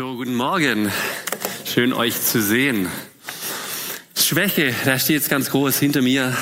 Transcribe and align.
So, 0.00 0.16
guten 0.16 0.34
Morgen. 0.34 0.90
Schön 1.66 1.92
euch 1.92 2.18
zu 2.18 2.40
sehen. 2.40 2.88
Schwäche, 4.16 4.74
da 4.86 4.98
steht 4.98 5.16
jetzt 5.16 5.28
ganz 5.28 5.50
groß 5.50 5.78
hinter 5.78 6.00
mir. 6.00 6.34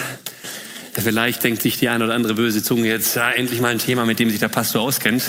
Vielleicht 0.93 1.43
denkt 1.43 1.63
sich 1.63 1.77
die 1.77 1.89
eine 1.89 2.05
oder 2.05 2.15
andere 2.15 2.35
böse 2.35 2.63
Zunge 2.63 2.87
jetzt, 2.87 3.17
ja, 3.17 3.33
endlich 3.33 3.61
mal 3.61 3.73
ein 3.73 3.81
Thema, 3.81 4.07
mit 4.07 4.21
dem 4.21 4.31
sich 4.31 4.39
der 4.39 4.47
Pastor 4.47 4.83
auskennt. 4.83 5.25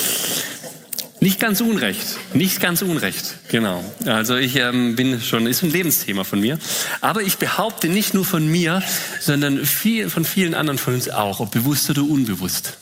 Nicht 1.20 1.38
ganz 1.38 1.60
unrecht, 1.60 2.06
nicht 2.32 2.62
ganz 2.62 2.80
unrecht, 2.80 3.34
genau. 3.50 3.84
Also 4.06 4.36
ich 4.36 4.56
ähm, 4.56 4.96
bin 4.96 5.20
schon, 5.20 5.46
ist 5.46 5.62
ein 5.62 5.70
Lebensthema 5.70 6.24
von 6.24 6.40
mir. 6.40 6.58
Aber 7.02 7.20
ich 7.20 7.36
behaupte 7.36 7.90
nicht 7.90 8.14
nur 8.14 8.24
von 8.24 8.48
mir, 8.50 8.82
sondern 9.20 9.66
viel, 9.66 10.08
von 10.08 10.24
vielen 10.24 10.54
anderen 10.54 10.78
von 10.78 10.94
uns 10.94 11.10
auch, 11.10 11.40
ob 11.40 11.50
bewusst 11.50 11.90
oder 11.90 12.04
unbewusst. 12.04 12.78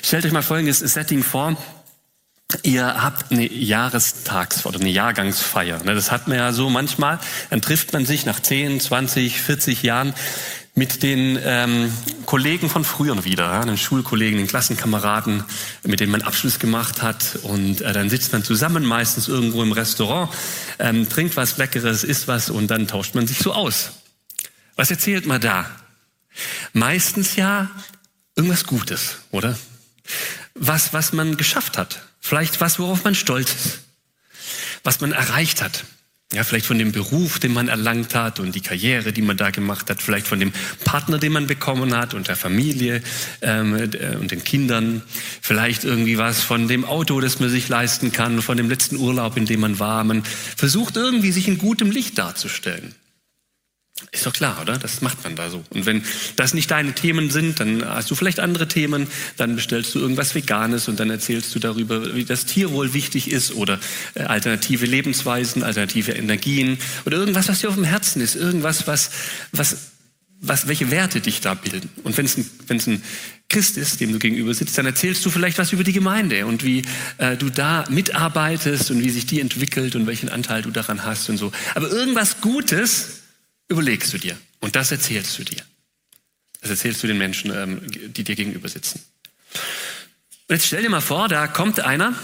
Stellt 0.00 0.24
euch 0.24 0.30
mal 0.30 0.42
folgendes 0.42 0.78
Setting 0.78 1.24
vor. 1.24 1.56
Ihr 2.62 3.02
habt 3.02 3.32
eine 3.32 3.46
Jahrestags- 3.46 4.64
oder 4.66 4.80
eine 4.80 4.90
Jahrgangsfeier. 4.90 5.82
Ne? 5.84 5.94
Das 5.94 6.10
hat 6.10 6.28
man 6.28 6.38
ja 6.38 6.52
so 6.52 6.70
manchmal. 6.70 7.18
Dann 7.50 7.60
trifft 7.60 7.92
man 7.92 8.06
sich 8.06 8.26
nach 8.26 8.40
10, 8.40 8.80
20, 8.80 9.40
40 9.40 9.82
Jahren 9.82 10.14
mit 10.74 11.02
den 11.02 11.38
ähm, 11.42 11.92
Kollegen 12.26 12.68
von 12.68 12.84
früher 12.84 13.24
wieder, 13.24 13.44
ja, 13.44 13.64
den 13.64 13.78
Schulkollegen, 13.78 14.38
den 14.38 14.48
Klassenkameraden, 14.48 15.44
mit 15.84 16.00
denen 16.00 16.10
man 16.10 16.22
Abschluss 16.22 16.58
gemacht 16.58 17.00
hat. 17.00 17.38
Und 17.42 17.80
äh, 17.80 17.92
dann 17.92 18.10
sitzt 18.10 18.32
man 18.32 18.42
zusammen, 18.42 18.84
meistens 18.84 19.28
irgendwo 19.28 19.62
im 19.62 19.72
Restaurant, 19.72 20.30
ähm, 20.80 21.08
trinkt 21.08 21.36
was 21.36 21.58
Leckeres, 21.58 22.02
isst 22.02 22.26
was 22.26 22.50
und 22.50 22.68
dann 22.70 22.88
tauscht 22.88 23.14
man 23.14 23.26
sich 23.26 23.38
so 23.38 23.52
aus. 23.52 23.92
Was 24.74 24.90
erzählt 24.90 25.26
man 25.26 25.40
da? 25.40 25.70
Meistens 26.72 27.36
ja 27.36 27.70
irgendwas 28.34 28.64
Gutes, 28.66 29.18
oder? 29.30 29.56
Was, 30.54 30.92
was 30.92 31.12
man 31.12 31.36
geschafft 31.36 31.78
hat. 31.78 32.02
Vielleicht 32.26 32.62
was, 32.62 32.78
worauf 32.78 33.04
man 33.04 33.14
stolz 33.14 33.54
ist. 33.54 33.80
Was 34.82 35.02
man 35.02 35.12
erreicht 35.12 35.60
hat. 35.60 35.84
Ja, 36.32 36.42
vielleicht 36.42 36.64
von 36.64 36.78
dem 36.78 36.90
Beruf, 36.90 37.38
den 37.38 37.52
man 37.52 37.68
erlangt 37.68 38.14
hat 38.14 38.40
und 38.40 38.54
die 38.54 38.62
Karriere, 38.62 39.12
die 39.12 39.20
man 39.20 39.36
da 39.36 39.50
gemacht 39.50 39.90
hat, 39.90 40.00
vielleicht 40.00 40.26
von 40.26 40.40
dem 40.40 40.50
Partner, 40.84 41.18
den 41.18 41.32
man 41.32 41.46
bekommen 41.46 41.94
hat 41.94 42.14
und 42.14 42.28
der 42.28 42.36
Familie 42.36 43.02
ähm, 43.42 43.76
äh, 43.76 44.16
und 44.16 44.30
den 44.30 44.42
Kindern, 44.42 45.02
vielleicht 45.42 45.84
irgendwie 45.84 46.16
was 46.16 46.40
von 46.40 46.66
dem 46.66 46.86
Auto, 46.86 47.20
das 47.20 47.40
man 47.40 47.50
sich 47.50 47.68
leisten 47.68 48.10
kann, 48.10 48.40
von 48.40 48.56
dem 48.56 48.70
letzten 48.70 48.96
Urlaub, 48.96 49.36
in 49.36 49.44
dem 49.44 49.60
man 49.60 49.78
war. 49.78 50.02
Man 50.02 50.24
versucht 50.56 50.96
irgendwie, 50.96 51.30
sich 51.30 51.46
in 51.46 51.58
gutem 51.58 51.90
Licht 51.90 52.16
darzustellen. 52.16 52.94
Ist 54.10 54.26
doch 54.26 54.32
klar, 54.32 54.60
oder? 54.60 54.76
Das 54.76 55.02
macht 55.02 55.22
man 55.22 55.36
da 55.36 55.50
so. 55.50 55.62
Und 55.70 55.86
wenn 55.86 56.02
das 56.34 56.52
nicht 56.52 56.68
deine 56.70 56.94
Themen 56.94 57.30
sind, 57.30 57.60
dann 57.60 57.84
hast 57.84 58.10
du 58.10 58.16
vielleicht 58.16 58.40
andere 58.40 58.66
Themen, 58.66 59.06
dann 59.36 59.54
bestellst 59.54 59.94
du 59.94 60.00
irgendwas 60.00 60.34
Veganes 60.34 60.88
und 60.88 60.98
dann 60.98 61.10
erzählst 61.10 61.54
du 61.54 61.60
darüber, 61.60 62.16
wie 62.16 62.24
das 62.24 62.44
Tierwohl 62.44 62.92
wichtig 62.92 63.30
ist 63.30 63.54
oder 63.54 63.78
äh, 64.14 64.22
alternative 64.22 64.86
Lebensweisen, 64.86 65.62
alternative 65.62 66.10
Energien 66.10 66.78
oder 67.06 67.18
irgendwas, 67.18 67.48
was 67.48 67.60
dir 67.60 67.68
auf 67.68 67.76
dem 67.76 67.84
Herzen 67.84 68.20
ist, 68.20 68.34
irgendwas, 68.34 68.88
was, 68.88 69.10
was, 69.52 69.76
was, 70.40 70.66
welche 70.66 70.90
Werte 70.90 71.20
dich 71.20 71.40
da 71.40 71.54
bilden. 71.54 71.88
Und 72.02 72.16
wenn 72.16 72.26
es 72.26 72.36
ein, 72.36 72.50
ein 72.68 73.02
Christ 73.48 73.76
ist, 73.76 74.00
dem 74.00 74.12
du 74.12 74.18
gegenüber 74.18 74.54
sitzt, 74.54 74.76
dann 74.76 74.86
erzählst 74.86 75.24
du 75.24 75.30
vielleicht 75.30 75.58
was 75.58 75.72
über 75.72 75.84
die 75.84 75.92
Gemeinde 75.92 76.46
und 76.46 76.64
wie 76.64 76.82
äh, 77.18 77.36
du 77.36 77.48
da 77.48 77.84
mitarbeitest 77.88 78.90
und 78.90 79.04
wie 79.04 79.10
sich 79.10 79.26
die 79.26 79.38
entwickelt 79.38 79.94
und 79.94 80.08
welchen 80.08 80.30
Anteil 80.30 80.62
du 80.62 80.72
daran 80.72 81.04
hast 81.04 81.28
und 81.28 81.36
so. 81.36 81.52
Aber 81.76 81.88
irgendwas 81.88 82.40
Gutes, 82.40 83.23
überlegst 83.68 84.12
du 84.12 84.18
dir 84.18 84.36
und 84.60 84.76
das 84.76 84.90
erzählst 84.90 85.38
du 85.38 85.44
dir. 85.44 85.62
Das 86.60 86.70
erzählst 86.70 87.02
du 87.02 87.06
den 87.06 87.18
Menschen, 87.18 87.52
ähm, 87.54 87.82
die 87.86 88.24
dir 88.24 88.36
gegenüber 88.36 88.68
sitzen. 88.68 89.04
Und 90.48 90.56
jetzt 90.56 90.66
stell 90.66 90.82
dir 90.82 90.90
mal 90.90 91.00
vor, 91.00 91.28
da 91.28 91.46
kommt 91.46 91.80
einer 91.80 92.14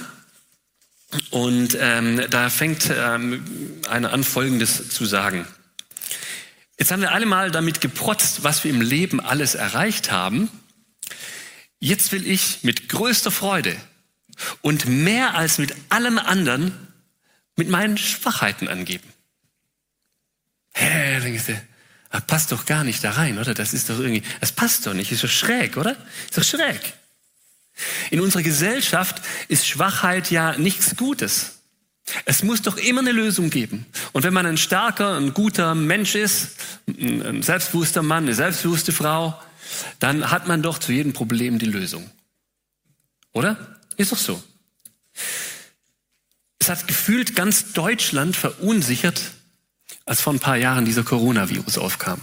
und 1.30 1.76
ähm, 1.78 2.24
da 2.30 2.50
fängt 2.50 2.90
ähm, 2.94 3.44
einer 3.88 4.12
an, 4.12 4.24
Folgendes 4.24 4.88
zu 4.90 5.04
sagen. 5.04 5.46
Jetzt 6.78 6.92
haben 6.92 7.02
wir 7.02 7.12
alle 7.12 7.26
mal 7.26 7.50
damit 7.50 7.80
geprotzt, 7.80 8.42
was 8.42 8.64
wir 8.64 8.70
im 8.70 8.80
Leben 8.80 9.20
alles 9.20 9.54
erreicht 9.54 10.10
haben. 10.10 10.48
Jetzt 11.78 12.12
will 12.12 12.26
ich 12.26 12.62
mit 12.62 12.88
größter 12.88 13.30
Freude 13.30 13.76
und 14.62 14.86
mehr 14.86 15.34
als 15.34 15.58
mit 15.58 15.74
allem 15.88 16.18
anderen 16.18 16.88
mit 17.56 17.68
meinen 17.68 17.98
Schwachheiten 17.98 18.68
angeben. 18.68 19.08
Hä, 20.72 21.20
denkst 21.20 21.46
du, 21.46 21.62
das 22.10 22.26
passt 22.26 22.52
doch 22.52 22.66
gar 22.66 22.84
nicht 22.84 23.02
da 23.04 23.12
rein, 23.12 23.38
oder? 23.38 23.54
Das 23.54 23.72
ist 23.72 23.90
doch 23.90 23.98
irgendwie, 23.98 24.22
das 24.40 24.52
passt 24.52 24.86
doch 24.86 24.94
nicht, 24.94 25.12
ist 25.12 25.22
doch 25.22 25.28
schräg, 25.28 25.76
oder? 25.76 25.96
Ist 26.28 26.38
doch 26.38 26.44
schräg. 26.44 26.80
In 28.10 28.20
unserer 28.20 28.42
Gesellschaft 28.42 29.22
ist 29.48 29.66
Schwachheit 29.66 30.30
ja 30.30 30.56
nichts 30.58 30.96
Gutes. 30.96 31.60
Es 32.24 32.42
muss 32.42 32.62
doch 32.62 32.76
immer 32.76 33.00
eine 33.00 33.12
Lösung 33.12 33.50
geben. 33.50 33.86
Und 34.12 34.24
wenn 34.24 34.34
man 34.34 34.46
ein 34.46 34.58
starker, 34.58 35.16
ein 35.16 35.32
guter 35.32 35.74
Mensch 35.74 36.14
ist, 36.14 36.56
ein 36.88 37.42
selbstbewusster 37.42 38.02
Mann, 38.02 38.24
eine 38.24 38.34
selbstbewusste 38.34 38.92
Frau, 38.92 39.40
dann 40.00 40.30
hat 40.30 40.48
man 40.48 40.62
doch 40.62 40.78
zu 40.78 40.92
jedem 40.92 41.12
Problem 41.12 41.58
die 41.58 41.66
Lösung. 41.66 42.10
Oder? 43.32 43.78
Ist 43.96 44.12
doch 44.12 44.18
so. 44.18 44.42
Es 46.58 46.68
hat 46.68 46.88
gefühlt 46.88 47.36
ganz 47.36 47.72
Deutschland 47.72 48.36
verunsichert, 48.36 49.20
als 50.10 50.20
vor 50.20 50.32
ein 50.32 50.40
paar 50.40 50.56
Jahren 50.56 50.84
dieser 50.84 51.04
Coronavirus 51.04 51.78
aufkam. 51.78 52.20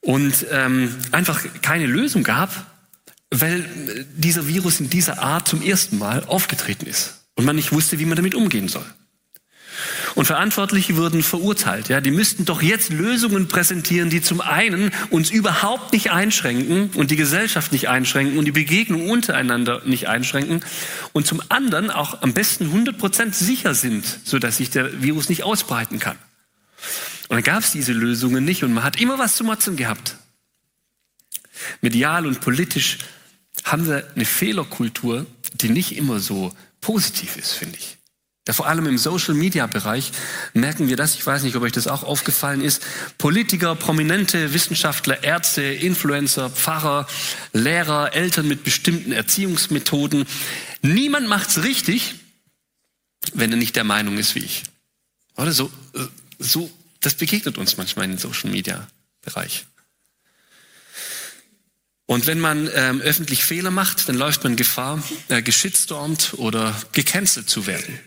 Und 0.00 0.46
ähm, 0.50 0.96
einfach 1.12 1.44
keine 1.60 1.84
Lösung 1.84 2.22
gab, 2.22 2.50
weil 3.30 3.68
dieser 4.16 4.48
Virus 4.48 4.80
in 4.80 4.88
dieser 4.88 5.22
Art 5.22 5.46
zum 5.46 5.60
ersten 5.60 5.98
Mal 5.98 6.24
aufgetreten 6.24 6.86
ist 6.86 7.26
und 7.34 7.44
man 7.44 7.56
nicht 7.56 7.72
wusste, 7.72 7.98
wie 7.98 8.06
man 8.06 8.16
damit 8.16 8.34
umgehen 8.34 8.68
soll. 8.68 8.86
Und 10.14 10.24
Verantwortliche 10.24 10.96
wurden 10.96 11.22
verurteilt. 11.22 11.90
Ja, 11.90 12.00
die 12.00 12.10
müssten 12.10 12.46
doch 12.46 12.62
jetzt 12.62 12.88
Lösungen 12.88 13.46
präsentieren, 13.46 14.08
die 14.08 14.22
zum 14.22 14.40
einen 14.40 14.92
uns 15.10 15.30
überhaupt 15.30 15.92
nicht 15.92 16.10
einschränken 16.10 16.88
und 16.94 17.10
die 17.10 17.16
Gesellschaft 17.16 17.70
nicht 17.70 17.90
einschränken 17.90 18.38
und 18.38 18.46
die 18.46 18.52
Begegnung 18.52 19.10
untereinander 19.10 19.82
nicht 19.84 20.08
einschränken 20.08 20.64
und 21.12 21.26
zum 21.26 21.42
anderen 21.50 21.90
auch 21.90 22.22
am 22.22 22.32
besten 22.32 22.64
100 22.64 22.96
Prozent 22.96 23.34
sicher 23.34 23.74
sind, 23.74 24.06
so 24.24 24.38
dass 24.38 24.56
sich 24.56 24.70
der 24.70 25.02
Virus 25.02 25.28
nicht 25.28 25.42
ausbreiten 25.42 25.98
kann. 25.98 26.16
Und 27.30 27.36
dann 27.36 27.44
gab 27.44 27.62
es 27.62 27.70
diese 27.70 27.92
Lösungen 27.92 28.44
nicht 28.44 28.64
und 28.64 28.74
man 28.74 28.82
hat 28.82 29.00
immer 29.00 29.20
was 29.20 29.36
zu 29.36 29.44
motzen 29.44 29.76
gehabt. 29.76 30.16
Medial 31.80 32.26
und 32.26 32.40
politisch 32.40 32.98
haben 33.62 33.86
wir 33.86 34.10
eine 34.16 34.24
Fehlerkultur, 34.24 35.26
die 35.54 35.68
nicht 35.68 35.96
immer 35.96 36.18
so 36.18 36.52
positiv 36.80 37.36
ist, 37.36 37.52
finde 37.52 37.78
ich. 37.78 37.98
Ja, 38.48 38.52
vor 38.52 38.66
allem 38.66 38.84
im 38.88 38.98
Social-Media-Bereich 38.98 40.10
merken 40.54 40.88
wir 40.88 40.96
das. 40.96 41.14
Ich 41.14 41.24
weiß 41.24 41.44
nicht, 41.44 41.54
ob 41.54 41.62
euch 41.62 41.70
das 41.70 41.86
auch 41.86 42.02
aufgefallen 42.02 42.62
ist. 42.62 42.82
Politiker, 43.16 43.76
prominente 43.76 44.52
Wissenschaftler, 44.52 45.22
Ärzte, 45.22 45.62
Influencer, 45.62 46.50
Pfarrer, 46.50 47.06
Lehrer, 47.52 48.12
Eltern 48.12 48.48
mit 48.48 48.64
bestimmten 48.64 49.12
Erziehungsmethoden. 49.12 50.26
Niemand 50.82 51.28
macht's 51.28 51.62
richtig, 51.62 52.16
wenn 53.34 53.52
er 53.52 53.56
nicht 53.56 53.76
der 53.76 53.84
Meinung 53.84 54.18
ist 54.18 54.34
wie 54.34 54.40
ich. 54.40 54.64
Oder 55.36 55.52
so, 55.52 55.70
so, 56.40 56.68
das 57.00 57.14
begegnet 57.14 57.58
uns 57.58 57.76
manchmal 57.76 58.04
in 58.04 58.12
den 58.12 58.18
Social 58.18 58.50
Media 58.50 58.86
Bereich. 59.22 59.66
Und 62.06 62.26
wenn 62.26 62.40
man 62.40 62.68
ähm, 62.74 63.00
öffentlich 63.00 63.44
Fehler 63.44 63.70
macht, 63.70 64.08
dann 64.08 64.16
läuft 64.16 64.42
man 64.42 64.56
Gefahr, 64.56 65.02
äh, 65.28 65.42
geschitstormt 65.42 66.34
oder 66.38 66.74
gecancelt 66.92 67.48
zu 67.48 67.66
werden. 67.66 68.00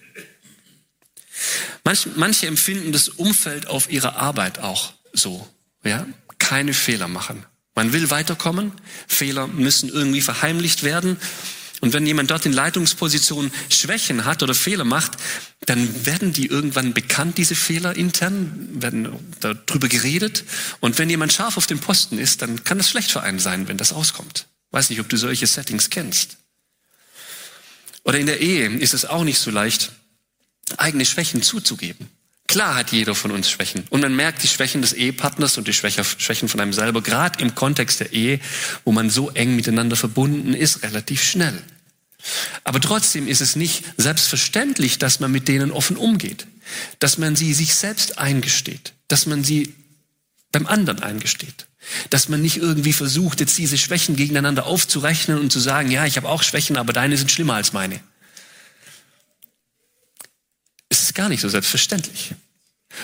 Manch, 1.86 2.08
manche 2.16 2.48
empfinden 2.48 2.92
das 2.92 3.08
Umfeld 3.10 3.68
auf 3.68 3.90
ihrer 3.90 4.18
Arbeit 4.18 4.60
auch 4.60 4.94
so. 5.14 5.48
Ja, 5.84 6.06
keine 6.38 6.74
Fehler 6.74 7.08
machen. 7.08 7.46
Man 7.76 7.94
will 7.94 8.10
weiterkommen. 8.10 8.74
Fehler 9.08 9.48
müssen 9.48 9.90
irgendwie 9.90 10.22
verheimlicht 10.22 10.84
werden. 10.84 11.18
Und 11.84 11.92
wenn 11.92 12.06
jemand 12.06 12.32
dort 12.32 12.46
in 12.46 12.54
Leitungspositionen 12.54 13.52
Schwächen 13.70 14.24
hat 14.24 14.42
oder 14.42 14.56
Fehler 14.56 14.86
macht, 14.86 15.18
dann 15.66 16.06
werden 16.06 16.32
die 16.32 16.46
irgendwann 16.46 16.94
bekannt, 16.94 17.38
diese 17.38 17.56
Fehler 17.56 17.94
intern, 17.98 18.70
werden 18.82 19.10
darüber 19.42 19.90
geredet. 19.90 20.46
Und 20.80 20.98
wenn 20.98 21.10
jemand 21.10 21.34
scharf 21.34 21.58
auf 21.58 21.68
dem 21.68 21.80
Posten 21.80 22.20
ist, 22.20 22.42
dann 22.42 22.64
kann 22.64 22.78
das 22.78 22.90
schlecht 22.90 23.12
für 23.12 23.22
einen 23.22 23.40
sein, 23.40 23.68
wenn 23.68 23.78
das 23.78 23.92
auskommt. 23.92 24.48
Weiß 24.72 24.92
nicht, 24.92 25.02
ob 25.02 25.10
du 25.10 25.18
solche 25.18 25.46
Settings 25.46 25.90
kennst. 25.90 26.38
Oder 28.06 28.18
in 28.18 28.28
der 28.28 28.40
Ehe 28.40 28.70
ist 28.78 28.94
es 28.94 29.04
auch 29.04 29.26
nicht 29.26 29.40
so 29.40 29.52
leicht, 29.52 29.92
eigene 30.78 31.06
Schwächen 31.06 31.44
zuzugeben. 31.44 32.08
Klar 32.54 32.76
hat 32.76 32.92
jeder 32.92 33.16
von 33.16 33.32
uns 33.32 33.50
Schwächen. 33.50 33.84
Und 33.90 34.02
man 34.02 34.16
merkt 34.16 34.44
die 34.44 34.48
Schwächen 34.48 34.84
des 34.84 34.94
Ehepartners 34.94 35.58
und 35.58 35.68
die 35.68 35.74
Schwächen 35.74 36.48
von 36.48 36.60
einem 36.60 36.72
selber, 36.72 37.02
gerade 37.02 37.42
im 37.42 37.56
Kontext 37.56 38.00
der 38.00 38.14
Ehe, 38.14 38.40
wo 38.86 38.92
man 38.92 39.10
so 39.10 39.32
eng 39.32 39.56
miteinander 39.56 39.96
verbunden 39.96 40.54
ist, 40.54 40.84
relativ 40.84 41.24
schnell. 41.24 41.60
Aber 42.64 42.80
trotzdem 42.80 43.28
ist 43.28 43.42
es 43.42 43.56
nicht 43.56 43.84
selbstverständlich, 43.98 45.00
dass 45.00 45.20
man 45.20 45.32
mit 45.32 45.48
denen 45.48 45.72
offen 45.72 45.98
umgeht, 45.98 46.46
dass 47.00 47.18
man 47.18 47.36
sie 47.36 47.56
sich 47.56 47.74
selbst 47.74 48.20
eingesteht, 48.20 48.94
dass 49.08 49.26
man 49.26 49.44
sie 49.44 49.74
beim 50.52 50.68
anderen 50.68 51.02
eingesteht, 51.02 51.66
dass 52.12 52.30
man 52.30 52.44
nicht 52.44 52.58
irgendwie 52.58 52.94
versucht, 52.94 53.40
jetzt 53.40 53.58
diese 53.58 53.80
Schwächen 53.80 54.16
gegeneinander 54.16 54.68
aufzurechnen 54.68 55.40
und 55.40 55.52
zu 55.52 55.60
sagen, 55.60 55.90
ja, 55.90 56.06
ich 56.06 56.18
habe 56.18 56.30
auch 56.30 56.44
Schwächen, 56.44 56.78
aber 56.78 56.94
deine 56.94 57.18
sind 57.18 57.32
schlimmer 57.32 57.56
als 57.56 57.74
meine. 57.74 58.00
Ist 60.94 61.04
es 61.04 61.14
gar 61.14 61.30
nicht 61.30 61.42
so 61.42 61.50
selbstverständlich. 61.50 62.36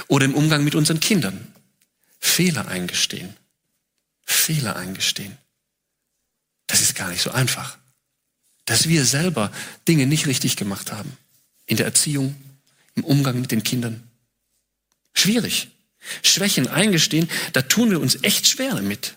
Oder 0.07 0.25
im 0.25 0.35
Umgang 0.35 0.63
mit 0.63 0.75
unseren 0.75 0.99
Kindern. 0.99 1.53
Fehler 2.19 2.67
eingestehen. 2.67 3.35
Fehler 4.23 4.75
eingestehen. 4.75 5.37
Das 6.67 6.81
ist 6.81 6.95
gar 6.95 7.09
nicht 7.09 7.21
so 7.21 7.31
einfach. 7.31 7.77
Dass 8.65 8.87
wir 8.87 9.05
selber 9.05 9.51
Dinge 9.87 10.05
nicht 10.05 10.27
richtig 10.27 10.55
gemacht 10.55 10.91
haben. 10.91 11.17
In 11.65 11.77
der 11.77 11.87
Erziehung, 11.87 12.35
im 12.95 13.03
Umgang 13.03 13.41
mit 13.41 13.51
den 13.51 13.63
Kindern. 13.63 14.03
Schwierig. 15.13 15.69
Schwächen 16.23 16.67
eingestehen, 16.67 17.29
da 17.53 17.61
tun 17.61 17.91
wir 17.91 17.99
uns 17.99 18.23
echt 18.23 18.47
schwer 18.47 18.75
damit. 18.75 19.15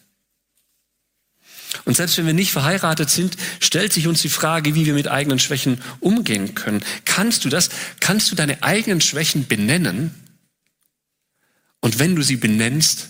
Und 1.84 1.96
selbst 1.96 2.18
wenn 2.18 2.26
wir 2.26 2.34
nicht 2.34 2.52
verheiratet 2.52 3.10
sind, 3.10 3.36
stellt 3.60 3.92
sich 3.92 4.06
uns 4.06 4.22
die 4.22 4.28
Frage, 4.28 4.74
wie 4.74 4.86
wir 4.86 4.94
mit 4.94 5.08
eigenen 5.08 5.38
Schwächen 5.38 5.80
umgehen 6.00 6.54
können. 6.54 6.84
Kannst 7.04 7.44
du 7.44 7.48
das? 7.48 7.70
Kannst 8.00 8.30
du 8.30 8.34
deine 8.34 8.62
eigenen 8.62 9.00
Schwächen 9.00 9.46
benennen? 9.46 10.14
Und 11.80 11.98
wenn 11.98 12.14
du 12.14 12.22
sie 12.22 12.36
benennst, 12.36 13.08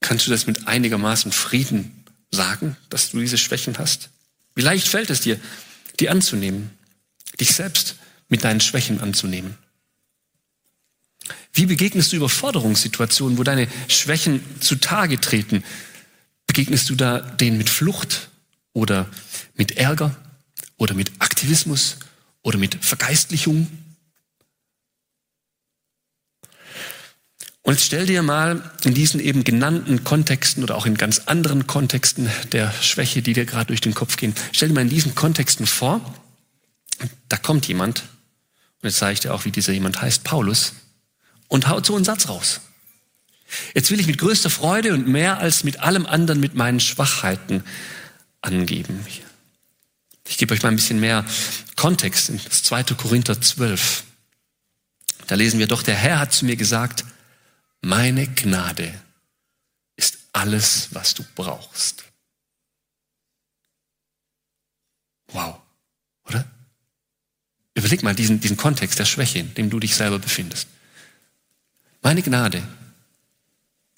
kannst 0.00 0.26
du 0.26 0.30
das 0.30 0.46
mit 0.46 0.66
einigermaßen 0.66 1.32
Frieden 1.32 2.04
sagen, 2.30 2.76
dass 2.90 3.10
du 3.10 3.20
diese 3.20 3.38
Schwächen 3.38 3.78
hast? 3.78 4.10
Wie 4.54 4.62
leicht 4.62 4.88
fällt 4.88 5.10
es 5.10 5.20
dir, 5.20 5.40
die 6.00 6.08
anzunehmen, 6.08 6.70
dich 7.40 7.54
selbst 7.54 7.96
mit 8.28 8.44
deinen 8.44 8.60
Schwächen 8.60 9.00
anzunehmen? 9.00 9.56
Wie 11.54 11.66
begegnest 11.66 12.12
du 12.12 12.16
Überforderungssituationen, 12.16 13.38
wo 13.38 13.42
deine 13.42 13.68
Schwächen 13.88 14.42
zutage 14.60 15.20
treten? 15.20 15.62
Begegnest 16.52 16.90
du 16.90 16.96
da 16.96 17.18
denen 17.18 17.56
mit 17.56 17.70
Flucht 17.70 18.28
oder 18.74 19.08
mit 19.54 19.78
Ärger 19.78 20.14
oder 20.76 20.92
mit 20.92 21.10
Aktivismus 21.18 21.96
oder 22.42 22.58
mit 22.58 22.74
Vergeistlichung? 22.84 23.68
Und 27.62 27.72
jetzt 27.72 27.86
stell 27.86 28.04
dir 28.04 28.22
mal 28.22 28.70
in 28.84 28.92
diesen 28.92 29.18
eben 29.18 29.44
genannten 29.44 30.04
Kontexten 30.04 30.62
oder 30.62 30.76
auch 30.76 30.84
in 30.84 30.98
ganz 30.98 31.20
anderen 31.20 31.66
Kontexten 31.66 32.28
der 32.52 32.70
Schwäche, 32.82 33.22
die 33.22 33.32
dir 33.32 33.46
gerade 33.46 33.68
durch 33.68 33.80
den 33.80 33.94
Kopf 33.94 34.18
gehen, 34.18 34.34
stell 34.52 34.68
dir 34.68 34.74
mal 34.74 34.82
in 34.82 34.90
diesen 34.90 35.14
Kontexten 35.14 35.66
vor, 35.66 36.02
da 37.30 37.38
kommt 37.38 37.66
jemand, 37.66 38.00
und 38.82 38.90
jetzt 38.90 38.98
sage 38.98 39.14
ich 39.14 39.20
dir 39.20 39.32
auch, 39.32 39.46
wie 39.46 39.52
dieser 39.52 39.72
jemand 39.72 40.02
heißt, 40.02 40.22
Paulus, 40.22 40.74
und 41.48 41.68
haut 41.68 41.86
so 41.86 41.96
einen 41.96 42.04
Satz 42.04 42.28
raus. 42.28 42.60
Jetzt 43.74 43.90
will 43.90 44.00
ich 44.00 44.06
mit 44.06 44.18
größter 44.18 44.50
Freude 44.50 44.94
und 44.94 45.08
mehr 45.08 45.38
als 45.38 45.64
mit 45.64 45.80
allem 45.80 46.06
anderen 46.06 46.40
mit 46.40 46.54
meinen 46.54 46.80
Schwachheiten 46.80 47.64
angeben. 48.40 49.04
Ich 50.26 50.38
gebe 50.38 50.54
euch 50.54 50.62
mal 50.62 50.70
ein 50.70 50.76
bisschen 50.76 51.00
mehr 51.00 51.24
Kontext 51.76 52.28
in 52.28 52.40
das 52.42 52.62
2. 52.62 52.84
Korinther 52.94 53.40
12. 53.40 54.04
Da 55.26 55.34
lesen 55.34 55.58
wir 55.58 55.66
doch, 55.66 55.82
der 55.82 55.94
Herr 55.94 56.18
hat 56.18 56.32
zu 56.32 56.44
mir 56.44 56.56
gesagt, 56.56 57.04
meine 57.80 58.26
Gnade 58.26 58.94
ist 59.96 60.18
alles, 60.32 60.88
was 60.92 61.14
du 61.14 61.24
brauchst. 61.34 62.04
Wow, 65.28 65.60
oder? 66.24 66.44
Überleg 67.74 68.02
mal 68.02 68.14
diesen, 68.14 68.40
diesen 68.40 68.56
Kontext 68.56 68.98
der 68.98 69.04
Schwäche, 69.04 69.38
in 69.38 69.54
dem 69.54 69.70
du 69.70 69.80
dich 69.80 69.94
selber 69.94 70.18
befindest. 70.18 70.68
Meine 72.02 72.22
Gnade 72.22 72.62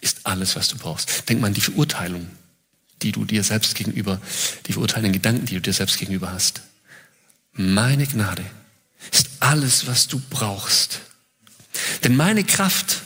ist 0.04 0.20
alles, 0.24 0.54
was 0.54 0.68
du 0.68 0.76
brauchst. 0.76 1.28
Denk 1.28 1.40
mal 1.40 1.48
an 1.48 1.54
die 1.54 1.60
Verurteilung, 1.60 2.28
die 3.02 3.10
du 3.10 3.24
dir 3.24 3.42
selbst 3.42 3.74
gegenüber, 3.74 4.20
die 4.66 4.72
verurteilenden 4.72 5.14
Gedanken, 5.14 5.46
die 5.46 5.54
du 5.54 5.60
dir 5.60 5.72
selbst 5.72 5.98
gegenüber 5.98 6.30
hast. 6.30 6.60
Meine 7.52 8.06
Gnade 8.06 8.44
ist 9.10 9.30
alles, 9.40 9.86
was 9.86 10.06
du 10.06 10.20
brauchst. 10.30 11.00
Denn 12.04 12.16
meine 12.16 12.44
Kraft 12.44 13.02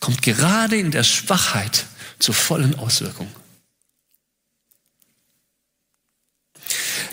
kommt 0.00 0.22
gerade 0.22 0.76
in 0.76 0.90
der 0.90 1.04
Schwachheit 1.04 1.84
zur 2.18 2.34
vollen 2.34 2.74
Auswirkung. 2.74 3.28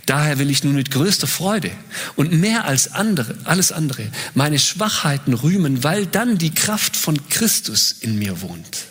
Daher 0.08 0.40
will 0.40 0.50
ich 0.50 0.64
nun 0.64 0.74
mit 0.74 0.90
größter 0.90 1.28
Freude 1.28 1.70
und 2.16 2.32
mehr 2.32 2.64
als 2.64 2.94
andere, 2.94 3.38
alles 3.44 3.74
andere 3.74 4.10
meine 4.34 4.58
Schwachheiten 4.58 5.34
rühmen, 5.34 5.84
weil 5.84 6.08
dann 6.08 6.38
die 6.38 6.54
Kraft 6.54 6.96
von 6.96 7.28
Christus 7.28 7.92
in 7.92 8.18
mir 8.18 8.42
wohnt. 8.42 8.86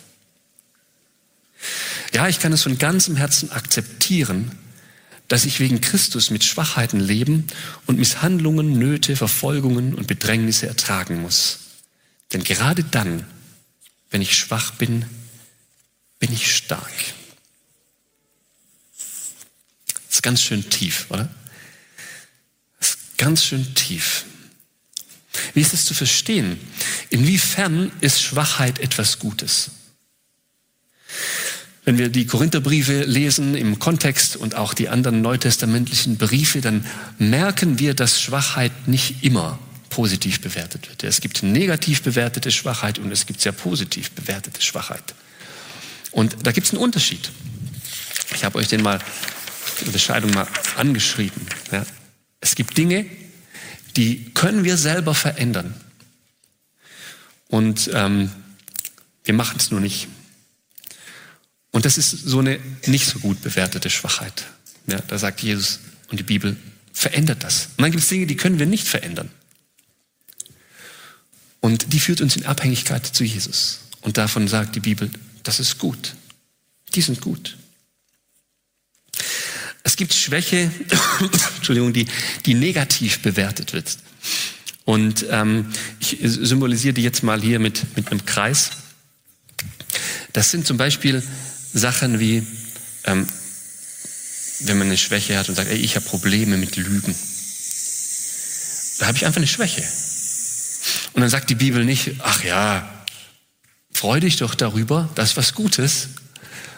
Ja, 2.13 2.27
ich 2.27 2.39
kann 2.39 2.53
es 2.53 2.61
von 2.61 2.77
ganzem 2.77 3.15
Herzen 3.15 3.51
akzeptieren, 3.51 4.51
dass 5.27 5.45
ich 5.45 5.59
wegen 5.59 5.81
Christus 5.81 6.29
mit 6.29 6.43
Schwachheiten 6.43 6.99
leben 6.99 7.47
und 7.87 7.97
Misshandlungen, 7.97 8.77
Nöte, 8.77 9.15
Verfolgungen 9.15 9.95
und 9.95 10.05
Bedrängnisse 10.05 10.67
ertragen 10.67 11.19
muss. 11.19 11.59
Denn 12.31 12.43
gerade 12.43 12.83
dann, 12.83 13.25
wenn 14.11 14.21
ich 14.21 14.37
schwach 14.37 14.71
bin, 14.73 15.03
bin 16.19 16.31
ich 16.31 16.55
stark 16.55 16.93
ist 20.17 20.23
ganz 20.23 20.41
schön 20.41 20.67
tief, 20.69 21.05
oder? 21.09 21.29
Das 22.79 22.89
ist 22.89 23.17
ganz 23.17 23.43
schön 23.43 23.75
tief. 23.75 24.25
Wie 25.53 25.61
ist 25.61 25.73
es 25.73 25.85
zu 25.85 25.93
verstehen? 25.93 26.59
Inwiefern 27.11 27.91
ist 28.01 28.21
Schwachheit 28.21 28.79
etwas 28.79 29.19
Gutes? 29.19 29.69
Wenn 31.85 31.99
wir 31.99 32.09
die 32.09 32.25
Korintherbriefe 32.25 33.03
lesen 33.03 33.55
im 33.55 33.77
Kontext 33.77 34.35
und 34.35 34.55
auch 34.55 34.73
die 34.73 34.89
anderen 34.89 35.21
neutestamentlichen 35.21 36.17
Briefe, 36.17 36.61
dann 36.61 36.85
merken 37.19 37.77
wir, 37.77 37.93
dass 37.93 38.19
Schwachheit 38.19 38.87
nicht 38.87 39.23
immer 39.23 39.59
positiv 39.89 40.41
bewertet 40.41 40.89
wird. 40.89 41.03
Es 41.03 41.21
gibt 41.21 41.43
negativ 41.43 42.01
bewertete 42.01 42.51
Schwachheit 42.51 42.97
und 42.97 43.11
es 43.11 43.27
gibt 43.27 43.39
sehr 43.39 43.51
positiv 43.51 44.11
bewertete 44.11 44.61
Schwachheit. 44.61 45.13
Und 46.11 46.35
da 46.43 46.51
gibt 46.51 46.65
es 46.65 46.73
einen 46.73 46.81
Unterschied. 46.81 47.29
Ich 48.35 48.43
habe 48.43 48.57
euch 48.57 48.67
den 48.67 48.81
mal 48.81 48.99
Unterscheidung 49.85 50.31
mal 50.31 50.47
angeschrieben. 50.75 51.41
Ja. 51.71 51.85
Es 52.39 52.55
gibt 52.55 52.77
Dinge, 52.77 53.05
die 53.95 54.31
können 54.33 54.63
wir 54.63 54.77
selber 54.77 55.13
verändern. 55.13 55.73
Und 57.47 57.89
ähm, 57.93 58.31
wir 59.23 59.33
machen 59.33 59.57
es 59.57 59.71
nur 59.71 59.79
nicht. 59.79 60.07
Und 61.71 61.85
das 61.85 61.97
ist 61.97 62.11
so 62.11 62.39
eine 62.39 62.59
nicht 62.85 63.07
so 63.07 63.19
gut 63.19 63.41
bewertete 63.41 63.89
Schwachheit. 63.89 64.45
Ja, 64.87 64.99
da 65.01 65.17
sagt 65.17 65.41
Jesus 65.41 65.79
und 66.09 66.19
die 66.19 66.23
Bibel, 66.23 66.55
verändert 66.93 67.43
das. 67.43 67.69
Und 67.77 67.83
dann 67.83 67.91
gibt 67.91 68.03
es 68.03 68.09
Dinge, 68.09 68.25
die 68.25 68.37
können 68.37 68.59
wir 68.59 68.65
nicht 68.65 68.87
verändern. 68.87 69.29
Und 71.59 71.93
die 71.93 71.99
führt 71.99 72.21
uns 72.21 72.35
in 72.35 72.45
Abhängigkeit 72.45 73.05
zu 73.05 73.23
Jesus. 73.23 73.81
Und 74.01 74.17
davon 74.17 74.47
sagt 74.47 74.75
die 74.75 74.79
Bibel, 74.79 75.11
das 75.43 75.59
ist 75.59 75.77
gut. 75.79 76.15
Die 76.95 77.01
sind 77.01 77.21
gut. 77.21 77.57
Es 79.97 79.99
gibt 79.99 80.13
Schwäche, 80.13 80.71
Entschuldigung, 81.57 81.91
die, 81.91 82.05
die 82.45 82.53
negativ 82.53 83.23
bewertet 83.23 83.73
wird. 83.73 83.97
Und 84.85 85.25
ähm, 85.31 85.73
ich 85.99 86.19
symbolisiere 86.21 86.93
die 86.93 87.01
jetzt 87.01 87.23
mal 87.23 87.41
hier 87.41 87.57
mit, 87.57 87.97
mit 87.97 88.11
einem 88.11 88.23
Kreis. 88.23 88.69
Das 90.33 90.51
sind 90.51 90.67
zum 90.67 90.77
Beispiel 90.77 91.23
Sachen 91.73 92.19
wie, 92.19 92.45
ähm, 93.05 93.27
wenn 94.59 94.77
man 94.77 94.85
eine 94.85 94.99
Schwäche 94.99 95.35
hat 95.35 95.49
und 95.49 95.55
sagt, 95.55 95.71
ey, 95.71 95.77
ich 95.77 95.95
habe 95.95 96.05
Probleme 96.05 96.57
mit 96.57 96.75
Lügen. 96.75 97.15
Da 98.99 99.07
habe 99.07 99.17
ich 99.17 99.25
einfach 99.25 99.37
eine 99.37 99.47
Schwäche. 99.47 99.81
Und 101.13 101.21
dann 101.21 101.29
sagt 101.31 101.49
die 101.49 101.55
Bibel 101.55 101.83
nicht, 101.83 102.11
ach 102.19 102.43
ja, 102.43 103.03
freu 103.91 104.19
dich 104.19 104.37
doch 104.37 104.53
darüber, 104.53 105.09
das 105.15 105.31
ist 105.31 105.37
was 105.37 105.55
Gutes, 105.55 106.09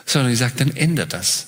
sondern 0.06 0.32
die 0.32 0.38
sagt, 0.38 0.62
dann 0.62 0.74
ändert 0.74 1.12
das. 1.12 1.48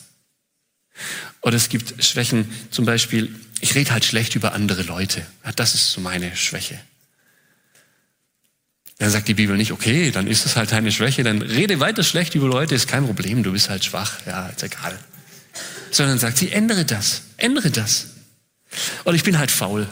Oder 1.41 1.55
es 1.55 1.69
gibt 1.69 2.03
Schwächen, 2.03 2.49
zum 2.69 2.85
Beispiel, 2.85 3.33
ich 3.61 3.75
rede 3.75 3.91
halt 3.91 4.05
schlecht 4.05 4.35
über 4.35 4.53
andere 4.53 4.83
Leute. 4.83 5.25
das 5.55 5.73
ist 5.73 5.91
so 5.91 6.01
meine 6.01 6.35
Schwäche. 6.35 6.79
Dann 8.99 9.09
sagt 9.09 9.27
die 9.27 9.33
Bibel 9.33 9.57
nicht, 9.57 9.71
okay, 9.71 10.11
dann 10.11 10.27
ist 10.27 10.45
es 10.45 10.55
halt 10.55 10.71
deine 10.71 10.91
Schwäche, 10.91 11.23
dann 11.23 11.41
rede 11.41 11.79
weiter 11.79 12.03
schlecht 12.03 12.35
über 12.35 12.47
Leute, 12.47 12.75
ist 12.75 12.87
kein 12.87 13.05
Problem, 13.05 13.41
du 13.41 13.51
bist 13.51 13.67
halt 13.69 13.83
schwach, 13.83 14.19
ja, 14.27 14.47
ist 14.47 14.61
egal. 14.61 14.95
Sondern 15.89 16.19
sagt 16.19 16.37
sie, 16.37 16.51
ändere 16.51 16.85
das, 16.85 17.23
ändere 17.37 17.71
das. 17.71 18.09
Oder 19.03 19.15
ich 19.15 19.23
bin 19.23 19.39
halt 19.39 19.49
faul. 19.49 19.87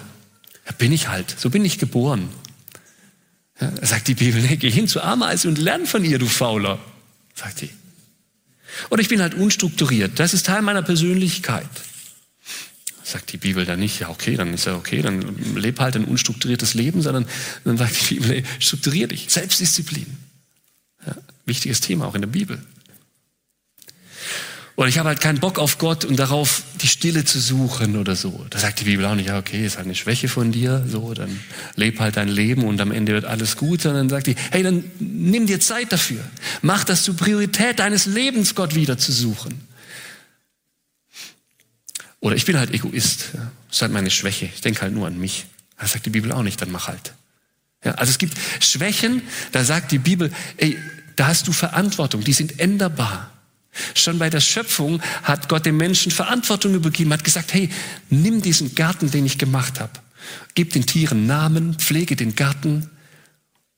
Ja, 0.68 0.72
bin 0.74 0.92
ich 0.92 1.08
halt, 1.08 1.36
so 1.40 1.50
bin 1.50 1.66
ich 1.66 1.80
geboren. 1.80 2.30
Ja, 3.60 3.72
sagt 3.84 4.08
die 4.08 4.14
Bibel, 4.14 4.42
nee, 4.44 4.56
geh 4.58 4.70
hin 4.70 4.88
zu 4.88 5.02
Ameise 5.02 5.48
und 5.48 5.58
lern 5.58 5.88
von 5.88 6.06
ihr, 6.06 6.20
du 6.20 6.28
Fauler, 6.28 6.78
sagt 7.34 7.58
sie. 7.58 7.72
Oder 8.90 9.02
ich 9.02 9.10
bin 9.10 9.22
halt 9.22 9.34
unstrukturiert. 9.34 10.20
Das 10.20 10.34
ist 10.34 10.46
Teil 10.46 10.62
meiner 10.62 10.82
Persönlichkeit. 10.82 11.70
Sagt 13.04 13.32
die 13.32 13.38
Bibel 13.38 13.66
dann 13.66 13.80
nicht, 13.80 14.00
ja 14.00 14.10
okay, 14.10 14.36
dann 14.36 14.54
ist 14.54 14.66
ja 14.66 14.76
okay, 14.76 15.02
dann 15.02 15.56
lebe 15.56 15.82
halt 15.82 15.96
ein 15.96 16.06
unstrukturiertes 16.06 16.76
Leben, 16.76 17.02
sondern 17.02 17.26
dann 17.64 17.78
sagt 17.78 18.10
die 18.10 18.16
Bibel, 18.16 18.44
strukturier 18.60 19.08
dich. 19.08 19.28
Selbstdisziplin. 19.30 20.06
Ja, 21.06 21.16
wichtiges 21.46 21.82
Thema 21.82 22.06
auch 22.06 22.16
in 22.16 22.22
der 22.22 22.28
Bibel. 22.28 22.62
Oder 24.80 24.88
ich 24.88 24.98
habe 24.98 25.10
halt 25.10 25.20
keinen 25.20 25.42
Bock 25.42 25.60
auf 25.60 25.78
Gott 25.78 26.06
und 26.06 26.18
darauf, 26.18 26.64
die 26.80 26.88
Stille 26.88 27.26
zu 27.26 27.38
suchen 27.42 27.98
oder 27.98 28.16
so. 28.16 28.46
Da 28.50 28.60
sagt 28.60 28.80
die 28.80 28.86
Bibel 28.86 29.06
auch 29.06 29.16
nicht, 29.16 29.28
ja, 29.28 29.38
okay, 29.38 29.66
ist 29.66 29.76
halt 29.76 29.88
eine 29.88 29.94
Schwäche 29.94 30.30
von 30.30 30.54
dir, 30.54 30.86
so, 30.88 31.14
dann 31.14 31.38
leb 31.76 32.00
halt 32.00 32.16
dein 32.16 32.30
Leben 32.30 32.64
und 32.64 32.80
am 32.80 32.94
Ende 32.94 33.12
wird 33.12 33.26
alles 33.26 33.58
gut, 33.58 33.82
sondern 33.82 34.08
sagt 34.08 34.28
die, 34.28 34.36
hey, 34.52 34.64
dann 34.64 34.86
nimm 35.00 35.48
dir 35.48 35.60
Zeit 35.60 35.92
dafür. 35.92 36.24
Mach 36.62 36.86
das 36.86 37.04
zur 37.04 37.18
Priorität 37.18 37.80
deines 37.80 38.06
Lebens, 38.06 38.56
Gott 38.56 38.74
wieder 38.74 38.98
zu 38.98 39.12
suchen. 39.12 39.60
Oder 42.22 42.38
ich 42.38 42.46
bin 42.46 42.58
halt 42.58 42.74
Egoist. 42.74 43.32
Ja. 43.34 43.52
Das 43.68 43.76
ist 43.76 43.82
halt 43.82 43.92
meine 43.92 44.10
Schwäche. 44.10 44.46
Ich 44.46 44.62
denke 44.62 44.80
halt 44.80 44.94
nur 44.94 45.08
an 45.08 45.20
mich. 45.20 45.48
Das 45.78 45.92
sagt 45.92 46.06
die 46.06 46.10
Bibel 46.10 46.32
auch 46.32 46.44
nicht, 46.44 46.62
dann 46.62 46.72
mach 46.72 46.88
halt. 46.88 47.16
Ja, 47.84 47.96
also 47.96 48.12
es 48.12 48.18
gibt 48.18 48.38
Schwächen, 48.62 49.24
da 49.52 49.66
sagt 49.66 49.92
die 49.92 50.00
Bibel, 50.00 50.32
ey, 50.56 50.78
da 51.18 51.28
hast 51.28 51.50
du 51.50 51.52
Verantwortung, 51.52 52.24
die 52.24 52.32
sind 52.32 52.62
änderbar. 52.62 53.30
Schon 53.94 54.20
bei 54.20 54.30
der 54.30 54.42
Schöpfung 54.42 55.02
hat 55.24 55.48
Gott 55.48 55.66
dem 55.66 55.78
Menschen 55.78 56.12
Verantwortung 56.12 56.74
übergeben, 56.74 57.14
hat 57.14 57.24
gesagt, 57.24 57.54
hey, 57.54 57.70
nimm 58.10 58.42
diesen 58.42 58.76
Garten, 58.76 59.12
den 59.12 59.26
ich 59.26 59.38
gemacht 59.38 59.80
habe, 59.80 59.94
gib 60.56 60.74
den 60.74 60.86
Tieren 60.86 61.28
Namen, 61.28 61.76
pflege 61.76 62.16
den 62.16 62.36
Garten 62.36 62.90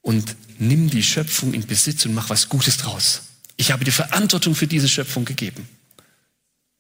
und 0.02 0.36
nimm 0.58 0.90
die 0.90 1.04
Schöpfung 1.04 1.54
in 1.54 1.66
Besitz 1.66 2.06
und 2.06 2.14
mach 2.14 2.30
was 2.30 2.50
Gutes 2.50 2.78
draus. 2.78 3.24
Ich 3.58 3.72
habe 3.72 3.84
dir 3.84 3.92
Verantwortung 3.92 4.56
für 4.56 4.68
diese 4.68 4.90
Schöpfung 4.90 5.26
gegeben. 5.26 5.68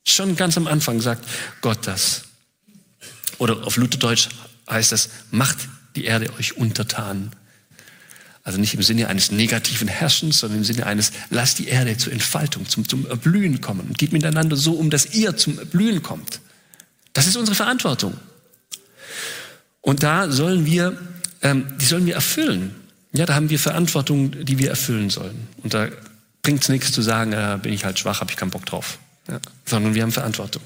Schon 0.05 0.35
ganz 0.35 0.57
am 0.57 0.67
Anfang 0.67 0.99
sagt 0.99 1.25
Gott 1.61 1.85
das. 1.85 2.23
Oder 3.37 3.65
auf 3.65 3.77
Lutherdeutsch 3.77 4.29
heißt 4.69 4.91
das, 4.91 5.09
macht 5.31 5.57
die 5.95 6.05
Erde 6.05 6.33
euch 6.33 6.57
untertan. 6.57 7.35
Also 8.43 8.59
nicht 8.59 8.73
im 8.73 8.81
Sinne 8.81 9.07
eines 9.07 9.31
negativen 9.31 9.87
Herrschens, 9.87 10.39
sondern 10.39 10.59
im 10.59 10.63
Sinne 10.63 10.85
eines, 10.87 11.11
lasst 11.29 11.59
die 11.59 11.67
Erde 11.67 11.95
zur 11.97 12.11
Entfaltung, 12.11 12.67
zum, 12.67 12.87
zum 12.87 13.05
Erblühen 13.05 13.61
kommen 13.61 13.81
und 13.81 13.97
geht 13.97 14.13
miteinander 14.13 14.55
so 14.55 14.73
um, 14.73 14.89
dass 14.89 15.13
ihr 15.13 15.37
zum 15.37 15.59
Erblühen 15.59 16.01
kommt. 16.01 16.41
Das 17.13 17.27
ist 17.27 17.37
unsere 17.37 17.55
Verantwortung. 17.55 18.15
Und 19.81 20.03
da 20.03 20.31
sollen 20.31 20.65
wir, 20.65 20.97
ähm, 21.41 21.75
die 21.79 21.85
sollen 21.85 22.05
wir 22.05 22.15
erfüllen. 22.15 22.75
Ja, 23.13 23.25
da 23.25 23.35
haben 23.35 23.49
wir 23.49 23.59
Verantwortung, 23.59 24.45
die 24.45 24.57
wir 24.57 24.69
erfüllen 24.69 25.09
sollen. 25.09 25.47
Und 25.63 25.73
da 25.73 25.89
bringt 26.41 26.63
es 26.63 26.69
nichts 26.69 26.91
zu 26.91 27.01
sagen, 27.01 27.33
äh, 27.33 27.59
bin 27.61 27.73
ich 27.73 27.85
halt 27.85 27.99
schwach, 27.99 28.21
habe 28.21 28.31
ich 28.31 28.37
keinen 28.37 28.51
Bock 28.51 28.65
drauf. 28.65 28.97
Ja, 29.27 29.39
sondern 29.65 29.93
wir 29.93 30.01
haben 30.01 30.11
Verantwortung. 30.11 30.63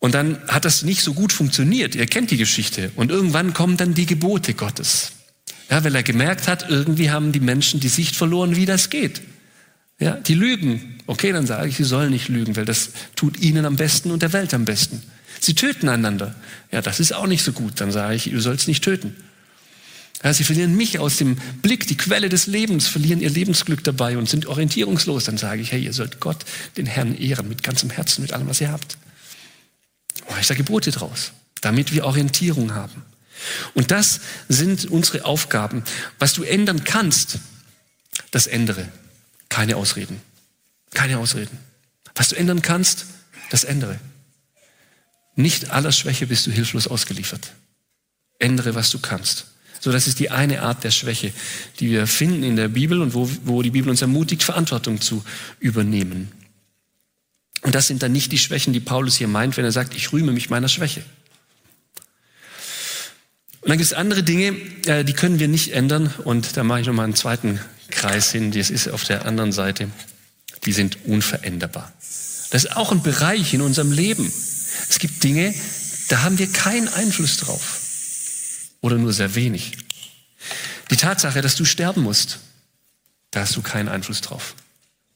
Und 0.00 0.14
dann 0.14 0.38
hat 0.48 0.64
das 0.64 0.82
nicht 0.82 1.02
so 1.02 1.12
gut 1.12 1.32
funktioniert. 1.32 1.94
Ihr 1.94 2.06
kennt 2.06 2.30
die 2.30 2.36
Geschichte. 2.36 2.92
Und 2.94 3.10
irgendwann 3.10 3.52
kommen 3.52 3.76
dann 3.76 3.94
die 3.94 4.06
Gebote 4.06 4.54
Gottes. 4.54 5.12
Ja, 5.70 5.82
weil 5.84 5.94
er 5.94 6.02
gemerkt 6.02 6.48
hat, 6.48 6.70
irgendwie 6.70 7.10
haben 7.10 7.32
die 7.32 7.40
Menschen 7.40 7.80
die 7.80 7.88
Sicht 7.88 8.16
verloren, 8.16 8.56
wie 8.56 8.64
das 8.64 8.90
geht. 8.90 9.20
Ja, 9.98 10.12
die 10.12 10.34
lügen. 10.34 11.00
Okay, 11.06 11.32
dann 11.32 11.46
sage 11.46 11.68
ich, 11.68 11.76
sie 11.76 11.84
sollen 11.84 12.10
nicht 12.10 12.28
lügen, 12.28 12.54
weil 12.56 12.64
das 12.64 12.90
tut 13.16 13.40
ihnen 13.40 13.64
am 13.64 13.76
besten 13.76 14.12
und 14.12 14.22
der 14.22 14.32
Welt 14.32 14.54
am 14.54 14.64
besten. 14.64 15.02
Sie 15.40 15.54
töten 15.54 15.88
einander. 15.88 16.34
Ja, 16.70 16.80
das 16.80 17.00
ist 17.00 17.12
auch 17.12 17.26
nicht 17.26 17.42
so 17.42 17.52
gut. 17.52 17.80
Dann 17.80 17.90
sage 17.90 18.14
ich, 18.14 18.24
du 18.24 18.40
sollst 18.40 18.68
nicht 18.68 18.84
töten. 18.84 19.16
Ja, 20.22 20.32
sie 20.32 20.44
verlieren 20.44 20.76
mich 20.76 20.98
aus 20.98 21.16
dem 21.16 21.36
Blick, 21.62 21.86
die 21.86 21.96
Quelle 21.96 22.28
des 22.28 22.46
Lebens, 22.46 22.88
verlieren 22.88 23.20
ihr 23.20 23.30
Lebensglück 23.30 23.84
dabei 23.84 24.16
und 24.16 24.28
sind 24.28 24.46
orientierungslos. 24.46 25.24
Dann 25.24 25.38
sage 25.38 25.60
ich, 25.60 25.72
hey, 25.72 25.82
ihr 25.82 25.92
sollt 25.92 26.20
Gott, 26.20 26.44
den 26.76 26.86
Herrn 26.86 27.16
ehren, 27.16 27.48
mit 27.48 27.62
ganzem 27.62 27.90
Herzen, 27.90 28.22
mit 28.22 28.32
allem, 28.32 28.48
was 28.48 28.60
ihr 28.60 28.70
habt 28.70 28.96
mache 30.28 30.40
ich 30.40 30.46
da 30.46 30.54
Gebote 30.54 30.90
draus, 30.90 31.32
damit 31.60 31.92
wir 31.92 32.04
Orientierung 32.04 32.74
haben. 32.74 33.04
Und 33.74 33.90
das 33.90 34.20
sind 34.48 34.86
unsere 34.86 35.24
Aufgaben. 35.24 35.84
Was 36.18 36.32
du 36.34 36.42
ändern 36.42 36.84
kannst, 36.84 37.38
das 38.30 38.46
ändere. 38.46 38.88
Keine 39.48 39.76
Ausreden. 39.76 40.20
Keine 40.92 41.18
Ausreden. 41.18 41.58
Was 42.14 42.28
du 42.28 42.36
ändern 42.36 42.62
kannst, 42.62 43.06
das 43.50 43.64
ändere. 43.64 43.98
Nicht 45.36 45.70
aller 45.70 45.92
Schwäche 45.92 46.26
bist 46.26 46.46
du 46.46 46.50
hilflos 46.50 46.88
ausgeliefert. 46.88 47.52
Ändere, 48.38 48.74
was 48.74 48.90
du 48.90 48.98
kannst. 48.98 49.46
So, 49.80 49.92
das 49.92 50.08
ist 50.08 50.18
die 50.18 50.30
eine 50.30 50.62
Art 50.62 50.82
der 50.82 50.90
Schwäche, 50.90 51.32
die 51.78 51.90
wir 51.90 52.06
finden 52.06 52.42
in 52.42 52.56
der 52.56 52.68
Bibel 52.68 53.00
und 53.00 53.14
wo, 53.14 53.30
wo 53.44 53.62
die 53.62 53.70
Bibel 53.70 53.88
uns 53.88 54.02
ermutigt, 54.02 54.42
Verantwortung 54.42 55.00
zu 55.00 55.24
übernehmen. 55.60 56.32
Und 57.62 57.74
das 57.74 57.86
sind 57.86 58.02
dann 58.02 58.12
nicht 58.12 58.32
die 58.32 58.38
Schwächen, 58.38 58.72
die 58.72 58.80
Paulus 58.80 59.16
hier 59.16 59.28
meint, 59.28 59.56
wenn 59.56 59.64
er 59.64 59.72
sagt, 59.72 59.94
ich 59.94 60.12
rühme 60.12 60.32
mich 60.32 60.50
meiner 60.50 60.68
Schwäche. 60.68 61.02
Und 63.60 63.70
dann 63.70 63.78
gibt 63.78 63.90
es 63.90 63.92
andere 63.92 64.22
Dinge, 64.22 64.56
äh, 64.86 65.04
die 65.04 65.12
können 65.12 65.38
wir 65.38 65.48
nicht 65.48 65.72
ändern. 65.72 66.12
Und 66.24 66.56
da 66.56 66.64
mache 66.64 66.80
ich 66.80 66.86
nochmal 66.86 67.04
einen 67.04 67.16
zweiten 67.16 67.60
Kreis 67.90 68.30
hin. 68.30 68.52
Das 68.52 68.70
ist 68.70 68.88
auf 68.88 69.04
der 69.04 69.26
anderen 69.26 69.52
Seite. 69.52 69.90
Die 70.64 70.72
sind 70.72 71.04
unveränderbar. 71.04 71.92
Das 72.50 72.64
ist 72.64 72.76
auch 72.76 72.92
ein 72.92 73.02
Bereich 73.02 73.52
in 73.54 73.60
unserem 73.60 73.92
Leben. 73.92 74.30
Es 74.88 74.98
gibt 74.98 75.22
Dinge, 75.22 75.54
da 76.08 76.22
haben 76.22 76.38
wir 76.38 76.50
keinen 76.50 76.88
Einfluss 76.88 77.36
drauf. 77.38 77.80
Oder 78.80 78.96
nur 78.96 79.12
sehr 79.12 79.34
wenig. 79.34 79.72
Die 80.90 80.96
Tatsache, 80.96 81.42
dass 81.42 81.56
du 81.56 81.64
sterben 81.64 82.02
musst, 82.02 82.38
da 83.32 83.40
hast 83.40 83.56
du 83.56 83.62
keinen 83.62 83.88
Einfluss 83.88 84.20
drauf. 84.20 84.54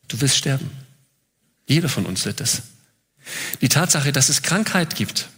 Du 0.08 0.20
wirst 0.20 0.36
sterben. 0.36 0.70
Jeder 1.72 1.88
von 1.88 2.04
uns 2.04 2.26
wird 2.26 2.42
es. 2.42 2.62
Die 3.62 3.70
Tatsache, 3.70 4.12
dass 4.12 4.28
es 4.28 4.42
Krankheit 4.42 4.94
gibt, 4.94 5.28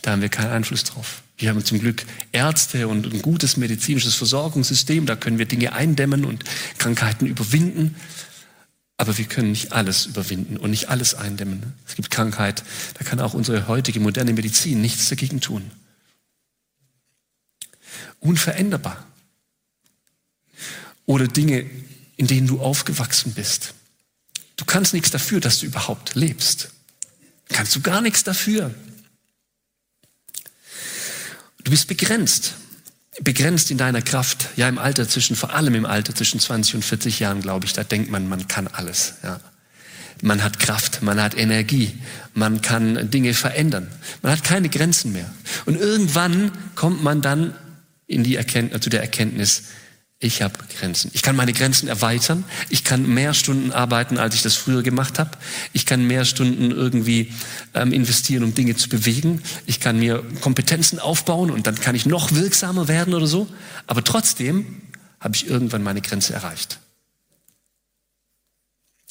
da 0.00 0.12
haben 0.12 0.22
wir 0.22 0.30
keinen 0.30 0.50
Einfluss 0.50 0.82
drauf. 0.84 1.22
Wir 1.36 1.50
haben 1.50 1.62
zum 1.62 1.78
Glück 1.78 2.06
Ärzte 2.32 2.88
und 2.88 3.04
ein 3.12 3.20
gutes 3.20 3.58
medizinisches 3.58 4.14
Versorgungssystem, 4.14 5.04
da 5.04 5.14
können 5.14 5.38
wir 5.38 5.44
Dinge 5.44 5.74
eindämmen 5.74 6.24
und 6.24 6.44
Krankheiten 6.78 7.26
überwinden. 7.26 7.96
Aber 8.96 9.18
wir 9.18 9.26
können 9.26 9.50
nicht 9.50 9.72
alles 9.72 10.06
überwinden 10.06 10.56
und 10.56 10.70
nicht 10.70 10.88
alles 10.88 11.14
eindämmen. 11.14 11.74
Es 11.86 11.96
gibt 11.96 12.10
Krankheit, 12.10 12.64
da 12.94 13.04
kann 13.04 13.20
auch 13.20 13.34
unsere 13.34 13.68
heutige 13.68 14.00
moderne 14.00 14.32
Medizin 14.32 14.80
nichts 14.80 15.10
dagegen 15.10 15.42
tun. 15.42 15.70
Unveränderbar. 18.20 19.04
Oder 21.04 21.28
Dinge, 21.28 21.66
in 22.16 22.26
denen 22.26 22.46
du 22.46 22.60
aufgewachsen 22.60 23.34
bist. 23.34 23.74
Du 24.58 24.64
kannst 24.64 24.92
nichts 24.92 25.10
dafür, 25.10 25.40
dass 25.40 25.60
du 25.60 25.66
überhaupt 25.66 26.14
lebst. 26.14 26.70
Kannst 27.48 27.74
du 27.74 27.80
gar 27.80 28.02
nichts 28.02 28.24
dafür. 28.24 28.74
Du 31.64 31.70
bist 31.70 31.86
begrenzt. 31.88 32.54
Begrenzt 33.20 33.70
in 33.70 33.78
deiner 33.78 34.02
Kraft. 34.02 34.48
Ja, 34.56 34.68
im 34.68 34.78
Alter 34.78 35.08
zwischen, 35.08 35.36
vor 35.36 35.54
allem 35.54 35.74
im 35.74 35.86
Alter 35.86 36.14
zwischen 36.14 36.40
20 36.40 36.74
und 36.76 36.84
40 36.84 37.20
Jahren, 37.20 37.40
glaube 37.40 37.66
ich, 37.66 37.72
da 37.72 37.84
denkt 37.84 38.10
man, 38.10 38.28
man 38.28 38.48
kann 38.48 38.66
alles. 38.66 39.14
Ja. 39.22 39.40
Man 40.22 40.42
hat 40.42 40.58
Kraft, 40.58 41.02
man 41.02 41.22
hat 41.22 41.36
Energie, 41.36 41.96
man 42.34 42.60
kann 42.60 43.10
Dinge 43.10 43.34
verändern. 43.34 43.88
Man 44.22 44.32
hat 44.32 44.42
keine 44.42 44.68
Grenzen 44.68 45.12
mehr. 45.12 45.32
Und 45.66 45.76
irgendwann 45.76 46.50
kommt 46.74 47.02
man 47.04 47.22
dann 47.22 47.54
in 48.08 48.24
die 48.24 48.34
Erkenntnis, 48.34 48.80
zu 48.80 48.90
der 48.90 49.02
Erkenntnis, 49.02 49.64
ich 50.20 50.42
habe 50.42 50.58
Grenzen. 50.78 51.12
Ich 51.14 51.22
kann 51.22 51.36
meine 51.36 51.52
Grenzen 51.52 51.88
erweitern. 51.88 52.44
Ich 52.70 52.82
kann 52.82 53.08
mehr 53.08 53.34
Stunden 53.34 53.70
arbeiten, 53.70 54.18
als 54.18 54.34
ich 54.34 54.42
das 54.42 54.56
früher 54.56 54.82
gemacht 54.82 55.20
habe. 55.20 55.30
Ich 55.72 55.86
kann 55.86 56.04
mehr 56.04 56.24
Stunden 56.24 56.72
irgendwie 56.72 57.32
ähm, 57.74 57.92
investieren, 57.92 58.42
um 58.42 58.52
Dinge 58.52 58.74
zu 58.74 58.88
bewegen. 58.88 59.42
Ich 59.66 59.78
kann 59.78 60.00
mir 60.00 60.24
Kompetenzen 60.40 60.98
aufbauen 60.98 61.52
und 61.52 61.68
dann 61.68 61.76
kann 61.76 61.94
ich 61.94 62.04
noch 62.04 62.32
wirksamer 62.32 62.88
werden 62.88 63.14
oder 63.14 63.28
so. 63.28 63.46
Aber 63.86 64.02
trotzdem 64.02 64.82
habe 65.20 65.36
ich 65.36 65.46
irgendwann 65.46 65.84
meine 65.84 66.00
Grenze 66.00 66.32
erreicht. 66.32 66.80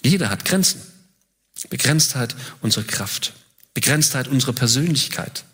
Jeder 0.04 0.30
hat 0.30 0.44
Grenzen. 0.44 0.82
Begrenztheit 1.70 2.36
unserer 2.62 2.84
Kraft. 2.84 3.34
Begrenztheit 3.74 4.28
unserer 4.28 4.54
Persönlichkeit. 4.54 5.46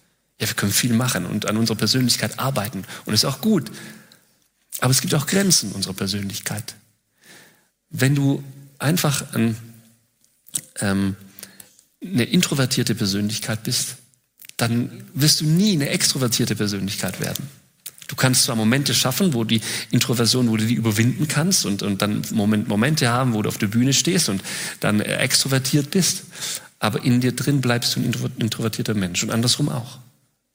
Ja, 0.42 0.48
wir 0.48 0.56
können 0.56 0.72
viel 0.72 0.94
machen 0.94 1.28
und 1.28 1.46
an 1.46 1.58
unserer 1.58 1.78
Persönlichkeit 1.78 2.40
arbeiten. 2.40 2.86
Und 3.06 3.14
ist 3.14 3.24
auch 3.24 3.40
gut. 3.40 3.72
Aber 4.84 4.92
es 4.92 5.00
gibt 5.00 5.16
auch 5.16 5.28
Grenzen 5.28 5.72
unserer 5.72 5.94
Persönlichkeit. 5.94 6.76
Wenn 7.90 8.16
du 8.16 8.44
einfach 8.80 9.34
ein, 9.34 9.56
ähm, 10.82 11.16
eine 12.04 12.26
introvertierte 12.26 12.94
Persönlichkeit 12.94 13.64
bist, 13.64 13.96
dann 14.58 15.06
wirst 15.14 15.40
du 15.40 15.46
nie 15.46 15.72
eine 15.72 15.88
extrovertierte 15.88 16.58
Persönlichkeit 16.58 17.22
werden. 17.22 17.48
Du 18.10 18.18
kannst 18.18 18.44
zwar 18.44 18.58
Momente 18.58 18.94
schaffen, 18.94 19.34
wo 19.34 19.46
die 19.46 19.62
Introversion, 19.92 20.50
wo 20.50 20.58
du 20.58 20.68
die 20.68 20.74
überwinden 20.74 21.30
kannst 21.30 21.66
und, 21.66 21.82
und 21.82 22.02
dann 22.02 22.22
Moment, 22.32 22.68
Momente 22.68 23.08
haben, 23.08 23.34
wo 23.34 23.42
du 23.42 23.48
auf 23.48 23.58
der 23.58 23.68
Bühne 23.68 23.94
stehst 23.94 24.28
und 24.28 24.44
dann 24.82 25.00
extrovertiert 25.00 25.92
bist, 25.92 26.24
aber 26.80 27.06
in 27.06 27.22
dir 27.22 27.32
drin 27.32 27.62
bleibst 27.62 27.96
du 27.96 28.02
ein 28.02 28.34
introvertierter 28.38 28.96
Mensch 28.96 29.24
und 29.24 29.32
andersrum 29.32 29.70
auch. 29.70 30.00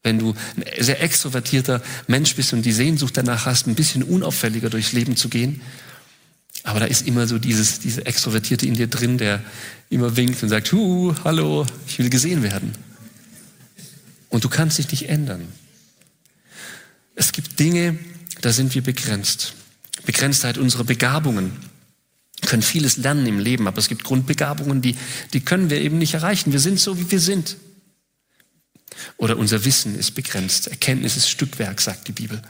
Wenn 0.03 0.19
du 0.19 0.35
ein 0.57 0.65
sehr 0.85 1.03
extrovertierter 1.03 1.83
Mensch 2.07 2.35
bist 2.37 2.53
und 2.53 2.63
die 2.63 2.73
Sehnsucht 2.73 3.17
danach 3.17 3.47
hast, 3.47 3.67
ein 3.67 3.75
bisschen 3.75 4.03
unauffälliger 4.03 4.71
durchs 4.71 4.93
Leben 4.93 5.17
zu 5.17 5.29
gehen, 5.29 5.61
aber 6.63 6.81
da 6.81 6.87
ist 6.87 7.07
immer 7.07 7.27
so 7.27 7.39
dieses, 7.39 7.81
diese 7.81 8.05
Extrovertierte 8.05 8.67
in 8.67 8.75
dir 8.75 8.89
drin, 8.89 9.19
der 9.19 9.43
immer 9.91 10.17
winkt 10.17 10.43
und 10.43 10.49
sagt, 10.49 10.73
Hu, 10.73 11.15
hallo, 11.25 11.67
ich 11.87 11.99
will 11.99 12.11
gesehen 12.11 12.43
werden. 12.43 12.73
Und 14.29 14.45
du 14.45 14.49
kannst 14.49 14.79
dich 14.79 14.91
nicht 14.91 15.09
ändern. 15.09 15.49
Es 17.15 17.33
gibt 17.33 17.59
Dinge, 17.59 17.99
da 18.43 18.53
sind 18.53 18.75
wir 18.75 18.83
begrenzt. 18.83 19.55
Begrenztheit 20.05 20.59
unserer 20.59 20.85
Begabungen. 20.85 21.53
können 22.47 22.63
vieles 22.63 22.99
lernen 22.99 23.27
im 23.27 23.39
Leben, 23.39 23.67
aber 23.67 23.79
es 23.79 23.89
gibt 23.89 24.05
Grundbegabungen, 24.05 24.81
die, 24.81 24.97
die 25.33 25.41
können 25.41 25.71
wir 25.71 25.81
eben 25.81 25.99
nicht 25.99 26.15
erreichen. 26.15 26.53
Wir 26.53 26.61
sind 26.61 26.79
so, 26.79 26.99
wie 26.99 27.11
wir 27.11 27.21
sind. 27.21 27.57
Oder 29.17 29.37
unser 29.37 29.65
Wissen 29.65 29.99
ist 29.99 30.13
begrenzt. 30.13 30.69
Erkenntnis 30.69 31.17
ist 31.17 31.29
Stückwerk, 31.29 31.81
sagt 31.81 32.09
die 32.09 32.13
Bibel. 32.13 32.41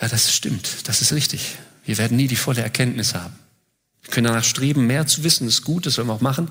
Ja, 0.00 0.08
das 0.08 0.34
stimmt. 0.34 0.88
Das 0.88 1.00
ist 1.00 1.12
richtig. 1.12 1.56
Wir 1.84 1.98
werden 1.98 2.16
nie 2.16 2.28
die 2.28 2.36
volle 2.36 2.62
Erkenntnis 2.62 3.14
haben. 3.14 3.34
Wir 4.02 4.10
können 4.10 4.26
danach 4.26 4.44
streben, 4.44 4.86
mehr 4.86 5.06
zu 5.06 5.24
wissen. 5.24 5.46
Das 5.46 5.54
ist 5.54 5.64
gut, 5.64 5.86
das 5.86 5.94
sollen 5.94 6.08
wir 6.08 6.14
auch 6.14 6.20
machen. 6.20 6.50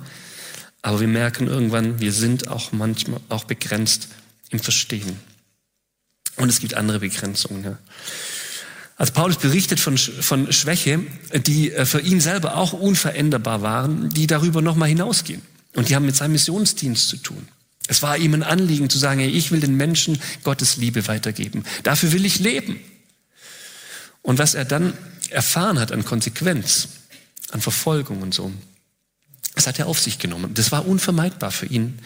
Aber 0.82 1.00
wir 1.00 1.08
merken 1.08 1.48
irgendwann, 1.48 2.00
wir 2.00 2.12
sind 2.12 2.48
auch 2.48 2.72
manchmal 2.72 3.20
auch 3.30 3.44
begrenzt 3.44 4.08
im 4.50 4.60
Verstehen. 4.60 5.20
Und 6.38 6.50
es 6.50 6.60
gibt 6.60 6.74
andere 6.74 7.00
Begrenzungen. 7.00 7.64
Ja. 7.64 7.78
Also 8.98 9.14
Paulus 9.14 9.38
berichtet 9.38 9.80
von, 9.80 9.98
von 9.98 10.52
Schwäche, 10.52 11.00
die 11.46 11.72
äh, 11.72 11.86
für 11.86 12.02
ihn 12.02 12.22
selber 12.22 12.58
auch 12.58 12.74
unveränderbar 12.74 13.62
waren, 13.62 14.10
die 14.10 14.28
darüber 14.28 14.62
nochmal 14.62 14.90
hinausgehen. 14.90 15.42
Und 15.76 15.90
die 15.90 15.96
haben 15.96 16.06
mit 16.06 16.16
seinem 16.16 16.34
Missionsdienst 16.34 17.10
zu 17.10 17.18
tun. 17.18 17.48
Es 17.88 18.02
war 18.02 18.18
ihm 18.18 18.34
ein 18.34 18.44
Anliegen 18.44 18.90
zu 18.90 18.98
sagen, 18.98 19.20
ich 19.22 19.52
will 19.52 19.60
den 19.60 19.76
Menschen 19.76 20.20
Gottes 20.44 20.78
Liebe 20.78 21.08
weitergeben. 21.08 21.64
Dafür 21.84 22.12
will 22.12 22.26
ich 22.26 22.40
leben. 22.40 22.80
Und 24.22 24.38
was 24.38 24.54
er 24.54 24.66
dann 24.66 24.94
erfahren 25.30 25.80
hat 25.80 25.92
an 25.92 26.06
Konsequenz, 26.06 26.90
an 27.52 27.62
Verfolgung 27.62 28.22
und 28.22 28.34
so, 28.34 28.52
das 29.56 29.68
hat 29.68 29.80
er 29.80 29.88
auf 29.88 30.00
sich 30.00 30.20
genommen. 30.20 30.54
Das 30.54 30.72
war 30.72 30.88
unvermeidbar 30.88 31.52
für 31.52 31.66
ihn, 31.66 32.00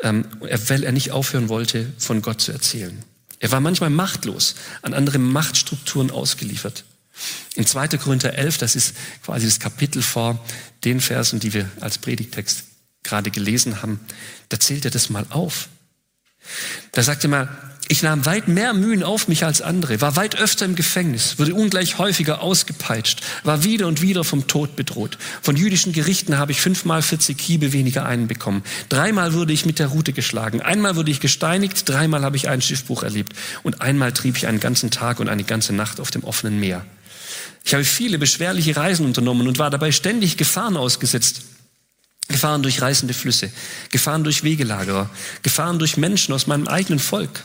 ähm, 0.00 0.24
weil 0.40 0.82
er 0.82 0.92
nicht 0.92 1.12
aufhören 1.12 1.48
wollte, 1.48 1.92
von 1.98 2.22
Gott 2.22 2.40
zu 2.40 2.52
erzählen. 2.52 3.04
Er 3.38 3.50
war 3.50 3.60
manchmal 3.60 3.90
machtlos, 3.90 4.54
an 4.82 4.94
andere 4.94 5.18
Machtstrukturen 5.18 6.10
ausgeliefert. 6.10 6.84
In 7.54 7.66
2. 7.66 7.88
Korinther 7.98 8.34
11, 8.34 8.58
das 8.58 8.76
ist 8.76 8.94
quasi 9.24 9.46
das 9.46 9.60
Kapitel 9.60 10.02
vor 10.02 10.42
den 10.84 11.00
Versen, 11.00 11.40
die 11.40 11.52
wir 11.52 11.68
als 11.80 11.98
Predigtext 11.98 12.64
gerade 13.02 13.30
gelesen 13.30 13.82
haben, 13.82 14.00
da 14.48 14.58
zählt 14.58 14.84
er 14.84 14.90
das 14.90 15.10
mal 15.10 15.26
auf. 15.30 15.68
Da 16.92 17.02
sagt 17.02 17.24
er 17.24 17.30
mal, 17.30 17.48
ich 17.88 18.02
nahm 18.02 18.24
weit 18.24 18.48
mehr 18.48 18.72
Mühen 18.72 19.02
auf 19.02 19.28
mich 19.28 19.44
als 19.44 19.60
andere, 19.60 20.00
war 20.00 20.16
weit 20.16 20.36
öfter 20.36 20.64
im 20.64 20.76
Gefängnis, 20.76 21.38
wurde 21.38 21.54
ungleich 21.54 21.98
häufiger 21.98 22.40
ausgepeitscht, 22.40 23.20
war 23.44 23.64
wieder 23.64 23.86
und 23.86 24.00
wieder 24.00 24.24
vom 24.24 24.46
Tod 24.46 24.76
bedroht. 24.76 25.18
Von 25.42 25.56
jüdischen 25.56 25.92
Gerichten 25.92 26.38
habe 26.38 26.52
ich 26.52 26.62
fünfmal 26.62 27.02
40 27.02 27.38
Hiebe 27.38 27.72
weniger 27.72 28.06
einen 28.06 28.28
bekommen. 28.28 28.62
Dreimal 28.88 29.34
wurde 29.34 29.52
ich 29.52 29.66
mit 29.66 29.78
der 29.78 29.88
Rute 29.88 30.12
geschlagen, 30.12 30.62
einmal 30.62 30.96
wurde 30.96 31.10
ich 31.10 31.20
gesteinigt, 31.20 31.86
dreimal 31.86 32.22
habe 32.22 32.36
ich 32.36 32.48
einen 32.48 32.62
Schiffbruch 32.62 33.02
erlebt 33.02 33.34
und 33.62 33.82
einmal 33.82 34.12
trieb 34.12 34.36
ich 34.36 34.46
einen 34.46 34.60
ganzen 34.60 34.90
Tag 34.90 35.20
und 35.20 35.28
eine 35.28 35.44
ganze 35.44 35.74
Nacht 35.74 36.00
auf 36.00 36.10
dem 36.10 36.24
offenen 36.24 36.58
Meer. 36.58 36.86
Ich 37.64 37.74
habe 37.74 37.84
viele 37.84 38.18
beschwerliche 38.18 38.74
Reisen 38.74 39.04
unternommen 39.04 39.46
und 39.46 39.58
war 39.58 39.70
dabei 39.70 39.92
ständig 39.92 40.36
Gefahren 40.36 40.76
ausgesetzt. 40.76 41.42
Gefahren 42.32 42.62
durch 42.62 42.82
reißende 42.82 43.14
Flüsse, 43.14 43.50
Gefahren 43.90 44.24
durch 44.24 44.42
Wegelagerer, 44.42 45.10
Gefahren 45.42 45.78
durch 45.78 45.96
Menschen 45.96 46.34
aus 46.34 46.46
meinem 46.46 46.66
eigenen 46.66 46.98
Volk, 46.98 47.44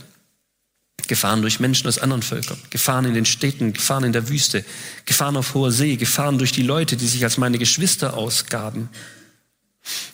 Gefahren 1.07 1.41
durch 1.41 1.59
Menschen 1.59 1.87
aus 1.87 1.99
anderen 1.99 2.23
Völkern, 2.23 2.57
Gefahren 2.69 3.05
in 3.05 3.13
den 3.13 3.25
Städten, 3.25 3.73
Gefahren 3.73 4.03
in 4.03 4.13
der 4.13 4.29
Wüste, 4.29 4.65
Gefahren 5.05 5.37
auf 5.37 5.53
hoher 5.53 5.71
See, 5.71 5.95
Gefahren 5.95 6.37
durch 6.37 6.51
die 6.51 6.63
Leute, 6.63 6.97
die 6.97 7.07
sich 7.07 7.23
als 7.23 7.37
meine 7.37 7.57
Geschwister 7.57 8.15
ausgaben. 8.15 8.89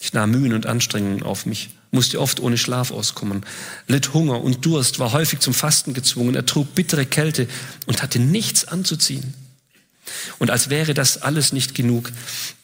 Ich 0.01 0.13
nahm 0.13 0.31
Mühen 0.31 0.53
und 0.53 0.65
Anstrengungen 0.65 1.23
auf 1.23 1.45
mich, 1.45 1.71
musste 1.91 2.19
oft 2.19 2.39
ohne 2.39 2.57
Schlaf 2.57 2.91
auskommen, 2.91 3.45
litt 3.87 4.13
Hunger 4.13 4.41
und 4.41 4.65
Durst, 4.65 4.99
war 4.99 5.13
häufig 5.13 5.39
zum 5.39 5.53
Fasten 5.53 5.93
gezwungen, 5.93 6.35
ertrug 6.35 6.75
bittere 6.75 7.05
Kälte 7.05 7.47
und 7.87 8.03
hatte 8.03 8.19
nichts 8.19 8.65
anzuziehen. 8.65 9.33
Und 10.37 10.51
als 10.51 10.69
wäre 10.69 10.93
das 10.93 11.21
alles 11.21 11.53
nicht 11.53 11.75
genug, 11.75 12.11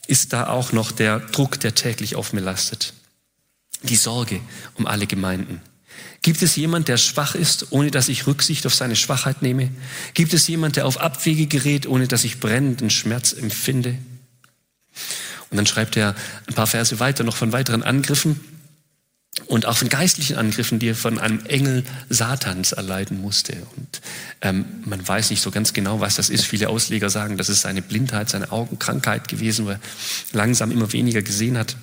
ist 0.10 0.34
da 0.34 0.48
auch 0.48 0.72
noch 0.72 0.92
der 0.92 1.20
Druck, 1.20 1.60
der 1.60 1.76
täglich 1.76 2.16
auf 2.16 2.34
mir 2.34 2.42
lastet. 2.42 2.94
Die 3.84 3.96
Sorge 3.96 4.42
um 4.76 4.88
alle 4.88 5.08
Gemeinden. 5.08 5.62
Gibt 6.22 6.42
es 6.42 6.56
jemand, 6.56 6.88
der 6.88 6.98
schwach 6.98 7.36
ist, 7.36 7.68
ohne 7.70 7.92
dass 7.92 8.10
ich 8.10 8.28
Rücksicht 8.28 8.66
auf 8.66 8.76
seine 8.76 8.96
Schwachheit 8.96 9.42
nehme? 9.42 9.72
Gibt 10.14 10.34
es 10.34 10.48
jemand, 10.48 10.76
der 10.76 10.86
auf 10.86 11.00
Abwege 11.00 11.46
gerät, 11.46 11.88
ohne 11.88 12.08
dass 12.08 12.24
ich 12.24 12.40
brennenden 12.40 12.90
Schmerz 12.90 13.34
empfinde? 13.34 13.98
Und 15.50 15.58
dann 15.58 15.68
schreibt 15.68 15.96
er 15.96 16.16
ein 16.48 16.56
paar 16.56 16.68
Verse 16.68 17.00
weiter 17.00 17.24
noch 17.24 17.38
von 17.38 17.52
weiteren 17.52 17.84
Angriffen 17.84 18.40
und 19.48 19.66
auch 19.66 19.78
von 19.78 19.90
geistlichen 19.90 20.38
Angriffen, 20.38 20.80
die 20.80 20.90
er 20.90 20.96
von 20.96 21.20
einem 21.20 21.46
Engel 21.46 21.84
Satans 22.10 22.72
erleiden 22.72 23.22
musste. 23.22 23.54
Und 23.76 24.02
ähm, 24.42 24.66
man 24.86 25.06
weiß 25.06 25.30
nicht 25.30 25.42
so 25.42 25.52
ganz 25.52 25.74
genau, 25.74 26.00
was 26.00 26.16
das 26.16 26.30
ist. 26.30 26.46
Viele 26.46 26.70
Ausleger 26.70 27.10
sagen, 27.10 27.38
das 27.38 27.50
ist 27.50 27.62
seine 27.62 27.82
Blindheit, 27.82 28.30
seine 28.30 28.52
Augenkrankheit 28.52 29.28
gewesen, 29.28 29.66
wo 29.66 29.72
er 29.72 29.80
langsam 30.32 30.72
immer 30.72 30.92
weniger 30.94 31.22
gesehen 31.22 31.58
hat. 31.58 31.76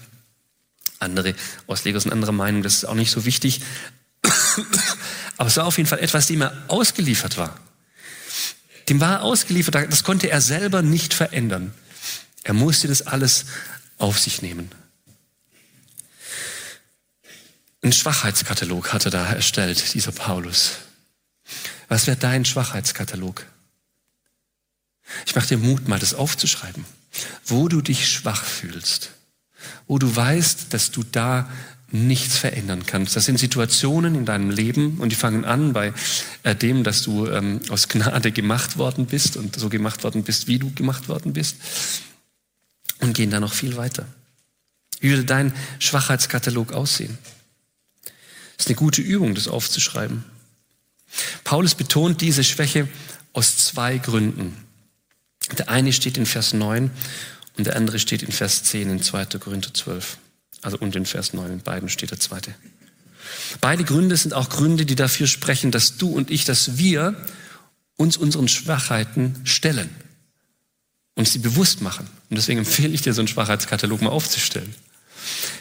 Andere 0.99 1.35
Ausleger 1.67 2.01
sind 2.01 2.13
anderer 2.13 2.33
Meinung, 2.33 2.63
das 2.63 2.75
ist 2.75 2.85
auch 2.85 2.95
nicht 2.95 3.11
so 3.11 3.25
wichtig. 3.25 3.61
Aber 5.37 5.49
es 5.49 5.57
war 5.57 5.67
auf 5.67 5.77
jeden 5.77 5.89
Fall 5.89 6.01
etwas, 6.01 6.27
dem 6.27 6.41
er 6.41 6.53
ausgeliefert 6.69 7.37
war. 7.37 7.59
Dem 8.89 9.01
war 9.01 9.15
er 9.15 9.23
ausgeliefert, 9.23 9.75
das 9.75 10.05
konnte 10.05 10.31
er 10.31 10.41
selber 10.41 10.83
nicht 10.83 11.13
verändern. 11.13 11.75
Er 12.45 12.55
musste 12.55 12.89
das 12.89 13.03
alles 13.03 13.47
auf 13.99 14.19
sich 14.19 14.41
nehmen. 14.41 14.71
Ein 17.87 17.93
Schwachheitskatalog 17.93 18.93
hat 18.93 19.05
er 19.05 19.13
da 19.13 19.33
erstellt, 19.33 19.95
dieser 19.95 20.11
Paulus. 20.11 20.73
Was 21.87 22.09
wäre 22.09 22.17
dein 22.17 22.45
Schwachheitskatalog? 22.45 23.47
Ich 25.25 25.37
mache 25.37 25.47
dir 25.47 25.59
Mut, 25.59 25.87
mal 25.87 26.01
das 26.01 26.13
aufzuschreiben. 26.13 26.85
Wo 27.45 27.69
du 27.69 27.81
dich 27.83 28.11
schwach 28.11 28.43
fühlst, 28.43 29.13
wo 29.87 30.01
du 30.01 30.17
weißt, 30.17 30.75
dass 30.75 30.91
du 30.91 31.05
da 31.05 31.49
nichts 31.93 32.37
verändern 32.37 32.87
kannst. 32.87 33.15
Das 33.15 33.25
sind 33.25 33.39
Situationen 33.39 34.17
in 34.17 34.25
deinem 34.25 34.51
Leben 34.51 34.99
und 34.99 35.11
die 35.11 35.17
fangen 35.17 35.45
an 35.45 35.73
bei 35.73 35.93
äh, 36.43 36.57
dem, 36.57 36.83
dass 36.83 37.03
du 37.03 37.29
ähm, 37.29 37.61
aus 37.69 37.87
Gnade 37.87 38.33
gemacht 38.33 38.79
worden 38.79 39.07
bist 39.07 39.37
und 39.37 39.55
so 39.55 39.69
gemacht 39.69 40.03
worden 40.03 40.25
bist, 40.25 40.49
wie 40.49 40.59
du 40.59 40.73
gemacht 40.75 41.09
worden 41.09 41.35
bist 41.35 41.55
und 42.99 43.13
gehen 43.13 43.31
da 43.31 43.39
noch 43.39 43.55
viel 43.55 43.77
weiter. 43.77 44.07
Wie 44.99 45.11
würde 45.11 45.25
dein 45.25 45.55
Schwachheitskatalog 45.79 46.73
aussehen? 46.73 47.17
Das 48.57 48.67
ist 48.67 48.69
eine 48.69 48.77
gute 48.77 49.03
Übung, 49.03 49.35
das 49.35 49.49
aufzuschreiben. 49.49 50.25
Paulus 51.45 51.75
betont 51.75 52.21
diese 52.21 52.45
Schwäche 52.45 52.89
aus 53.33 53.59
zwei 53.59 53.99
Gründen. 53.99 54.57
Der 55.59 55.69
eine 55.69 55.93
steht 55.93 56.17
in 56.17 56.27
Vers 56.27 56.53
9 56.53 56.91
und 57.57 57.67
der 57.67 57.77
andere 57.77 57.99
steht 57.99 58.23
in 58.23 58.33
Vers 58.33 58.65
10 58.65 58.91
in 58.91 59.03
2. 59.03 59.27
Korinther 59.39 59.73
12. 59.73 60.19
Also 60.63 60.79
und 60.79 60.97
in 60.97 61.07
Vers 61.07 61.33
9, 61.33 61.53
in 61.53 61.61
beiden 61.61 61.89
steht 61.89 62.11
der 62.11 62.19
zweite. 62.19 62.55
Beide 63.61 63.85
Gründe 63.85 64.17
sind 64.17 64.35
auch 64.35 64.49
Gründe, 64.49 64.87
die 64.87 64.95
dafür 64.95 65.27
sprechen, 65.27 65.71
dass 65.71 65.97
du 65.97 66.09
und 66.09 66.31
ich, 66.31 66.45
dass 66.45 66.79
wir 66.79 67.15
uns 67.97 68.17
unseren 68.17 68.49
Schwachheiten 68.49 69.37
stellen 69.45 69.91
und 71.15 71.29
sie 71.29 71.39
bewusst 71.39 71.81
machen. 71.81 72.07
Und 72.31 72.37
deswegen 72.37 72.59
empfehle 72.59 72.95
ich 72.95 73.03
dir, 73.03 73.15
so 73.15 73.21
einen 73.21 73.29
Schwachheitskatalog 73.29 74.03
mal 74.03 74.11
aufzustellen. 74.11 74.75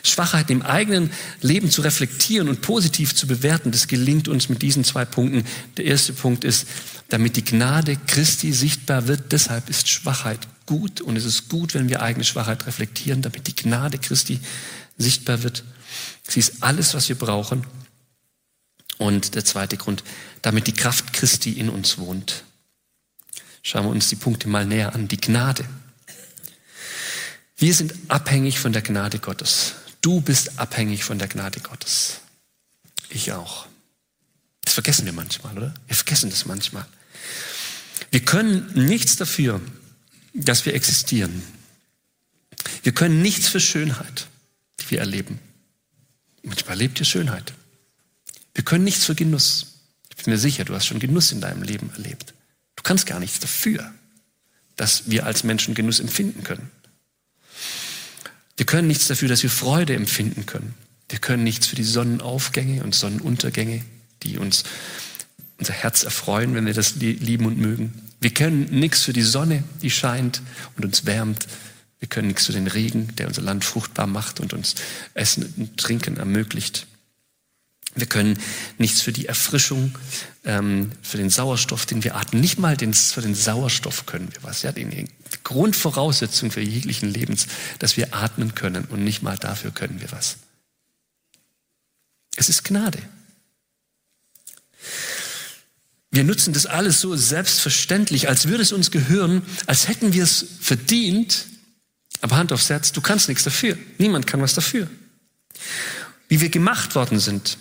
Schwachheiten 0.03 0.51
im 0.51 0.61
eigenen 0.61 1.11
Leben 1.41 1.69
zu 1.69 1.81
reflektieren 1.81 2.49
und 2.49 2.61
positiv 2.61 3.15
zu 3.15 3.27
bewerten, 3.27 3.71
das 3.71 3.87
gelingt 3.87 4.27
uns 4.27 4.49
mit 4.49 4.61
diesen 4.61 4.83
zwei 4.83 5.05
Punkten. 5.05 5.43
Der 5.77 5.85
erste 5.85 6.13
Punkt 6.13 6.43
ist, 6.43 6.67
damit 7.09 7.35
die 7.35 7.45
Gnade 7.45 7.97
Christi 8.07 8.51
sichtbar 8.51 9.07
wird. 9.07 9.31
Deshalb 9.31 9.69
ist 9.69 9.89
Schwachheit 9.89 10.39
gut 10.65 11.01
und 11.01 11.15
es 11.15 11.25
ist 11.25 11.49
gut, 11.49 11.73
wenn 11.73 11.89
wir 11.89 12.01
eigene 12.01 12.23
Schwachheit 12.23 12.65
reflektieren, 12.65 13.21
damit 13.21 13.47
die 13.47 13.55
Gnade 13.55 13.97
Christi 13.97 14.39
sichtbar 14.97 15.43
wird. 15.43 15.63
Sie 16.27 16.39
ist 16.39 16.63
alles, 16.63 16.93
was 16.93 17.09
wir 17.09 17.17
brauchen. 17.17 17.65
Und 18.97 19.35
der 19.35 19.43
zweite 19.43 19.77
Grund, 19.77 20.03
damit 20.41 20.67
die 20.67 20.73
Kraft 20.73 21.13
Christi 21.13 21.51
in 21.51 21.69
uns 21.69 21.97
wohnt. 21.97 22.43
Schauen 23.61 23.85
wir 23.85 23.91
uns 23.91 24.09
die 24.09 24.15
Punkte 24.15 24.47
mal 24.47 24.65
näher 24.65 24.95
an. 24.95 25.07
Die 25.07 25.17
Gnade. 25.17 25.65
Wir 27.57 27.73
sind 27.73 27.93
abhängig 28.09 28.59
von 28.59 28.73
der 28.73 28.81
Gnade 28.81 29.19
Gottes. 29.19 29.75
Du 30.01 30.21
bist 30.21 30.59
abhängig 30.59 31.03
von 31.03 31.19
der 31.19 31.27
Gnade 31.27 31.59
Gottes. 31.59 32.19
Ich 33.09 33.31
auch. 33.31 33.67
Das 34.61 34.73
vergessen 34.73 35.05
wir 35.05 35.13
manchmal, 35.13 35.57
oder? 35.57 35.73
Wir 35.87 35.95
vergessen 35.95 36.29
das 36.29 36.45
manchmal. 36.45 36.85
Wir 38.11 38.21
können 38.21 38.71
nichts 38.73 39.15
dafür, 39.15 39.61
dass 40.33 40.65
wir 40.65 40.73
existieren. 40.73 41.43
Wir 42.83 42.93
können 42.93 43.21
nichts 43.21 43.47
für 43.47 43.59
Schönheit 43.59 44.27
die 44.85 44.91
wir 44.91 44.99
erleben. 44.99 45.39
Manchmal 46.43 46.73
erlebt 46.73 46.99
ihr 46.99 47.05
Schönheit. 47.05 47.53
Wir 48.53 48.63
können 48.63 48.83
nichts 48.83 49.05
für 49.05 49.15
Genuss. 49.15 49.79
Ich 50.09 50.23
bin 50.23 50.33
mir 50.33 50.39
sicher, 50.39 50.65
du 50.65 50.75
hast 50.75 50.85
schon 50.85 50.99
Genuss 50.99 51.31
in 51.31 51.41
deinem 51.41 51.63
Leben 51.63 51.91
erlebt. 51.93 52.33
Du 52.75 52.83
kannst 52.83 53.05
gar 53.05 53.19
nichts 53.19 53.39
dafür, 53.39 53.93
dass 54.75 55.09
wir 55.09 55.25
als 55.25 55.43
Menschen 55.43 55.73
Genuss 55.73 55.99
empfinden 55.99 56.43
können. 56.43 56.69
Wir 58.57 58.65
können 58.65 58.87
nichts 58.87 59.07
dafür, 59.07 59.27
dass 59.27 59.43
wir 59.43 59.49
Freude 59.49 59.95
empfinden 59.95 60.45
können. 60.45 60.75
Wir 61.09 61.19
können 61.19 61.43
nichts 61.43 61.67
für 61.67 61.75
die 61.75 61.83
Sonnenaufgänge 61.83 62.83
und 62.83 62.95
Sonnenuntergänge, 62.95 63.83
die 64.23 64.37
uns 64.37 64.63
unser 65.57 65.73
Herz 65.73 66.03
erfreuen, 66.03 66.55
wenn 66.55 66.65
wir 66.65 66.73
das 66.73 66.95
lieben 66.95 67.45
und 67.45 67.57
mögen. 67.57 67.93
Wir 68.19 68.33
können 68.33 68.67
nichts 68.71 69.03
für 69.03 69.13
die 69.13 69.21
Sonne, 69.21 69.63
die 69.81 69.91
scheint 69.91 70.41
und 70.75 70.85
uns 70.85 71.05
wärmt. 71.05 71.47
Wir 71.99 72.07
können 72.07 72.27
nichts 72.27 72.45
für 72.45 72.53
den 72.53 72.67
Regen, 72.67 73.15
der 73.17 73.27
unser 73.27 73.41
Land 73.41 73.63
fruchtbar 73.63 74.07
macht 74.07 74.39
und 74.39 74.53
uns 74.53 74.75
Essen 75.13 75.53
und 75.57 75.77
Trinken 75.77 76.17
ermöglicht. 76.17 76.87
Wir 77.95 78.07
können 78.07 78.37
nichts 78.77 79.01
für 79.01 79.13
die 79.13 79.25
Erfrischung, 79.25 79.97
ähm, 80.43 80.91
für 81.01 81.17
den 81.17 81.29
Sauerstoff, 81.29 81.85
den 81.85 82.03
wir 82.03 82.15
atmen. 82.15 82.41
Nicht 82.41 82.59
mal 82.59 82.75
den, 82.75 82.93
für 82.93 83.21
den 83.21 83.35
Sauerstoff 83.35 84.05
können 84.05 84.27
wir 84.33 84.43
was. 84.43 84.63
Ja, 84.63 84.73
die, 84.73 84.83
die 84.83 85.07
Grundvoraussetzung 85.43 86.51
für 86.51 86.61
jeglichen 86.61 87.09
Lebens, 87.09 87.47
dass 87.79 87.95
wir 87.95 88.13
atmen 88.13 88.53
können. 88.53 88.83
Und 88.85 89.03
nicht 89.03 89.21
mal 89.21 89.37
dafür 89.37 89.71
können 89.71 90.01
wir 90.01 90.11
was. 90.11 90.37
Es 92.35 92.49
ist 92.49 92.65
Gnade. 92.65 92.99
Wir 96.11 96.23
nutzen 96.23 96.53
das 96.53 96.65
alles 96.65 96.99
so 96.99 97.15
selbstverständlich, 97.15 98.27
als 98.27 98.47
würde 98.47 98.63
es 98.63 98.71
uns 98.71 98.91
gehören, 98.91 99.41
als 99.67 99.87
hätten 99.87 100.13
wir 100.13 100.23
es 100.23 100.45
verdient. 100.59 101.45
Aber 102.21 102.35
Hand 102.35 102.51
aufs 102.51 102.69
Herz, 102.69 102.91
du 102.91 103.01
kannst 103.01 103.29
nichts 103.29 103.43
dafür. 103.43 103.77
Niemand 103.97 104.27
kann 104.27 104.41
was 104.41 104.53
dafür. 104.53 104.89
Wie 106.27 106.41
wir 106.41 106.49
gemacht 106.49 106.95
worden 106.95 107.19
sind, 107.19 107.57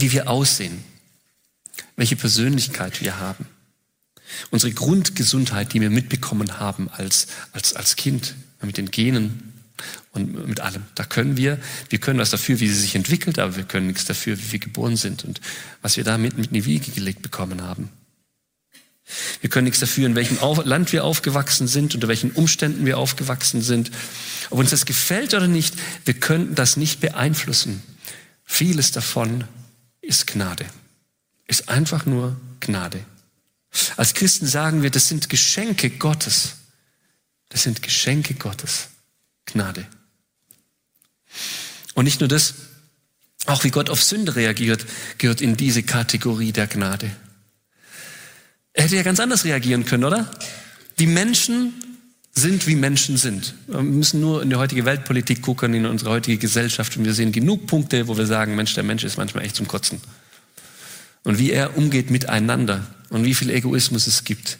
wie 0.00 0.12
wir 0.12 0.28
aussehen, 0.28 0.84
welche 1.96 2.16
Persönlichkeit 2.16 3.00
wir 3.00 3.18
haben, 3.18 3.46
unsere 4.50 4.72
Grundgesundheit, 4.72 5.72
die 5.72 5.80
wir 5.80 5.90
mitbekommen 5.90 6.58
haben 6.58 6.88
als, 6.90 7.28
als, 7.52 7.74
als 7.74 7.96
Kind, 7.96 8.34
mit 8.60 8.76
den 8.76 8.90
Genen 8.90 9.52
und 10.12 10.48
mit 10.48 10.60
allem. 10.60 10.82
Da 10.96 11.04
können 11.04 11.36
wir, 11.36 11.58
wir 11.90 12.00
können 12.00 12.18
was 12.18 12.30
dafür, 12.30 12.58
wie 12.60 12.68
sie 12.68 12.80
sich 12.80 12.94
entwickelt, 12.94 13.38
aber 13.38 13.56
wir 13.56 13.64
können 13.64 13.86
nichts 13.86 14.04
dafür, 14.04 14.36
wie 14.38 14.52
wir 14.52 14.58
geboren 14.58 14.96
sind 14.96 15.24
und 15.24 15.40
was 15.80 15.96
wir 15.96 16.04
damit 16.04 16.36
mit 16.36 16.48
in 16.48 16.54
die 16.54 16.64
Wiege 16.64 16.90
gelegt 16.90 17.22
bekommen 17.22 17.62
haben. 17.62 17.90
Wir 19.40 19.48
können 19.48 19.64
nichts 19.64 19.80
dafür, 19.80 20.06
in 20.06 20.14
welchem 20.14 20.38
Land 20.64 20.92
wir 20.92 21.04
aufgewachsen 21.04 21.66
sind, 21.66 21.94
unter 21.94 22.08
welchen 22.08 22.32
Umständen 22.32 22.84
wir 22.84 22.98
aufgewachsen 22.98 23.62
sind. 23.62 23.90
Ob 24.50 24.58
uns 24.58 24.70
das 24.70 24.84
gefällt 24.84 25.32
oder 25.32 25.48
nicht, 25.48 25.74
wir 26.04 26.14
könnten 26.14 26.54
das 26.54 26.76
nicht 26.76 27.00
beeinflussen. 27.00 27.82
Vieles 28.44 28.92
davon 28.92 29.44
ist 30.08 30.26
Gnade. 30.26 30.66
Ist 31.46 31.68
einfach 31.68 32.06
nur 32.06 32.36
Gnade. 32.60 33.04
Als 33.96 34.14
Christen 34.14 34.46
sagen 34.46 34.82
wir, 34.82 34.90
das 34.90 35.08
sind 35.08 35.28
Geschenke 35.28 35.90
Gottes. 35.90 36.56
Das 37.50 37.62
sind 37.62 37.82
Geschenke 37.82 38.34
Gottes. 38.34 38.88
Gnade. 39.44 39.86
Und 41.94 42.04
nicht 42.04 42.20
nur 42.20 42.28
das, 42.28 42.54
auch 43.46 43.64
wie 43.64 43.70
Gott 43.70 43.90
auf 43.90 44.02
Sünde 44.02 44.34
reagiert, 44.34 44.84
gehört 45.18 45.40
in 45.40 45.56
diese 45.56 45.82
Kategorie 45.82 46.52
der 46.52 46.66
Gnade. 46.66 47.14
Er 48.72 48.84
hätte 48.84 48.96
ja 48.96 49.02
ganz 49.02 49.20
anders 49.20 49.44
reagieren 49.44 49.84
können, 49.84 50.04
oder? 50.04 50.30
Die 50.98 51.06
Menschen 51.06 51.74
sind, 52.38 52.66
wie 52.66 52.76
Menschen 52.76 53.16
sind. 53.16 53.54
Wir 53.66 53.82
müssen 53.82 54.20
nur 54.20 54.42
in 54.42 54.50
die 54.50 54.56
heutige 54.56 54.84
Weltpolitik 54.84 55.42
gucken, 55.42 55.74
in 55.74 55.86
unsere 55.86 56.10
heutige 56.10 56.38
Gesellschaft 56.38 56.96
und 56.96 57.04
wir 57.04 57.14
sehen 57.14 57.32
genug 57.32 57.66
Punkte, 57.66 58.08
wo 58.08 58.16
wir 58.16 58.26
sagen, 58.26 58.56
Mensch, 58.56 58.74
der 58.74 58.84
Mensch 58.84 59.04
ist 59.04 59.18
manchmal 59.18 59.44
echt 59.44 59.56
zum 59.56 59.68
Kotzen. 59.68 60.00
Und 61.24 61.38
wie 61.38 61.50
er 61.50 61.76
umgeht 61.76 62.10
miteinander 62.10 62.86
und 63.10 63.24
wie 63.24 63.34
viel 63.34 63.50
Egoismus 63.50 64.06
es 64.06 64.24
gibt. 64.24 64.58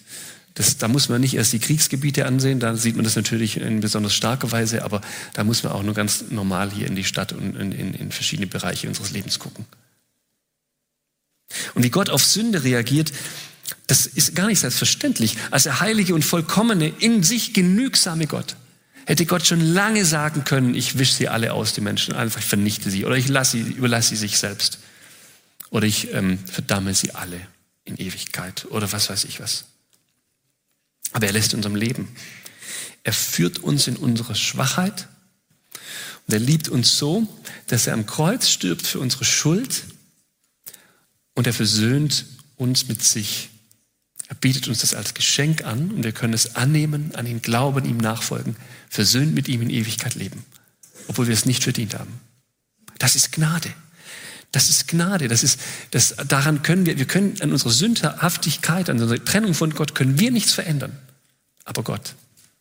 Das, 0.55 0.77
da 0.77 0.89
muss 0.89 1.09
man 1.09 1.21
nicht 1.21 1.35
erst 1.35 1.53
die 1.53 1.61
Kriegsgebiete 1.61 2.27
ansehen, 2.27 2.59
da 2.59 2.75
sieht 2.75 2.97
man 2.97 3.05
das 3.05 3.15
natürlich 3.15 3.59
in 3.59 3.81
besonders 3.81 4.13
starker 4.13 4.51
Weise, 4.51 4.85
aber 4.85 5.01
da 5.35 5.45
muss 5.45 5.63
man 5.63 5.73
auch 5.73 5.85
nur 5.85 5.95
ganz 5.95 6.25
normal 6.31 6.73
hier 6.73 6.87
in 6.89 6.97
die 6.97 7.05
Stadt 7.05 7.33
und 7.33 7.57
in, 7.57 7.73
in, 7.73 7.95
in 7.95 8.11
verschiedene 8.11 8.49
Bereiche 8.49 8.89
unseres 8.89 9.13
Lebens 9.13 9.39
gucken. 9.39 9.67
Und 11.75 11.85
wie 11.85 11.91
Gott 11.91 12.11
auf 12.11 12.25
Sünde 12.25 12.65
reagiert, 12.65 13.13
das 13.89 14.07
ist 14.07 14.37
gar 14.37 14.47
nicht 14.47 14.61
selbstverständlich. 14.61 15.37
Als 15.51 15.65
der 15.65 15.81
heilige 15.81 16.15
und 16.15 16.25
vollkommene, 16.25 16.93
in 17.01 17.23
sich 17.23 17.55
genügsame 17.55 18.27
Gott 18.27 18.57
hätte 19.07 19.25
Gott 19.25 19.47
schon 19.47 19.63
lange 19.63 20.05
sagen 20.05 20.45
können, 20.45 20.75
ich 20.75 20.99
wische 20.99 21.15
sie 21.15 21.29
alle 21.29 21.55
aus, 21.55 21.73
die 21.73 21.81
Menschen, 21.81 22.15
einfach 22.15 22.43
vernichte 22.43 22.91
sie. 22.91 23.07
Oder 23.07 23.17
ich 23.17 23.29
lasse 23.29 23.53
sie, 23.53 23.73
überlasse 23.73 24.11
sie 24.11 24.17
sich 24.17 24.39
selbst. 24.39 24.81
Oder 25.71 25.87
ich 25.87 26.13
ähm, 26.13 26.39
verdamme 26.45 26.93
sie 26.93 27.15
alle 27.15 27.41
in 27.87 27.97
Ewigkeit. 27.97 28.67
Oder 28.67 28.93
was 28.93 29.09
weiß 29.09 29.25
ich 29.25 29.41
was. 29.41 29.65
Aber 31.13 31.27
er 31.27 31.33
lässt 31.33 31.55
uns 31.55 31.65
am 31.65 31.75
Leben. 31.75 32.15
Er 33.03 33.15
führt 33.15 33.61
uns 33.61 33.89
in 33.89 33.97
unsere 33.97 34.35
Schwachheit. 34.35 35.09
Und 36.27 36.35
er 36.35 36.41
liebt 36.41 36.69
uns 36.69 36.99
so, 36.99 37.27
dass 37.69 37.87
er 37.87 37.95
am 37.95 38.05
Kreuz 38.05 38.51
stirbt 38.51 38.87
für 38.87 39.01
unsere 39.01 39.25
Schuld. 39.25 39.85
Und 41.33 41.47
er 41.47 41.55
versöhnt 41.55 42.27
uns 42.57 42.89
mit 42.89 43.03
sich 43.03 43.49
er 44.29 44.35
bietet 44.35 44.69
uns 44.69 44.81
das 44.81 44.95
als 44.95 45.15
Geschenk 45.15 45.65
an 45.65 45.91
und 45.91 46.05
wir 46.05 46.13
können 46.13 46.35
es 46.35 46.55
annehmen, 46.55 47.15
an 47.15 47.27
ihn 47.27 47.41
glauben, 47.41 47.85
ihm 47.87 47.97
nachfolgen, 47.97 48.57
versöhnt 48.91 49.35
mit 49.35 49.49
ihm 49.49 49.63
in 49.63 49.71
Ewigkeit 49.71 50.15
leben, 50.15 50.45
obwohl 51.09 51.27
wir 51.27 51.35
es 51.35 51.47
nicht 51.47 51.65
verdient 51.65 51.95
haben. 51.95 52.21
Das 52.99 53.17
ist 53.17 53.33
Gnade. 53.33 53.73
Das 54.53 54.69
ist 54.69 54.89
Gnade. 54.89 55.29
Das 55.29 55.43
ist, 55.43 55.61
das, 55.91 56.15
daran 56.27 56.63
können 56.63 56.85
wir, 56.85 56.99
wir 56.99 57.07
können 57.07 57.41
an 57.41 57.53
unserer 57.53 57.71
Sündhaftigkeit, 57.71 58.91
an 58.91 59.01
unserer 59.01 59.25
Trennung 59.25 59.55
von 59.55 59.75
Gott, 59.75 59.95
können 59.95 60.19
wir 60.19 60.31
nichts 60.31 60.53
verändern. 60.53 60.97
Aber 61.65 61.83
Gott. 61.83 62.15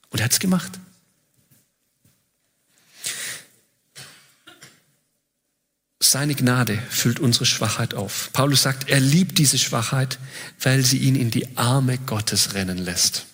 Und 0.09 0.19
er 0.19 0.25
hat 0.25 0.31
es 0.31 0.39
gemacht. 0.39 0.71
Seine 6.09 6.35
Gnade 6.35 6.79
füllt 6.89 7.19
unsere 7.19 7.45
Schwachheit 7.45 7.93
auf. 7.93 8.29
Paulus 8.31 8.61
sagt, 8.61 8.87
er 8.87 9.01
liebt 9.01 9.37
diese 9.39 9.57
Schwachheit, 9.57 10.19
weil 10.61 10.85
sie 10.85 10.99
ihn 10.99 11.17
in 11.17 11.31
die 11.31 11.57
Arme 11.57 11.97
Gottes 11.97 12.53
rennen 12.53 12.77
lässt. 12.77 13.25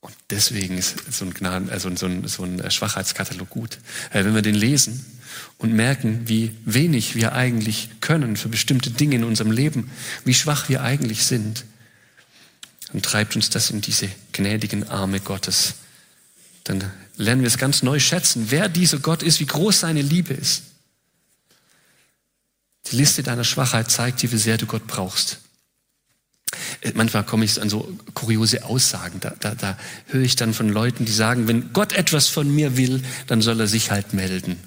Und 0.00 0.12
deswegen 0.30 0.76
ist 0.76 0.96
so 1.12 1.26
ein, 1.26 1.32
Gnaden, 1.32 1.70
also 1.70 1.94
so 1.94 2.06
ein, 2.06 2.26
so 2.26 2.42
ein 2.42 2.68
Schwachheitskatalog 2.72 3.48
gut. 3.48 3.78
Wenn 4.10 4.34
wir 4.34 4.42
den 4.42 4.56
lesen 4.56 5.04
und 5.58 5.72
merken, 5.72 6.22
wie 6.26 6.56
wenig 6.64 7.14
wir 7.14 7.34
eigentlich 7.34 7.90
können 8.00 8.36
für 8.36 8.48
bestimmte 8.48 8.90
Dinge 8.90 9.14
in 9.14 9.22
unserem 9.22 9.52
Leben, 9.52 9.92
wie 10.24 10.34
schwach 10.34 10.68
wir 10.68 10.82
eigentlich 10.82 11.24
sind, 11.24 11.66
dann 12.90 13.00
treibt 13.00 13.36
uns 13.36 13.48
das 13.48 13.70
in 13.70 13.80
diese 13.80 14.08
gnädigen 14.32 14.88
Arme 14.88 15.20
Gottes. 15.20 15.74
Dann 16.64 16.90
lernen 17.16 17.42
wir 17.42 17.48
es 17.48 17.58
ganz 17.58 17.84
neu 17.84 18.00
schätzen, 18.00 18.46
wer 18.48 18.68
dieser 18.68 18.98
Gott 18.98 19.22
ist, 19.22 19.38
wie 19.38 19.46
groß 19.46 19.78
seine 19.78 20.02
Liebe 20.02 20.34
ist. 20.34 20.64
Die 22.86 22.96
Liste 22.96 23.22
deiner 23.22 23.44
Schwachheit 23.44 23.90
zeigt 23.90 24.22
dir, 24.22 24.32
wie 24.32 24.38
sehr 24.38 24.56
du 24.56 24.66
Gott 24.66 24.86
brauchst. 24.86 25.38
Äh, 26.80 26.92
manchmal 26.94 27.24
komme 27.24 27.44
ich 27.44 27.60
an 27.60 27.70
so 27.70 27.96
kuriose 28.14 28.64
Aussagen. 28.64 29.20
Da, 29.20 29.30
da, 29.38 29.54
da 29.54 29.78
höre 30.06 30.22
ich 30.22 30.36
dann 30.36 30.54
von 30.54 30.68
Leuten, 30.68 31.04
die 31.04 31.12
sagen, 31.12 31.46
wenn 31.46 31.72
Gott 31.72 31.92
etwas 31.92 32.28
von 32.28 32.52
mir 32.52 32.76
will, 32.76 33.02
dann 33.26 33.42
soll 33.42 33.60
er 33.60 33.66
sich 33.66 33.90
halt 33.90 34.12
melden. 34.12 34.58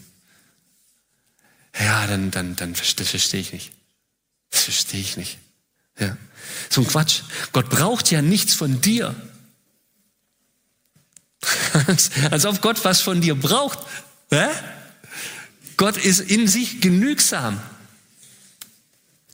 Ja, 1.80 2.06
dann, 2.08 2.32
dann, 2.32 2.56
dann 2.56 2.74
das 2.74 3.10
verstehe 3.10 3.42
ich 3.42 3.52
nicht. 3.52 3.72
Das 4.52 4.64
verstehe 4.64 5.02
ich 5.02 5.18
nicht. 5.18 5.40
Ja. 6.00 6.16
So 6.70 6.82
ein 6.82 6.88
Quatsch. 6.88 7.22
Gott 7.52 7.70
braucht 7.70 8.12
ja 8.12 8.22
nichts 8.22 8.54
von 8.54 8.82
dir. 8.82 9.16
Als 12.32 12.46
ob 12.46 12.62
Gott 12.62 12.86
was 12.86 13.02
von 13.02 13.22
dir 13.22 13.36
braucht. 13.36 13.80
Hä? 14.30 14.48
Gott 15.78 15.98
ist 15.98 16.20
in 16.20 16.48
sich 16.48 16.82
genügsam. 16.82 17.60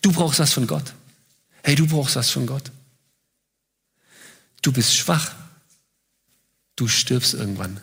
Du 0.01 0.11
brauchst 0.11 0.39
was 0.39 0.53
von 0.53 0.67
Gott. 0.67 0.93
Hey, 1.63 1.75
du 1.75 1.87
brauchst 1.87 2.15
was 2.15 2.29
von 2.29 2.47
Gott. 2.47 2.71
Du 4.61 4.71
bist 4.71 4.95
schwach. 4.95 5.35
Du 6.75 6.87
stirbst 6.87 7.33
irgendwann. 7.33 7.81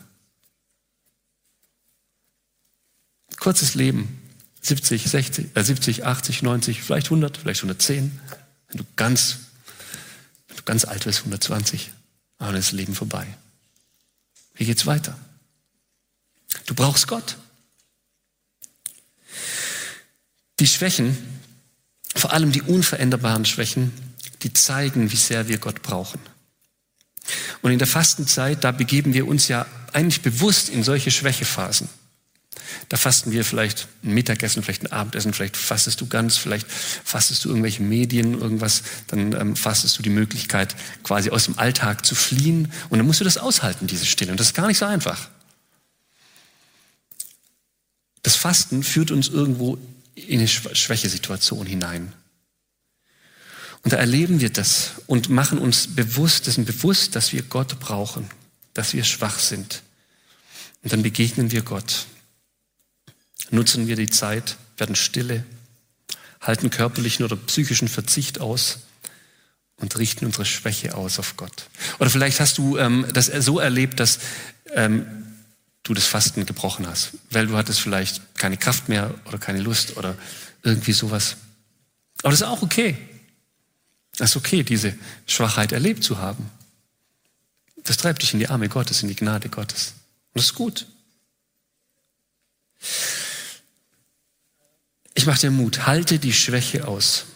Kurzes 3.38 3.74
Leben. 3.74 4.22
70, 4.62 5.08
60, 5.08 5.56
äh 5.56 5.62
70, 5.62 6.04
80, 6.04 6.42
90, 6.42 6.82
vielleicht 6.82 7.06
100, 7.06 7.36
vielleicht 7.36 7.60
110. 7.60 8.20
Wenn 8.68 8.78
du 8.78 8.84
ganz, 8.96 9.38
wenn 10.48 10.56
du 10.56 10.62
ganz 10.64 10.84
alt 10.84 11.04
bist, 11.04 11.20
120. 11.20 11.92
Aber 12.38 12.52
dann 12.52 12.60
ist 12.60 12.72
das 12.72 12.72
Leben 12.72 12.94
vorbei. 12.94 13.26
Wie 14.54 14.64
geht's 14.64 14.86
weiter? 14.86 15.16
Du 16.66 16.74
brauchst 16.74 17.06
Gott. 17.06 17.36
Die 20.58 20.66
Schwächen, 20.66 21.16
vor 22.16 22.32
allem 22.32 22.52
die 22.52 22.62
unveränderbaren 22.62 23.44
Schwächen, 23.44 23.92
die 24.42 24.52
zeigen, 24.52 25.12
wie 25.12 25.16
sehr 25.16 25.48
wir 25.48 25.58
Gott 25.58 25.82
brauchen. 25.82 26.20
Und 27.62 27.72
in 27.72 27.78
der 27.78 27.88
Fastenzeit, 27.88 28.64
da 28.64 28.72
begeben 28.72 29.14
wir 29.14 29.26
uns 29.26 29.48
ja 29.48 29.66
eigentlich 29.92 30.22
bewusst 30.22 30.68
in 30.68 30.82
solche 30.82 31.10
Schwächephasen. 31.10 31.88
Da 32.88 32.96
fasten 32.96 33.32
wir 33.32 33.44
vielleicht 33.44 33.88
ein 34.04 34.14
Mittagessen, 34.14 34.62
vielleicht 34.62 34.82
ein 34.82 34.92
Abendessen, 34.92 35.32
vielleicht 35.32 35.56
fastest 35.56 36.00
du 36.00 36.06
ganz, 36.06 36.36
vielleicht 36.36 36.66
fastest 36.70 37.44
du 37.44 37.48
irgendwelche 37.48 37.82
Medien, 37.82 38.40
irgendwas, 38.40 38.82
dann 39.08 39.32
ähm, 39.32 39.56
fastest 39.56 39.98
du 39.98 40.02
die 40.02 40.10
Möglichkeit, 40.10 40.76
quasi 41.02 41.30
aus 41.30 41.44
dem 41.44 41.58
Alltag 41.58 42.06
zu 42.06 42.14
fliehen. 42.14 42.72
Und 42.88 42.98
dann 42.98 43.06
musst 43.06 43.20
du 43.20 43.24
das 43.24 43.38
aushalten, 43.38 43.86
diese 43.86 44.06
Stille. 44.06 44.30
Und 44.30 44.38
das 44.38 44.48
ist 44.48 44.54
gar 44.54 44.68
nicht 44.68 44.78
so 44.78 44.86
einfach. 44.86 45.28
Das 48.22 48.36
Fasten 48.36 48.82
führt 48.82 49.10
uns 49.10 49.28
irgendwo 49.28 49.78
in 50.16 50.40
eine 50.40 50.48
Schwächesituation 50.48 51.66
hinein. 51.66 52.12
Und 53.82 53.92
da 53.92 53.98
erleben 53.98 54.40
wir 54.40 54.50
das 54.50 54.92
und 55.06 55.28
machen 55.28 55.58
uns 55.58 55.94
bewusst, 55.94 56.48
dessen 56.48 56.64
bewusst, 56.64 57.14
dass 57.14 57.32
wir 57.32 57.42
Gott 57.42 57.78
brauchen. 57.78 58.28
dass 58.76 58.92
wir 58.92 59.04
schwach 59.04 59.38
sind. 59.38 59.82
Und 60.82 60.92
dann 60.92 61.02
begegnen 61.02 61.50
wir 61.50 61.62
Gott. 61.62 62.06
Nutzen 63.50 63.86
wir 63.86 63.96
die 63.96 64.10
Zeit, 64.10 64.56
werden 64.76 64.96
stille, 64.96 65.44
halten 66.40 66.70
körperlichen 66.70 67.24
oder 67.24 67.36
psychischen 67.36 67.88
Verzicht 67.88 68.40
aus 68.40 68.80
und 69.76 69.96
richten 69.98 70.26
unsere 70.26 70.44
Schwäche 70.44 70.94
aus 70.94 71.18
auf 71.18 71.36
Gott. 71.36 71.68
Oder 71.98 72.10
vielleicht 72.10 72.40
hast 72.40 72.58
du 72.58 72.76
ähm, 72.76 73.06
das 73.12 73.26
so 73.26 73.58
erlebt, 73.58 74.00
dass 74.00 74.18
ähm, 74.72 75.25
du 75.86 75.94
das 75.94 76.06
Fasten 76.06 76.46
gebrochen 76.46 76.86
hast, 76.86 77.12
weil 77.30 77.46
du 77.46 77.56
hattest 77.56 77.80
vielleicht 77.80 78.20
keine 78.34 78.56
Kraft 78.56 78.88
mehr 78.88 79.14
oder 79.26 79.38
keine 79.38 79.60
Lust 79.60 79.96
oder 79.96 80.16
irgendwie 80.64 80.92
sowas. 80.92 81.36
Aber 82.22 82.30
das 82.30 82.40
ist 82.40 82.46
auch 82.46 82.62
okay. 82.62 82.96
Das 84.16 84.30
ist 84.30 84.36
okay, 84.36 84.64
diese 84.64 84.94
Schwachheit 85.28 85.70
erlebt 85.70 86.02
zu 86.02 86.18
haben. 86.18 86.50
Das 87.84 87.98
treibt 87.98 88.22
dich 88.22 88.32
in 88.32 88.40
die 88.40 88.48
Arme 88.48 88.68
Gottes, 88.68 89.02
in 89.02 89.08
die 89.08 89.14
Gnade 89.14 89.48
Gottes. 89.48 89.94
Und 90.32 90.40
das 90.40 90.46
ist 90.46 90.54
gut. 90.54 90.86
Ich 95.14 95.26
mache 95.26 95.38
dir 95.38 95.50
Mut, 95.52 95.86
halte 95.86 96.18
die 96.18 96.32
Schwäche 96.32 96.88
aus. 96.88 97.26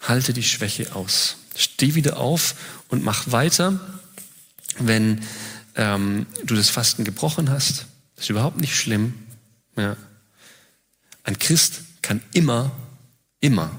Halte 0.00 0.34
die 0.34 0.42
Schwäche 0.42 0.94
aus. 0.94 1.36
Steh 1.56 1.94
wieder 1.94 2.18
auf 2.18 2.54
und 2.88 3.02
mach 3.02 3.32
weiter, 3.32 3.80
wenn 4.78 5.24
ähm, 5.76 6.26
du 6.44 6.54
das 6.54 6.68
Fasten 6.68 7.04
gebrochen 7.04 7.50
hast. 7.50 7.86
Das 8.16 8.24
ist 8.24 8.30
überhaupt 8.30 8.60
nicht 8.60 8.76
schlimm. 8.76 9.14
Ja. 9.76 9.96
Ein 11.24 11.38
Christ 11.38 11.82
kann 12.02 12.22
immer, 12.32 12.72
immer 13.40 13.70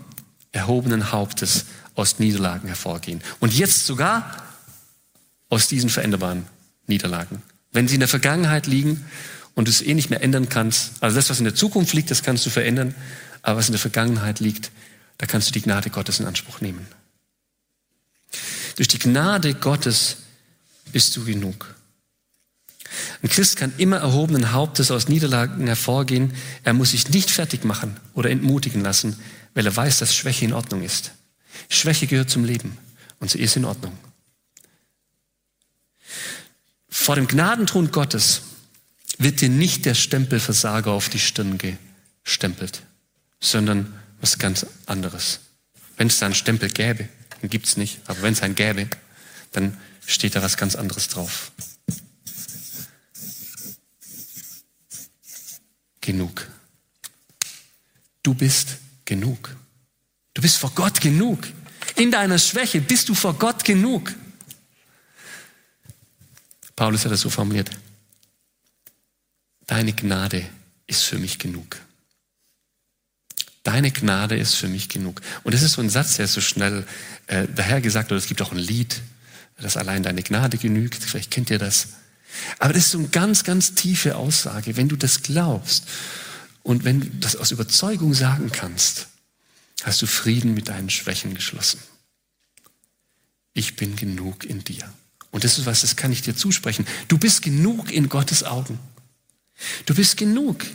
erhobenen 0.52 1.12
Hauptes 1.12 1.66
aus 1.96 2.20
Niederlagen 2.20 2.68
hervorgehen. 2.68 3.22
Und 3.40 3.54
jetzt 3.54 3.86
sogar 3.86 4.44
aus 5.50 5.68
diesen 5.68 5.90
veränderbaren 5.90 6.46
Niederlagen. 6.88 7.42
Wenn 7.72 7.88
sie 7.88 7.96
in 7.96 8.00
der 8.00 8.10
Vergangenheit 8.10 8.68
liegen 8.68 9.06
und 9.56 9.68
du 9.68 9.72
es 9.72 9.82
eh 9.82 9.94
nicht 9.94 10.10
mehr 10.10 10.24
ändern 10.24 10.50
kannst, 10.50 11.02
also 11.02 11.16
das, 11.16 11.30
was 11.30 11.40
in 11.40 11.46
der 11.46 11.56
Zukunft 11.56 11.94
liegt, 11.94 12.12
das 12.12 12.24
kannst 12.24 12.46
du 12.46 12.50
verändern, 12.50 12.96
aber 13.42 13.58
was 13.58 13.68
in 13.68 13.74
der 13.74 13.80
Vergangenheit 13.80 14.40
liegt, 14.40 14.72
da 15.18 15.26
kannst 15.26 15.50
du 15.50 15.52
die 15.52 15.62
Gnade 15.62 15.90
Gottes 15.90 16.20
in 16.20 16.26
Anspruch 16.26 16.62
nehmen. 16.62 16.88
Durch 18.78 18.88
die 18.88 19.00
Gnade 19.00 19.54
Gottes 19.54 20.18
bist 20.92 21.16
du 21.16 21.24
genug. 21.24 21.76
Ein 23.24 23.30
Christ 23.30 23.56
kann 23.58 23.74
immer 23.78 23.98
erhobenen 23.98 24.52
Hauptes 24.52 24.92
aus 24.92 25.08
Niederlagen 25.08 25.68
hervorgehen. 25.68 26.34
Er 26.64 26.74
muss 26.74 26.92
sich 26.92 27.10
nicht 27.10 27.32
fertig 27.32 27.64
machen 27.64 27.98
oder 28.14 28.30
entmutigen 28.30 28.82
lassen, 28.82 29.18
weil 29.54 29.66
er 29.66 29.76
weiß, 29.76 30.00
dass 30.00 30.16
Schwäche 30.16 30.46
in 30.46 30.54
Ordnung 30.54 30.84
ist. 30.84 31.12
Schwäche 31.70 32.08
gehört 32.08 32.30
zum 32.30 32.44
Leben 32.44 32.78
und 33.20 33.30
sie 33.32 33.40
ist 33.40 33.56
in 33.56 33.66
Ordnung. 33.66 33.98
Vor 36.90 37.16
dem 37.16 37.28
Gnadenthron 37.28 37.92
Gottes 37.92 38.42
wird 39.18 39.42
dir 39.42 39.50
nicht 39.50 39.86
der 39.86 39.94
Stempel 39.94 40.40
Versager 40.40 40.92
auf 40.92 41.10
die 41.10 41.20
Stirn 41.20 41.58
gestempelt, 42.24 42.84
sondern 43.40 43.94
was 44.20 44.38
ganz 44.38 44.66
anderes. 44.86 45.40
Wenn 45.98 46.08
es 46.08 46.20
da 46.20 46.26
einen 46.26 46.36
Stempel 46.36 46.70
gäbe, 46.70 47.08
dann 47.40 47.50
gibt 47.50 47.68
es 47.68 47.78
nicht, 47.78 48.00
aber 48.08 48.22
wenn 48.22 48.34
es 48.34 48.42
einen 48.42 48.56
gäbe, 48.56 48.88
dann 49.52 49.78
steht 50.06 50.36
da 50.36 50.42
was 50.42 50.58
ganz 50.58 50.76
anderes 50.76 51.08
drauf. 51.08 51.52
Genug. 56.02 56.48
Du 58.24 58.34
bist 58.34 58.78
genug. 59.06 59.56
Du 60.34 60.42
bist 60.42 60.58
vor 60.58 60.72
Gott 60.76 61.02
genug. 61.02 61.48
In 61.96 62.12
deiner 62.12 62.40
Schwäche 62.40 62.82
bist 62.82 63.10
du 63.10 63.16
vor 63.16 63.34
Gott 63.34 63.64
genug. 63.64 64.14
Paulus 66.76 67.06
hat 67.06 67.12
das 67.12 67.22
so 67.22 67.30
formuliert. 67.30 67.70
Deine 69.68 69.94
Gnade 69.94 70.46
ist 70.88 71.04
für 71.04 71.18
mich 71.18 71.40
genug. 71.40 71.78
Deine 73.64 73.92
Gnade 73.92 74.36
ist 74.36 74.56
für 74.56 74.68
mich 74.68 74.90
genug. 74.90 75.22
Und 75.44 75.54
das 75.54 75.62
ist 75.62 75.74
so 75.74 75.82
ein 75.82 75.90
Satz, 75.90 76.16
der 76.16 76.26
ist 76.26 76.34
so 76.34 76.42
schnell 76.42 76.86
äh, 77.28 77.48
dahergesagt, 77.48 78.12
oder 78.12 78.18
es 78.18 78.26
gibt 78.26 78.42
auch 78.42 78.52
ein 78.52 78.58
Lied, 78.58 79.02
das 79.58 79.78
allein 79.78 80.02
deine 80.02 80.24
Gnade 80.24 80.58
genügt. 80.58 81.04
Vielleicht 81.04 81.30
kennt 81.30 81.52
ihr 81.52 81.60
das. 81.60 81.90
Aber 82.60 82.74
das 82.74 82.86
ist 82.86 82.92
so 82.92 83.00
eine 83.00 83.10
ganz, 83.10 83.44
ganz 83.44 83.74
tiefe 83.74 84.16
Aussage. 84.16 84.78
Wenn 84.78 84.90
du 84.90 84.96
das 84.96 85.24
glaubst 85.24 85.86
und 86.64 86.84
wenn 86.84 87.02
du 87.02 87.08
das 87.20 87.36
aus 87.36 87.52
Überzeugung 87.52 88.14
sagen 88.14 88.52
kannst, 88.52 89.08
hast 89.84 90.02
du 90.02 90.08
Frieden 90.08 90.54
mit 90.54 90.68
deinen 90.68 90.90
Schwächen 90.90 91.34
geschlossen. 91.34 91.80
Ich 93.54 93.76
bin 93.76 93.96
genug 93.96 94.46
in 94.46 94.64
dir. 94.64 94.92
Und 95.32 95.44
das 95.44 95.58
ist 95.58 95.66
was, 95.66 95.82
das 95.82 95.96
kann 95.96 96.12
ich 96.12 96.22
dir 96.22 96.36
zusprechen. 96.36 96.86
Du 97.08 97.18
bist 97.18 97.42
genug 97.42 97.92
in 97.92 98.10
Gottes 98.10 98.44
Augen. 98.44 98.80
Du 99.86 99.96
bist 99.96 100.18
genug. 100.18 100.66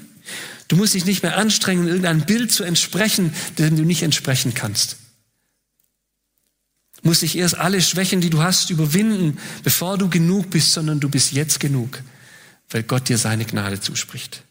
Du 0.68 0.76
musst 0.76 0.94
dich 0.94 1.04
nicht 1.04 1.22
mehr 1.22 1.36
anstrengen, 1.36 1.86
irgendein 1.86 2.26
Bild 2.26 2.50
zu 2.50 2.64
entsprechen, 2.64 3.32
dem 3.58 3.76
du 3.76 3.84
nicht 3.84 4.02
entsprechen 4.02 4.54
kannst. 4.54 4.96
Musst 7.06 7.22
dich 7.22 7.38
erst 7.38 7.56
alle 7.56 7.80
Schwächen, 7.80 8.20
die 8.20 8.30
du 8.30 8.42
hast, 8.42 8.70
überwinden, 8.70 9.38
bevor 9.62 9.96
du 9.96 10.10
genug 10.10 10.50
bist, 10.50 10.72
sondern 10.72 10.98
du 10.98 11.08
bist 11.08 11.30
jetzt 11.30 11.60
genug, 11.60 12.02
weil 12.68 12.82
Gott 12.82 13.08
dir 13.08 13.16
seine 13.16 13.44
Gnade 13.44 13.80
zuspricht. 13.80 14.42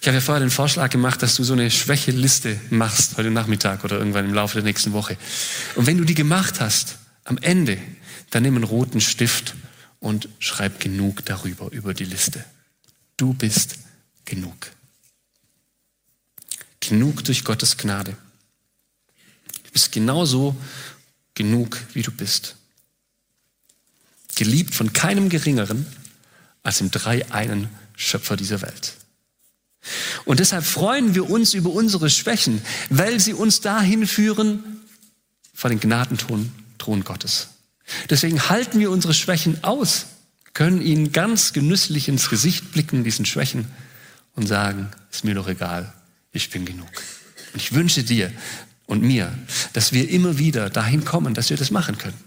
Ich 0.00 0.08
habe 0.08 0.16
ja 0.16 0.20
vorher 0.20 0.44
den 0.44 0.50
Vorschlag 0.50 0.90
gemacht, 0.90 1.22
dass 1.22 1.36
du 1.36 1.44
so 1.44 1.52
eine 1.52 1.70
Schwächeliste 1.70 2.60
machst 2.70 3.16
heute 3.16 3.30
Nachmittag 3.30 3.84
oder 3.84 3.96
irgendwann 3.96 4.24
im 4.24 4.34
Laufe 4.34 4.54
der 4.54 4.64
nächsten 4.64 4.92
Woche. 4.92 5.16
Und 5.76 5.86
wenn 5.86 5.98
du 5.98 6.04
die 6.04 6.16
gemacht 6.16 6.60
hast, 6.60 6.98
am 7.22 7.38
Ende, 7.38 7.78
dann 8.30 8.42
nimm 8.42 8.56
einen 8.56 8.64
roten 8.64 9.00
Stift 9.00 9.54
und 10.00 10.28
schreib 10.40 10.80
genug 10.80 11.24
darüber, 11.26 11.70
über 11.70 11.94
die 11.94 12.04
Liste. 12.04 12.44
Du 13.16 13.34
bist 13.34 13.78
genug. 14.24 14.72
Genug 16.80 17.22
durch 17.22 17.44
Gottes 17.44 17.76
Gnade. 17.76 18.16
Bist 19.76 19.92
genauso 19.92 20.56
genug, 21.34 21.76
wie 21.92 22.00
du 22.00 22.10
bist. 22.10 22.56
Geliebt 24.34 24.74
von 24.74 24.94
keinem 24.94 25.28
Geringeren 25.28 25.84
als 26.62 26.78
dem 26.78 26.90
drei 26.90 27.30
einen 27.30 27.68
Schöpfer 27.94 28.38
dieser 28.38 28.62
Welt. 28.62 28.94
Und 30.24 30.40
deshalb 30.40 30.64
freuen 30.64 31.14
wir 31.14 31.28
uns 31.28 31.52
über 31.52 31.68
unsere 31.68 32.08
Schwächen, 32.08 32.62
weil 32.88 33.20
sie 33.20 33.34
uns 33.34 33.60
dahin 33.60 34.06
führen 34.06 34.80
vor 35.52 35.68
den 35.68 35.78
Gnadenthron 35.78 36.50
Thron 36.78 37.04
Gottes. 37.04 37.48
Deswegen 38.08 38.48
halten 38.48 38.80
wir 38.80 38.90
unsere 38.90 39.12
Schwächen 39.12 39.62
aus, 39.62 40.06
können 40.54 40.80
ihnen 40.80 41.12
ganz 41.12 41.52
genüsslich 41.52 42.08
ins 42.08 42.30
Gesicht 42.30 42.72
blicken, 42.72 43.04
diesen 43.04 43.26
Schwächen, 43.26 43.70
und 44.36 44.46
sagen, 44.46 44.88
ist 45.12 45.24
mir 45.24 45.34
doch 45.34 45.48
egal, 45.48 45.92
ich 46.32 46.48
bin 46.48 46.64
genug. 46.64 46.88
Und 47.52 47.60
ich 47.60 47.74
wünsche 47.74 48.02
dir 48.04 48.32
und 48.86 49.02
mir, 49.02 49.36
dass 49.72 49.92
wir 49.92 50.08
immer 50.08 50.38
wieder 50.38 50.70
dahin 50.70 51.04
kommen, 51.04 51.34
dass 51.34 51.50
wir 51.50 51.56
das 51.56 51.70
machen 51.70 51.98
können. 51.98 52.18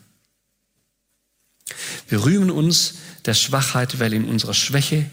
Wir 2.07 2.23
rühmen 2.23 2.51
uns 2.51 2.95
der 3.25 3.33
Schwachheit, 3.33 3.99
weil 3.99 4.13
in 4.13 4.25
unserer 4.25 4.53
Schwäche 4.53 5.09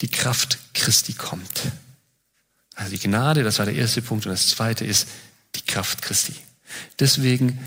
die 0.00 0.08
Kraft 0.08 0.58
Christi 0.74 1.14
kommt. 1.14 1.62
Also 2.74 2.90
die 2.90 2.98
Gnade, 2.98 3.42
das 3.42 3.58
war 3.58 3.66
der 3.66 3.74
erste 3.74 4.02
Punkt. 4.02 4.26
Und 4.26 4.32
das 4.32 4.48
zweite 4.48 4.84
ist 4.84 5.08
die 5.54 5.62
Kraft 5.62 6.02
Christi. 6.02 6.34
Deswegen 6.98 7.58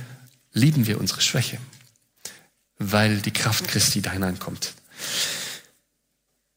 lieben 0.54 0.86
wir 0.86 1.00
unsere 1.00 1.22
Schwäche 1.22 1.60
weil 2.80 3.18
die 3.18 3.32
Kraft 3.32 3.68
Christi 3.68 4.02
da 4.02 4.12
hineinkommt. 4.12 4.74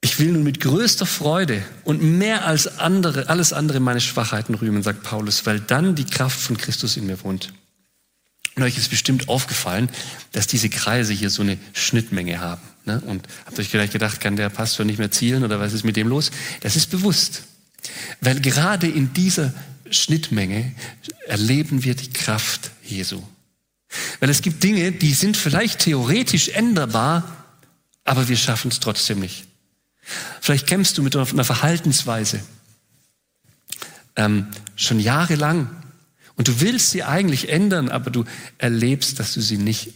Ich 0.02 0.18
will 0.18 0.32
nun 0.32 0.42
mit 0.42 0.60
größter 0.60 1.04
Freude 1.04 1.62
und 1.84 2.02
mehr 2.02 2.46
als 2.46 2.78
andere, 2.78 3.28
alles 3.28 3.52
andere 3.52 3.80
meine 3.80 4.00
Schwachheiten 4.00 4.54
rühmen, 4.54 4.82
sagt 4.82 5.02
Paulus, 5.02 5.44
weil 5.44 5.60
dann 5.60 5.94
die 5.94 6.06
Kraft 6.06 6.40
von 6.40 6.56
Christus 6.56 6.96
in 6.96 7.06
mir 7.06 7.22
wohnt. 7.22 7.52
Und 8.56 8.62
euch 8.62 8.78
ist 8.78 8.90
bestimmt 8.90 9.28
aufgefallen, 9.28 9.90
dass 10.32 10.46
diese 10.46 10.70
Kreise 10.70 11.12
hier 11.12 11.30
so 11.30 11.42
eine 11.42 11.58
Schnittmenge 11.72 12.40
haben. 12.40 12.62
Ne? 12.86 13.00
Und 13.06 13.26
habt 13.44 13.58
euch 13.58 13.68
vielleicht 13.68 13.92
gedacht, 13.92 14.20
kann 14.20 14.36
der 14.36 14.48
Pastor 14.48 14.86
nicht 14.86 14.98
mehr 14.98 15.10
zielen 15.10 15.44
oder 15.44 15.60
was 15.60 15.72
ist 15.72 15.84
mit 15.84 15.96
dem 15.96 16.08
los? 16.08 16.30
Das 16.60 16.76
ist 16.76 16.90
bewusst. 16.90 17.44
Weil 18.20 18.40
gerade 18.40 18.88
in 18.88 19.12
dieser 19.12 19.52
Schnittmenge 19.90 20.72
erleben 21.26 21.84
wir 21.84 21.94
die 21.94 22.10
Kraft 22.10 22.70
Jesu. 22.82 23.22
Weil 24.18 24.30
es 24.30 24.42
gibt 24.42 24.62
Dinge, 24.62 24.92
die 24.92 25.14
sind 25.14 25.36
vielleicht 25.36 25.80
theoretisch 25.80 26.48
änderbar, 26.48 27.46
aber 28.04 28.28
wir 28.28 28.36
schaffen 28.36 28.70
es 28.70 28.80
trotzdem 28.80 29.20
nicht. 29.20 29.44
Vielleicht 30.40 30.66
kämpfst 30.66 30.96
du 30.98 31.02
mit 31.02 31.16
einer 31.16 31.44
Verhaltensweise 31.44 32.40
ähm, 34.16 34.48
schon 34.76 35.00
jahrelang 35.00 35.70
und 36.36 36.48
du 36.48 36.60
willst 36.60 36.90
sie 36.90 37.02
eigentlich 37.04 37.48
ändern, 37.48 37.88
aber 37.88 38.10
du 38.10 38.24
erlebst, 38.58 39.18
dass 39.18 39.34
du 39.34 39.40
sie 39.40 39.58
nicht, 39.58 39.94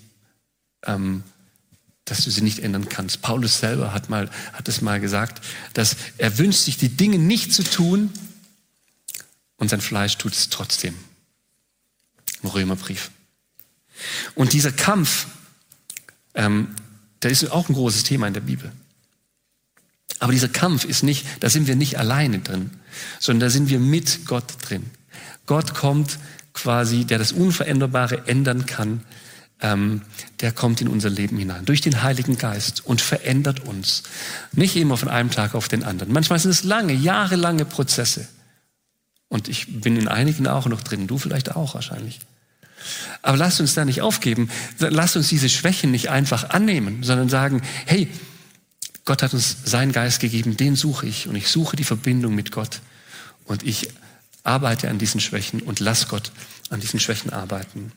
ähm, 0.84 1.22
dass 2.04 2.24
du 2.24 2.30
sie 2.30 2.42
nicht 2.42 2.58
ändern 2.60 2.88
kannst. 2.88 3.22
Paulus 3.22 3.58
selber 3.58 3.92
hat 3.92 4.10
mal, 4.10 4.30
hat 4.52 4.68
es 4.68 4.80
mal 4.80 5.00
gesagt, 5.00 5.44
dass 5.72 5.96
er 6.18 6.38
wünscht 6.38 6.60
sich 6.60 6.76
die 6.76 6.90
Dinge 6.90 7.18
nicht 7.18 7.52
zu 7.52 7.64
tun 7.64 8.10
und 9.56 9.68
sein 9.70 9.80
Fleisch 9.80 10.18
tut 10.18 10.34
es 10.34 10.48
trotzdem. 10.48 10.94
Im 12.42 12.50
Römerbrief. 12.50 13.10
Und 14.34 14.52
dieser 14.52 14.72
Kampf, 14.72 15.26
Ähm, 16.36 16.74
da 17.20 17.28
ist 17.28 17.48
auch 17.52 17.68
ein 17.68 17.74
großes 17.74 18.02
Thema 18.02 18.26
in 18.26 18.34
der 18.34 18.40
Bibel. 18.40 18.72
Aber 20.20 20.32
dieser 20.32 20.48
Kampf 20.48 20.84
ist 20.84 21.02
nicht, 21.02 21.26
da 21.40 21.50
sind 21.50 21.66
wir 21.66 21.76
nicht 21.76 21.98
alleine 21.98 22.38
drin, 22.38 22.70
sondern 23.18 23.48
da 23.48 23.50
sind 23.50 23.68
wir 23.68 23.80
mit 23.80 24.26
Gott 24.26 24.44
drin. 24.62 24.84
Gott 25.46 25.74
kommt 25.74 26.18
quasi, 26.52 27.04
der 27.04 27.18
das 27.18 27.32
Unveränderbare 27.32 28.26
ändern 28.26 28.64
kann, 28.64 29.02
ähm, 29.60 30.02
der 30.40 30.52
kommt 30.52 30.80
in 30.80 30.88
unser 30.88 31.10
Leben 31.10 31.38
hinein 31.38 31.64
durch 31.64 31.80
den 31.80 32.02
Heiligen 32.02 32.38
Geist 32.38 32.84
und 32.84 33.00
verändert 33.00 33.60
uns. 33.60 34.02
Nicht 34.52 34.76
immer 34.76 34.96
von 34.96 35.08
einem 35.08 35.30
Tag 35.30 35.54
auf 35.54 35.68
den 35.68 35.84
anderen. 35.84 36.12
Manchmal 36.12 36.38
sind 36.38 36.50
es 36.50 36.64
lange, 36.64 36.92
jahrelange 36.92 37.64
Prozesse. 37.64 38.28
Und 39.28 39.48
ich 39.48 39.80
bin 39.80 39.96
in 39.96 40.08
einigen 40.08 40.46
auch 40.46 40.66
noch 40.66 40.82
drin, 40.82 41.06
du 41.06 41.18
vielleicht 41.18 41.56
auch 41.56 41.74
wahrscheinlich. 41.74 42.20
Aber 43.22 43.36
lasst 43.36 43.60
uns 43.60 43.74
da 43.74 43.84
nicht 43.84 44.02
aufgeben. 44.02 44.50
Lasst 44.78 45.16
uns 45.16 45.28
diese 45.28 45.48
Schwächen 45.48 45.90
nicht 45.90 46.10
einfach 46.10 46.50
annehmen, 46.50 47.02
sondern 47.02 47.28
sagen, 47.28 47.62
hey, 47.86 48.08
Gott 49.04 49.22
hat 49.22 49.34
uns 49.34 49.56
seinen 49.64 49.92
Geist 49.92 50.20
gegeben, 50.20 50.56
den 50.56 50.76
suche 50.76 51.06
ich 51.06 51.28
und 51.28 51.36
ich 51.36 51.48
suche 51.48 51.76
die 51.76 51.84
Verbindung 51.84 52.34
mit 52.34 52.52
Gott 52.52 52.80
und 53.44 53.62
ich 53.62 53.88
arbeite 54.42 54.88
an 54.88 54.98
diesen 54.98 55.20
Schwächen 55.20 55.60
und 55.60 55.80
lass 55.80 56.08
Gott 56.08 56.32
an 56.70 56.80
diesen 56.80 57.00
Schwächen 57.00 57.30
arbeiten. 57.30 57.92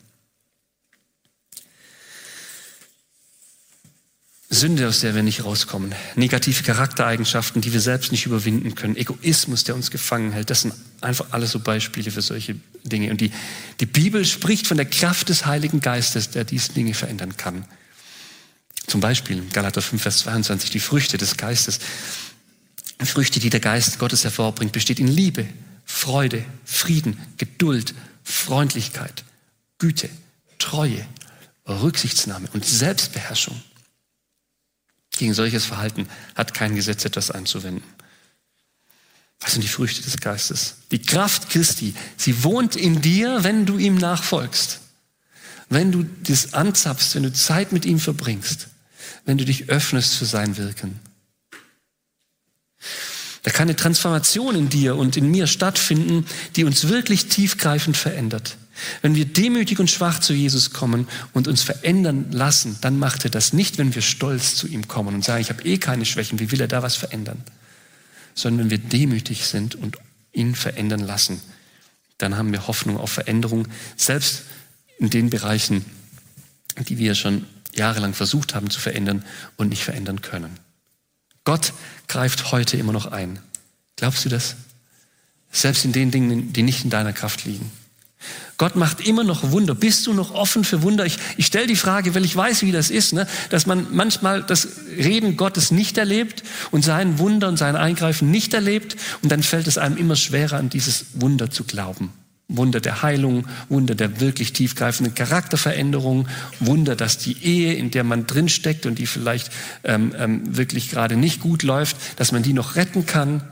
Sünde, 4.50 4.88
aus 4.88 5.00
der 5.00 5.14
wir 5.14 5.22
nicht 5.22 5.44
rauskommen, 5.44 5.94
negative 6.16 6.62
Charaktereigenschaften, 6.62 7.60
die 7.60 7.74
wir 7.74 7.82
selbst 7.82 8.12
nicht 8.12 8.24
überwinden 8.24 8.74
können, 8.74 8.96
Egoismus, 8.96 9.64
der 9.64 9.74
uns 9.74 9.90
gefangen 9.90 10.32
hält, 10.32 10.48
das 10.48 10.62
sind 10.62 10.74
einfach 11.02 11.26
alles 11.32 11.52
so 11.52 11.60
Beispiele 11.60 12.10
für 12.10 12.22
solche 12.22 12.56
Dinge. 12.82 13.10
Und 13.10 13.20
die, 13.20 13.30
die 13.80 13.86
Bibel 13.86 14.24
spricht 14.24 14.66
von 14.66 14.78
der 14.78 14.86
Kraft 14.86 15.28
des 15.28 15.44
Heiligen 15.44 15.80
Geistes, 15.80 16.30
der 16.30 16.44
diese 16.44 16.72
Dinge 16.72 16.94
verändern 16.94 17.36
kann. 17.36 17.66
Zum 18.88 19.02
Beispiel 19.02 19.46
Galater 19.52 19.82
5, 19.82 20.02
Vers 20.02 20.18
22, 20.20 20.70
die 20.70 20.80
Früchte 20.80 21.18
des 21.18 21.36
Geistes. 21.36 21.78
Früchte, 23.04 23.38
die 23.38 23.50
der 23.50 23.60
Geist 23.60 23.98
Gottes 23.98 24.24
hervorbringt, 24.24 24.72
besteht 24.72 24.98
in 24.98 25.06
Liebe, 25.06 25.46
Freude, 25.84 26.44
Frieden, 26.64 27.18
Geduld, 27.36 27.94
Freundlichkeit, 28.24 29.24
Güte, 29.76 30.08
Treue, 30.58 31.06
Rücksichtsnahme 31.66 32.48
und 32.54 32.64
Selbstbeherrschung. 32.64 33.60
Gegen 35.10 35.34
solches 35.34 35.66
Verhalten 35.66 36.08
hat 36.34 36.54
kein 36.54 36.74
Gesetz 36.74 37.04
etwas 37.04 37.30
einzuwenden. 37.30 37.84
Was 39.40 39.52
sind 39.52 39.62
die 39.62 39.68
Früchte 39.68 40.02
des 40.02 40.16
Geistes? 40.16 40.76
Die 40.90 41.02
Kraft 41.02 41.50
Christi, 41.50 41.94
sie 42.16 42.42
wohnt 42.42 42.74
in 42.74 43.02
dir, 43.02 43.44
wenn 43.44 43.66
du 43.66 43.76
ihm 43.76 43.96
nachfolgst. 43.96 44.80
Wenn 45.68 45.92
du 45.92 46.04
das 46.24 46.54
anzapfst, 46.54 47.14
wenn 47.14 47.24
du 47.24 47.32
Zeit 47.32 47.72
mit 47.72 47.84
ihm 47.84 48.00
verbringst, 48.00 48.68
wenn 49.28 49.36
du 49.36 49.44
dich 49.44 49.68
öffnest 49.68 50.14
für 50.14 50.24
sein 50.24 50.56
Wirken. 50.56 50.98
Da 53.42 53.50
kann 53.50 53.68
eine 53.68 53.76
Transformation 53.76 54.56
in 54.56 54.70
dir 54.70 54.96
und 54.96 55.18
in 55.18 55.30
mir 55.30 55.46
stattfinden, 55.46 56.24
die 56.56 56.64
uns 56.64 56.88
wirklich 56.88 57.26
tiefgreifend 57.26 57.94
verändert. 57.94 58.56
Wenn 59.02 59.14
wir 59.14 59.26
demütig 59.26 59.80
und 59.80 59.90
schwach 59.90 60.20
zu 60.20 60.32
Jesus 60.32 60.72
kommen 60.72 61.06
und 61.34 61.46
uns 61.46 61.60
verändern 61.60 62.32
lassen, 62.32 62.78
dann 62.80 62.98
macht 62.98 63.24
er 63.24 63.30
das 63.30 63.52
nicht, 63.52 63.76
wenn 63.76 63.94
wir 63.94 64.00
stolz 64.00 64.54
zu 64.54 64.66
ihm 64.66 64.88
kommen 64.88 65.14
und 65.14 65.26
sagen, 65.26 65.42
ich 65.42 65.50
habe 65.50 65.62
eh 65.62 65.76
keine 65.76 66.06
Schwächen, 66.06 66.38
wie 66.38 66.50
will 66.50 66.62
er 66.62 66.68
da 66.68 66.82
was 66.82 66.96
verändern? 66.96 67.44
Sondern 68.34 68.64
wenn 68.64 68.70
wir 68.70 68.78
demütig 68.78 69.44
sind 69.44 69.74
und 69.74 69.98
ihn 70.32 70.54
verändern 70.54 71.00
lassen, 71.00 71.42
dann 72.16 72.38
haben 72.38 72.50
wir 72.50 72.66
Hoffnung 72.66 72.96
auf 72.96 73.12
Veränderung, 73.12 73.68
selbst 73.94 74.44
in 74.98 75.10
den 75.10 75.28
Bereichen, 75.28 75.84
die 76.88 76.96
wir 76.96 77.14
schon 77.14 77.44
jahrelang 77.78 78.14
versucht 78.14 78.54
haben 78.54 78.70
zu 78.70 78.80
verändern 78.80 79.24
und 79.56 79.68
nicht 79.68 79.84
verändern 79.84 80.20
können. 80.20 80.58
Gott 81.44 81.72
greift 82.08 82.52
heute 82.52 82.76
immer 82.76 82.92
noch 82.92 83.06
ein. 83.06 83.38
Glaubst 83.96 84.24
du 84.24 84.28
das? 84.28 84.56
Selbst 85.50 85.84
in 85.84 85.92
den 85.92 86.10
Dingen, 86.10 86.52
die 86.52 86.62
nicht 86.62 86.84
in 86.84 86.90
deiner 86.90 87.12
Kraft 87.12 87.44
liegen. 87.44 87.70
Gott 88.58 88.74
macht 88.74 89.00
immer 89.00 89.22
noch 89.22 89.52
Wunder. 89.52 89.74
Bist 89.74 90.06
du 90.06 90.12
noch 90.12 90.34
offen 90.34 90.64
für 90.64 90.82
Wunder? 90.82 91.06
Ich, 91.06 91.18
ich 91.36 91.46
stelle 91.46 91.68
die 91.68 91.76
Frage, 91.76 92.14
weil 92.14 92.24
ich 92.24 92.34
weiß, 92.34 92.62
wie 92.62 92.72
das 92.72 92.90
ist, 92.90 93.12
ne? 93.12 93.28
dass 93.50 93.66
man 93.66 93.86
manchmal 93.92 94.42
das 94.42 94.68
Reden 94.96 95.36
Gottes 95.36 95.70
nicht 95.70 95.96
erlebt 95.96 96.42
und 96.72 96.84
sein 96.84 97.20
Wunder 97.20 97.48
und 97.48 97.56
sein 97.56 97.76
Eingreifen 97.76 98.30
nicht 98.30 98.54
erlebt 98.54 98.96
und 99.22 99.30
dann 99.30 99.44
fällt 99.44 99.68
es 99.68 99.78
einem 99.78 99.96
immer 99.96 100.16
schwerer, 100.16 100.56
an 100.56 100.68
dieses 100.70 101.06
Wunder 101.14 101.50
zu 101.50 101.62
glauben. 101.64 102.12
Wunder 102.48 102.80
der 102.80 103.02
Heilung, 103.02 103.46
Wunder 103.68 103.94
der 103.94 104.20
wirklich 104.20 104.54
tiefgreifenden 104.54 105.14
Charakterveränderung, 105.14 106.28
Wunder, 106.60 106.96
dass 106.96 107.18
die 107.18 107.44
Ehe, 107.44 107.74
in 107.74 107.90
der 107.90 108.04
man 108.04 108.26
drinsteckt 108.26 108.86
und 108.86 108.98
die 108.98 109.06
vielleicht 109.06 109.52
ähm, 109.84 110.14
ähm, 110.18 110.56
wirklich 110.56 110.90
gerade 110.90 111.16
nicht 111.16 111.40
gut 111.40 111.62
läuft, 111.62 111.96
dass 112.16 112.32
man 112.32 112.42
die 112.42 112.54
noch 112.54 112.76
retten 112.76 113.04
kann. 113.04 113.42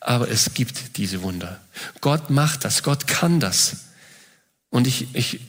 Aber 0.00 0.28
es 0.28 0.54
gibt 0.54 0.96
diese 0.96 1.22
Wunder. 1.22 1.60
Gott 2.00 2.30
macht 2.30 2.64
das, 2.64 2.82
Gott 2.82 3.06
kann 3.06 3.38
das. 3.38 3.84
Und 4.70 4.88
ich, 4.88 5.14
ich 5.14 5.40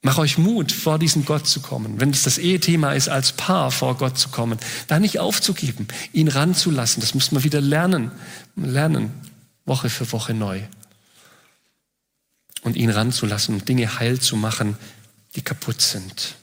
mache 0.00 0.20
euch 0.20 0.38
Mut, 0.38 0.70
vor 0.70 1.00
diesen 1.00 1.24
Gott 1.24 1.48
zu 1.48 1.58
kommen. 1.60 2.00
Wenn 2.00 2.10
es 2.10 2.22
das 2.22 2.38
Ehethema 2.38 2.92
ist, 2.92 3.08
als 3.08 3.32
Paar 3.32 3.72
vor 3.72 3.96
Gott 3.96 4.16
zu 4.16 4.28
kommen, 4.28 4.60
da 4.86 5.00
nicht 5.00 5.18
aufzugeben, 5.18 5.88
ihn 6.12 6.28
ranzulassen. 6.28 7.00
Das 7.00 7.14
muss 7.14 7.32
man 7.32 7.42
wieder 7.42 7.60
lernen. 7.60 8.12
Lernen, 8.54 9.10
Woche 9.66 9.90
für 9.90 10.10
Woche 10.12 10.32
neu. 10.32 10.60
Und 12.62 12.76
ihn 12.76 12.90
ranzulassen 12.90 13.54
und 13.54 13.68
Dinge 13.68 13.98
heil 13.98 14.20
zu 14.20 14.36
machen, 14.36 14.76
die 15.34 15.42
kaputt 15.42 15.80
sind. 15.80 16.36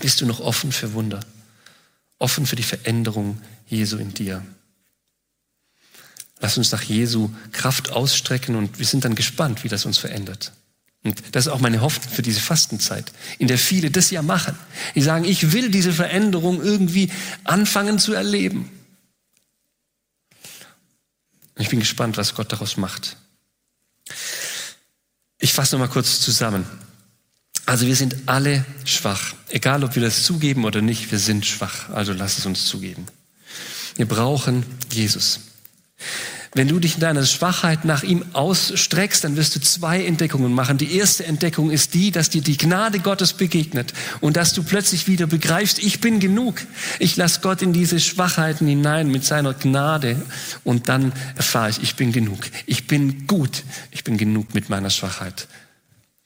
Bist 0.00 0.20
du 0.20 0.26
noch 0.26 0.40
offen 0.40 0.72
für 0.72 0.92
Wunder? 0.92 1.20
Offen 2.18 2.46
für 2.46 2.56
die 2.56 2.62
Veränderung 2.62 3.40
Jesu 3.66 3.96
in 3.98 4.14
dir? 4.14 4.44
Lass 6.40 6.58
uns 6.58 6.72
nach 6.72 6.82
Jesu 6.82 7.30
Kraft 7.52 7.90
ausstrecken 7.90 8.56
und 8.56 8.78
wir 8.78 8.86
sind 8.86 9.04
dann 9.04 9.14
gespannt, 9.14 9.64
wie 9.64 9.68
das 9.68 9.84
uns 9.84 9.98
verändert. 9.98 10.52
Und 11.02 11.22
das 11.32 11.46
ist 11.46 11.52
auch 11.52 11.60
meine 11.60 11.82
Hoffnung 11.82 12.12
für 12.12 12.22
diese 12.22 12.40
Fastenzeit, 12.40 13.12
in 13.38 13.46
der 13.46 13.58
viele 13.58 13.90
das 13.90 14.10
ja 14.10 14.22
machen. 14.22 14.58
Die 14.94 15.02
sagen, 15.02 15.24
ich 15.24 15.52
will 15.52 15.70
diese 15.70 15.92
Veränderung 15.92 16.62
irgendwie 16.62 17.10
anfangen 17.44 17.98
zu 17.98 18.14
erleben. 18.14 18.70
Ich 21.56 21.68
bin 21.68 21.78
gespannt, 21.78 22.16
was 22.16 22.34
Gott 22.34 22.50
daraus 22.52 22.76
macht. 22.76 23.16
Ich 25.44 25.52
fasse 25.52 25.76
noch 25.76 25.86
mal 25.86 25.92
kurz 25.92 26.22
zusammen. 26.22 26.64
Also 27.66 27.86
wir 27.86 27.96
sind 27.96 28.16
alle 28.24 28.64
schwach. 28.86 29.34
Egal, 29.50 29.84
ob 29.84 29.94
wir 29.94 30.00
das 30.00 30.22
zugeben 30.22 30.64
oder 30.64 30.80
nicht, 30.80 31.12
wir 31.12 31.18
sind 31.18 31.44
schwach. 31.44 31.90
Also 31.90 32.14
lass 32.14 32.38
es 32.38 32.46
uns 32.46 32.64
zugeben. 32.64 33.04
Wir 33.96 34.08
brauchen 34.08 34.64
Jesus. 34.90 35.40
Wenn 36.56 36.68
du 36.68 36.78
dich 36.78 36.94
in 36.94 37.00
deiner 37.00 37.26
Schwachheit 37.26 37.84
nach 37.84 38.04
ihm 38.04 38.24
ausstreckst, 38.32 39.24
dann 39.24 39.36
wirst 39.36 39.56
du 39.56 39.60
zwei 39.60 40.04
Entdeckungen 40.04 40.52
machen. 40.52 40.78
Die 40.78 40.96
erste 40.96 41.26
Entdeckung 41.26 41.72
ist 41.72 41.94
die, 41.94 42.12
dass 42.12 42.30
dir 42.30 42.42
die 42.42 42.56
Gnade 42.56 43.00
Gottes 43.00 43.32
begegnet 43.32 43.92
und 44.20 44.36
dass 44.36 44.52
du 44.52 44.62
plötzlich 44.62 45.08
wieder 45.08 45.26
begreifst, 45.26 45.80
ich 45.80 46.00
bin 46.00 46.20
genug. 46.20 46.60
Ich 47.00 47.16
lasse 47.16 47.40
Gott 47.40 47.60
in 47.60 47.72
diese 47.72 47.98
Schwachheiten 47.98 48.68
hinein 48.68 49.08
mit 49.08 49.24
seiner 49.24 49.52
Gnade 49.52 50.22
und 50.62 50.88
dann 50.88 51.12
erfahre 51.34 51.70
ich, 51.70 51.82
ich 51.82 51.96
bin 51.96 52.12
genug. 52.12 52.38
Ich 52.66 52.86
bin 52.86 53.26
gut. 53.26 53.64
Ich 53.90 54.04
bin 54.04 54.16
genug 54.16 54.54
mit 54.54 54.70
meiner 54.70 54.90
Schwachheit. 54.90 55.48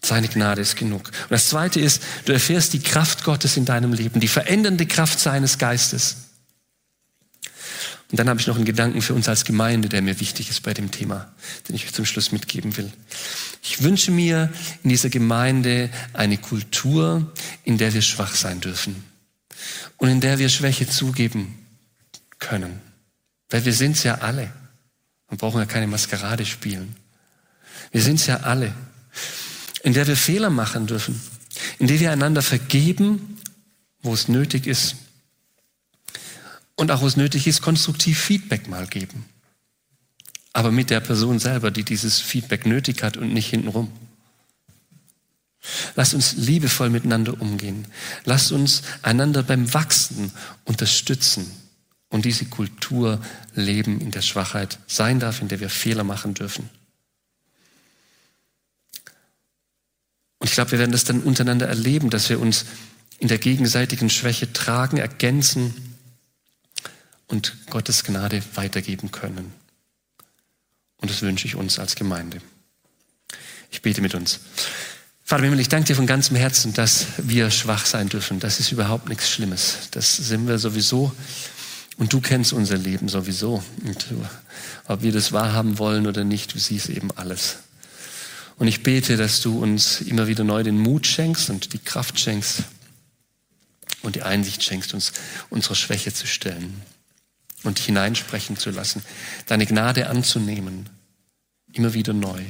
Seine 0.05 0.29
Gnade 0.29 0.61
ist 0.61 0.77
genug. 0.77 1.09
Und 1.09 1.31
das 1.31 1.49
zweite 1.49 1.81
ist, 1.81 2.03
du 2.27 2.35
erfährst 2.35 2.75
die 2.75 2.81
Kraft 2.81 3.25
Gottes 3.25 3.57
in 3.57 3.65
deinem 3.65 3.95
Leben, 3.95 4.21
die 4.21 4.29
verändernde 4.29 4.85
Kraft 4.85 5.19
seines 5.21 5.57
Geistes. 5.57 6.28
Und 8.11 8.19
dann 8.19 8.29
habe 8.29 8.41
ich 8.41 8.47
noch 8.47 8.57
einen 8.57 8.65
Gedanken 8.65 9.03
für 9.03 9.13
uns 9.13 9.29
als 9.29 9.45
Gemeinde, 9.45 9.89
der 9.89 10.01
mir 10.01 10.19
wichtig 10.19 10.49
ist 10.49 10.63
bei 10.63 10.73
dem 10.73 10.91
Thema, 10.91 11.31
den 11.69 11.77
ich 11.77 11.93
zum 11.93 12.07
Schluss 12.07 12.33
mitgeben 12.33 12.77
will. 12.79 12.91
Ich 13.63 13.83
wünsche 13.83 14.11
mir 14.11 14.51
in 14.83 14.91
dieser 14.91 15.11
Gemeinde 15.11 15.91
eine 16.15 16.39
Kultur, 16.39 17.31
in 17.65 17.77
der 17.77 17.93
wir 17.93 18.01
schwach 18.01 18.35
sein 18.35 18.61
dürfen 18.61 19.05
und 19.99 20.09
in 20.09 20.21
der 20.21 20.39
wir 20.39 20.49
Schwäche 20.49 20.89
zugeben 20.89 21.59
können. 22.39 22.81
Weil 23.51 23.67
wir 23.67 23.75
sind 23.75 23.93
es 23.93 24.05
ja 24.05 24.17
alle. 24.17 24.53
Wir 25.29 25.37
brauchen 25.37 25.59
ja 25.59 25.67
keine 25.67 25.87
Maskerade 25.87 26.47
spielen. 26.47 26.97
Wir 27.93 28.01
sind 28.01 28.21
es 28.21 28.27
ja 28.27 28.39
alle. 28.39 28.73
In 29.83 29.93
der 29.93 30.07
wir 30.07 30.17
Fehler 30.17 30.49
machen 30.49 30.87
dürfen. 30.87 31.21
In 31.79 31.89
der 31.89 32.01
wir 32.01 32.11
einander 32.11 32.41
vergeben, 32.41 33.39
wo 34.01 34.15
es 34.15 34.29
nötig 34.29 34.67
ist 34.67 34.97
und 36.79 36.93
auch, 36.93 37.03
wo 37.03 37.09
es 37.09 37.17
nötig 37.17 37.49
ist, 37.49 37.61
konstruktiv 37.61 38.21
Feedback 38.21 38.69
mal 38.69 38.87
geben. 38.87 39.25
Aber 40.53 40.71
mit 40.71 40.91
der 40.91 41.01
Person 41.01 41.41
selber, 41.41 41.73
die 41.73 41.83
dieses 41.83 42.21
Feedback 42.21 42.67
nötig 42.67 43.03
hat 43.03 43.17
und 43.17 43.35
nicht 43.35 43.51
hintenrum. 43.51 43.91
Lasst 45.97 46.15
uns 46.15 46.35
liebevoll 46.35 46.89
miteinander 46.89 47.41
umgehen. 47.41 47.89
Lasst 48.25 48.53
uns 48.53 48.83
einander 49.03 49.43
beim 49.43 49.75
Wachsen 49.75 50.33
unterstützen 50.65 51.51
und 52.11 52.25
diese 52.25 52.45
Kultur 52.45 53.21
leben, 53.57 54.01
in 54.01 54.13
der 54.13 54.23
Schwachheit 54.23 54.79
sein 54.87 55.19
darf, 55.19 55.43
in 55.43 55.49
der 55.49 55.59
wir 55.59 55.71
Fehler 55.71 56.05
machen 56.05 56.35
dürfen. 56.35 56.71
Und 60.39 60.47
ich 60.47 60.53
glaube, 60.53 60.71
wir 60.71 60.79
werden 60.79 60.93
das 60.93 61.03
dann 61.03 61.23
untereinander 61.23 61.67
erleben, 61.67 62.09
dass 62.09 62.29
wir 62.29 62.39
uns 62.39 62.67
in 63.19 63.27
der 63.27 63.39
gegenseitigen 63.39 64.11
Schwäche 64.11 64.53
tragen, 64.53 64.99
ergänzen 64.99 65.88
und 67.29 67.57
Gottes 67.71 68.05
Gnade 68.05 68.43
weitergeben 68.55 69.11
können. 69.11 69.53
Und 70.97 71.11
das 71.11 71.23
wünsche 71.23 71.47
ich 71.47 71.55
uns 71.55 71.79
als 71.79 71.95
Gemeinde. 71.95 72.41
Ich 73.71 73.83
bete 73.83 74.01
mit 74.01 74.15
uns. 74.15 74.41
Vater 75.23 75.45
Himmel, 75.45 75.61
ich 75.61 75.69
danke 75.69 75.89
dir 75.89 75.97
von 75.97 76.07
ganzem 76.07 76.37
Herzen, 76.37 76.73
dass 76.73 77.07
wir 77.19 77.51
schwach 77.51 77.85
sein 77.85 78.09
dürfen. 78.09 78.41
Das 78.41 78.61
ist 78.61 78.73
überhaupt 78.73 79.09
nichts 79.09 79.31
Schlimmes. 79.31 79.89
Das 79.91 80.17
sind 80.17 80.49
wir 80.49 80.59
sowieso. 80.59 81.13
Und 81.99 82.13
du 82.13 82.21
kennst 82.21 82.53
unser 82.53 82.79
Leben 82.79 83.09
sowieso. 83.09 83.63
Und 83.85 84.07
ob 84.87 85.03
wir 85.03 85.13
das 85.13 85.33
wahrhaben 85.33 85.79
wollen 85.79 86.07
oder 86.07 86.25
nicht, 86.25 86.55
du 86.55 86.59
siehst 86.59 86.89
eben 86.89 87.11
alles. 87.13 87.59
Und 88.57 88.69
ich 88.69 88.83
bete, 88.83 89.17
dass 89.17 89.41
du 89.41 89.59
uns 89.63 90.01
immer 90.01 90.27
wieder 90.27 90.45
neu 90.45 90.63
den 90.63 90.79
Mut 90.79 91.07
schenkst 91.07 91.51
und 91.51 91.75
die 91.75 91.79
Kraft 91.79 92.19
schenkst 92.19 92.63
und 94.03 94.17
die 94.17 94.23
Einsicht 94.23 94.65
schenkst, 94.65 94.95
uns 94.95 95.13
unserer 95.51 95.75
Schwäche 95.75 96.13
zu 96.13 96.27
stellen 96.27 96.83
und 97.65 97.79
dich 97.79 97.87
hineinsprechen 97.87 98.57
zu 98.57 98.71
lassen, 98.71 99.03
deine 99.47 99.67
Gnade 99.67 100.09
anzunehmen, 100.09 100.89
immer 101.73 101.95
wieder 101.95 102.13
neu 102.13 102.43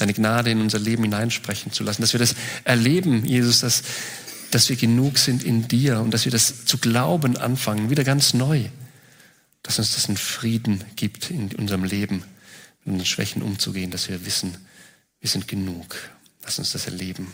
deine 0.00 0.14
Gnade 0.14 0.50
in 0.50 0.60
unser 0.60 0.78
Leben 0.78 1.02
hineinsprechen 1.04 1.72
zu 1.72 1.84
lassen, 1.84 2.00
dass 2.00 2.14
wir 2.14 2.20
das 2.20 2.34
erleben, 2.64 3.24
Jesus, 3.24 3.60
dass, 3.60 3.82
dass 4.50 4.68
wir 4.68 4.76
genug 4.76 5.18
sind 5.18 5.44
in 5.44 5.68
dir 5.68 6.00
und 6.00 6.12
dass 6.12 6.24
wir 6.24 6.32
das 6.32 6.64
zu 6.64 6.78
glauben 6.78 7.36
anfangen, 7.36 7.90
wieder 7.90 8.04
ganz 8.04 8.32
neu, 8.32 8.64
dass 9.62 9.78
uns 9.78 9.94
das 9.94 10.08
einen 10.08 10.16
Frieden 10.16 10.82
gibt 10.96 11.30
in 11.30 11.54
unserem 11.56 11.84
Leben, 11.84 12.24
mit 12.84 12.94
unseren 12.94 13.06
Schwächen 13.06 13.42
umzugehen, 13.42 13.90
dass 13.90 14.08
wir 14.08 14.24
wissen, 14.24 14.56
wir 15.20 15.28
sind 15.28 15.46
genug. 15.48 15.96
Lass 16.44 16.58
uns 16.58 16.72
das 16.72 16.86
erleben. 16.86 17.26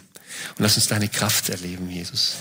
Und 0.57 0.59
lass 0.59 0.77
uns 0.77 0.89
deine 0.89 1.09
Kraft 1.09 1.49
erleben, 1.51 1.89
Jesus. 1.89 2.35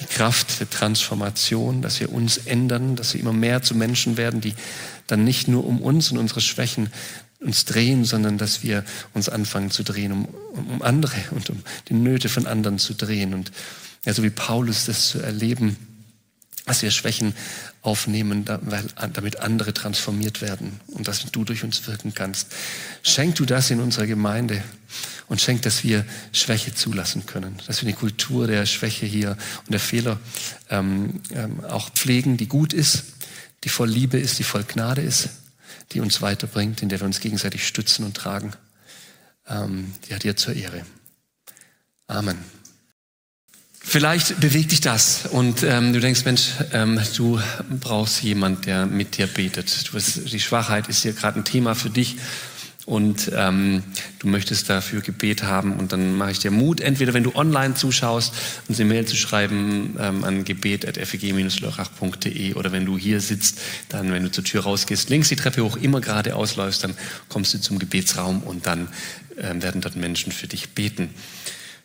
Die 0.00 0.06
Kraft 0.06 0.58
der 0.60 0.70
Transformation, 0.70 1.82
dass 1.82 2.00
wir 2.00 2.12
uns 2.12 2.38
ändern, 2.38 2.96
dass 2.96 3.14
wir 3.14 3.20
immer 3.20 3.32
mehr 3.32 3.62
zu 3.62 3.74
Menschen 3.74 4.16
werden, 4.16 4.40
die 4.40 4.54
dann 5.06 5.24
nicht 5.24 5.48
nur 5.48 5.66
um 5.66 5.80
uns 5.80 6.10
und 6.10 6.18
unsere 6.18 6.40
Schwächen 6.40 6.90
uns 7.40 7.64
drehen, 7.64 8.04
sondern 8.04 8.38
dass 8.38 8.62
wir 8.62 8.84
uns 9.14 9.28
anfangen 9.28 9.70
zu 9.70 9.82
drehen, 9.82 10.12
um, 10.12 10.24
um 10.54 10.82
andere 10.82 11.16
und 11.32 11.50
um 11.50 11.62
die 11.88 11.94
Nöte 11.94 12.28
von 12.28 12.46
anderen 12.46 12.78
zu 12.78 12.94
drehen. 12.94 13.34
Und 13.34 13.52
ja, 14.04 14.14
so 14.14 14.22
wie 14.22 14.30
Paulus 14.30 14.86
das 14.86 15.08
zu 15.08 15.20
erleben, 15.20 15.76
dass 16.66 16.82
wir 16.82 16.90
Schwächen 16.90 17.34
aufnehmen, 17.82 18.44
damit 18.44 19.40
andere 19.40 19.74
transformiert 19.74 20.40
werden 20.40 20.80
und 20.88 21.08
dass 21.08 21.24
du 21.30 21.44
durch 21.44 21.64
uns 21.64 21.86
wirken 21.86 22.14
kannst. 22.14 22.48
Schenk 23.02 23.34
du 23.36 23.44
das 23.44 23.70
in 23.70 23.80
unserer 23.80 24.06
Gemeinde 24.06 24.62
und 25.28 25.40
schenk, 25.40 25.62
dass 25.62 25.82
wir 25.82 26.04
Schwäche 26.32 26.74
zulassen 26.74 27.26
können, 27.26 27.60
dass 27.66 27.82
wir 27.82 27.88
die 27.88 27.98
Kultur 27.98 28.46
der 28.46 28.66
Schwäche 28.66 29.06
hier 29.06 29.36
und 29.66 29.72
der 29.72 29.80
Fehler 29.80 30.20
ähm, 30.70 31.20
ähm, 31.30 31.64
auch 31.64 31.90
pflegen, 31.90 32.36
die 32.36 32.46
gut 32.46 32.72
ist, 32.72 33.04
die 33.64 33.68
voll 33.68 33.88
Liebe 33.88 34.18
ist, 34.18 34.38
die 34.38 34.44
voll 34.44 34.64
Gnade 34.64 35.02
ist 35.02 35.30
die 35.92 36.00
uns 36.00 36.22
weiterbringt, 36.22 36.82
in 36.82 36.88
der 36.88 37.00
wir 37.00 37.06
uns 37.06 37.20
gegenseitig 37.20 37.66
stützen 37.66 38.04
und 38.04 38.16
tragen. 38.16 38.52
Ähm, 39.46 39.92
ja, 40.08 40.18
dir 40.18 40.36
zur 40.36 40.54
Ehre. 40.54 40.84
Amen. 42.06 42.61
Vielleicht 43.84 44.38
bewegt 44.40 44.70
dich 44.70 44.80
das 44.80 45.26
und 45.26 45.64
ähm, 45.64 45.92
du 45.92 45.98
denkst, 46.00 46.24
Mensch, 46.24 46.50
ähm, 46.72 47.00
du 47.16 47.40
brauchst 47.80 48.22
jemand, 48.22 48.66
der 48.66 48.86
mit 48.86 49.18
dir 49.18 49.26
betet. 49.26 49.88
Du 49.88 49.94
bist, 49.94 50.32
die 50.32 50.38
Schwachheit 50.40 50.86
ist 50.88 51.02
hier 51.02 51.12
gerade 51.12 51.40
ein 51.40 51.44
Thema 51.44 51.74
für 51.74 51.90
dich 51.90 52.16
und 52.86 53.32
ähm, 53.34 53.82
du 54.20 54.28
möchtest 54.28 54.70
dafür 54.70 55.00
Gebet 55.02 55.42
haben 55.42 55.74
und 55.74 55.92
dann 55.92 56.16
mache 56.16 56.30
ich 56.30 56.38
dir 56.38 56.52
Mut, 56.52 56.80
entweder 56.80 57.12
wenn 57.12 57.24
du 57.24 57.34
online 57.34 57.74
zuschaust, 57.74 58.32
uns 58.68 58.80
eine 58.80 58.88
Mail 58.88 59.04
zu 59.04 59.16
schreiben 59.16 59.96
ähm, 60.00 60.24
an 60.24 60.44
gebet.feg-lörrach.de 60.44 62.54
oder 62.54 62.72
wenn 62.72 62.86
du 62.86 62.96
hier 62.96 63.20
sitzt, 63.20 63.60
dann, 63.88 64.12
wenn 64.12 64.22
du 64.22 64.30
zur 64.30 64.44
Tür 64.44 64.62
rausgehst, 64.62 65.10
links 65.10 65.28
die 65.28 65.36
Treppe 65.36 65.62
hoch, 65.64 65.76
immer 65.76 66.00
gerade 66.00 66.34
ausläufst, 66.36 66.84
dann 66.84 66.94
kommst 67.28 67.52
du 67.54 67.60
zum 67.60 67.78
Gebetsraum 67.78 68.42
und 68.42 68.66
dann 68.66 68.88
ähm, 69.38 69.62
werden 69.62 69.80
dort 69.80 69.96
Menschen 69.96 70.32
für 70.32 70.46
dich 70.46 70.70
beten. 70.70 71.10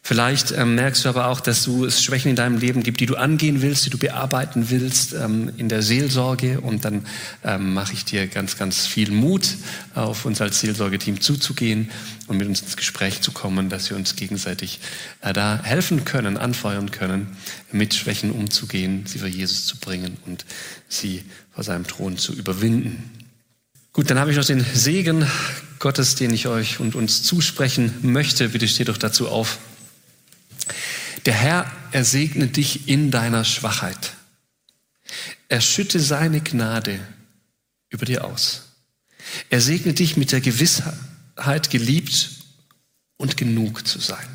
Vielleicht 0.08 0.54
ähm, 0.54 0.76
merkst 0.76 1.04
du 1.04 1.10
aber 1.10 1.28
auch, 1.28 1.42
dass 1.42 1.66
du 1.66 1.84
es 1.84 2.02
Schwächen 2.02 2.30
in 2.30 2.38
deinem 2.38 2.58
Leben 2.60 2.82
gibt, 2.82 3.02
die 3.02 3.06
du 3.08 3.18
angehen 3.18 3.62
willst, 3.62 3.86
die 3.86 3.90
du 3.90 3.98
bearbeiten 3.98 4.70
willst 4.70 5.12
ähm, 5.12 5.52
in 5.58 5.68
der 5.68 5.82
Seelsorge. 5.82 6.62
Und 6.62 6.86
dann 6.86 7.06
ähm, 7.44 7.74
mache 7.74 7.92
ich 7.92 8.06
dir 8.06 8.26
ganz, 8.28 8.58
ganz 8.58 8.88
viel 8.88 9.12
Mut, 9.12 9.58
auf 9.96 10.24
uns 10.24 10.40
als 10.40 10.62
Seelsorgeteam 10.62 11.20
zuzugehen 11.20 11.92
und 12.28 12.38
mit 12.38 12.48
uns 12.48 12.62
ins 12.62 12.78
Gespräch 12.78 13.20
zu 13.20 13.34
kommen, 13.34 13.68
dass 13.68 13.90
wir 13.90 13.98
uns 13.98 14.16
gegenseitig 14.16 14.80
äh, 15.20 15.34
da 15.34 15.60
helfen 15.62 16.06
können, 16.06 16.38
anfeuern 16.38 16.90
können, 16.92 17.36
mit 17.74 17.94
Schwächen 17.94 18.32
umzugehen, 18.32 19.04
sie 19.08 19.20
vor 19.20 19.28
Jesus 19.28 19.66
zu 19.66 19.76
bringen 19.76 20.16
und 20.26 20.46
sie 20.88 21.26
vor 21.52 21.66
seinem 21.66 21.86
Thron 21.86 22.16
zu 22.16 22.32
überwinden. 22.32 23.12
Gut, 23.92 24.10
dann 24.10 24.20
habe 24.20 24.32
ich 24.32 24.38
noch 24.38 24.46
den 24.46 24.66
Segen 24.74 25.28
Gottes, 25.80 26.16
den 26.16 26.34
ich 26.34 26.48
euch 26.48 26.80
und 26.80 26.96
uns 26.96 27.24
zusprechen 27.24 27.94
möchte. 28.04 28.48
Bitte 28.48 28.70
steht 28.70 28.88
doch 28.88 28.98
dazu 28.98 29.28
auf. 29.28 29.60
Der 31.26 31.34
Herr, 31.34 31.72
er 31.92 32.06
segne 32.06 32.48
dich 32.48 32.88
in 32.88 33.12
deiner 33.12 33.44
Schwachheit. 33.46 34.14
Er 35.50 35.62
schütte 35.62 36.00
seine 36.00 36.42
Gnade 36.42 37.00
über 37.90 38.06
dir 38.06 38.26
aus. 38.26 38.74
Er 39.50 39.62
segne 39.62 39.94
dich 39.94 40.18
mit 40.18 40.32
der 40.32 40.42
Gewissheit, 40.42 41.70
geliebt 41.70 42.30
und 43.18 43.38
genug 43.38 43.88
zu 43.88 44.00
sein. 44.00 44.28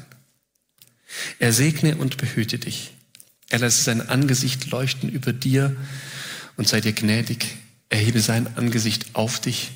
Er 1.39 1.53
segne 1.53 1.97
und 1.97 2.17
behüte 2.17 2.59
dich. 2.59 2.93
Er 3.51 3.59
lässt 3.59 3.85
sein 3.85 4.09
Angesicht 4.09 4.71
leuchten 4.71 5.11
über 5.11 5.33
dir 5.33 5.77
und 6.57 6.69
sei 6.69 6.81
dir 6.81 6.93
gnädig. 6.93 7.57
Erhebe 7.91 8.21
sein 8.21 8.57
Angesicht 8.57 9.15
auf 9.15 9.41
dich 9.41 9.73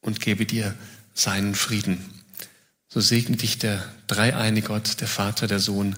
und 0.00 0.20
gebe 0.20 0.44
dir 0.44 0.74
seinen 1.14 1.54
Frieden. 1.54 1.98
So 2.96 3.02
segne 3.02 3.36
dich 3.36 3.58
der 3.58 3.84
dreieine 4.06 4.62
Gott, 4.62 5.02
der 5.02 5.06
Vater, 5.06 5.46
der 5.46 5.58
Sohn 5.58 5.96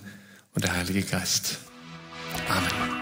und 0.57 0.65
der 0.65 0.75
Heilige 0.75 1.03
Geist. 1.03 1.59
Amen. 2.49 2.98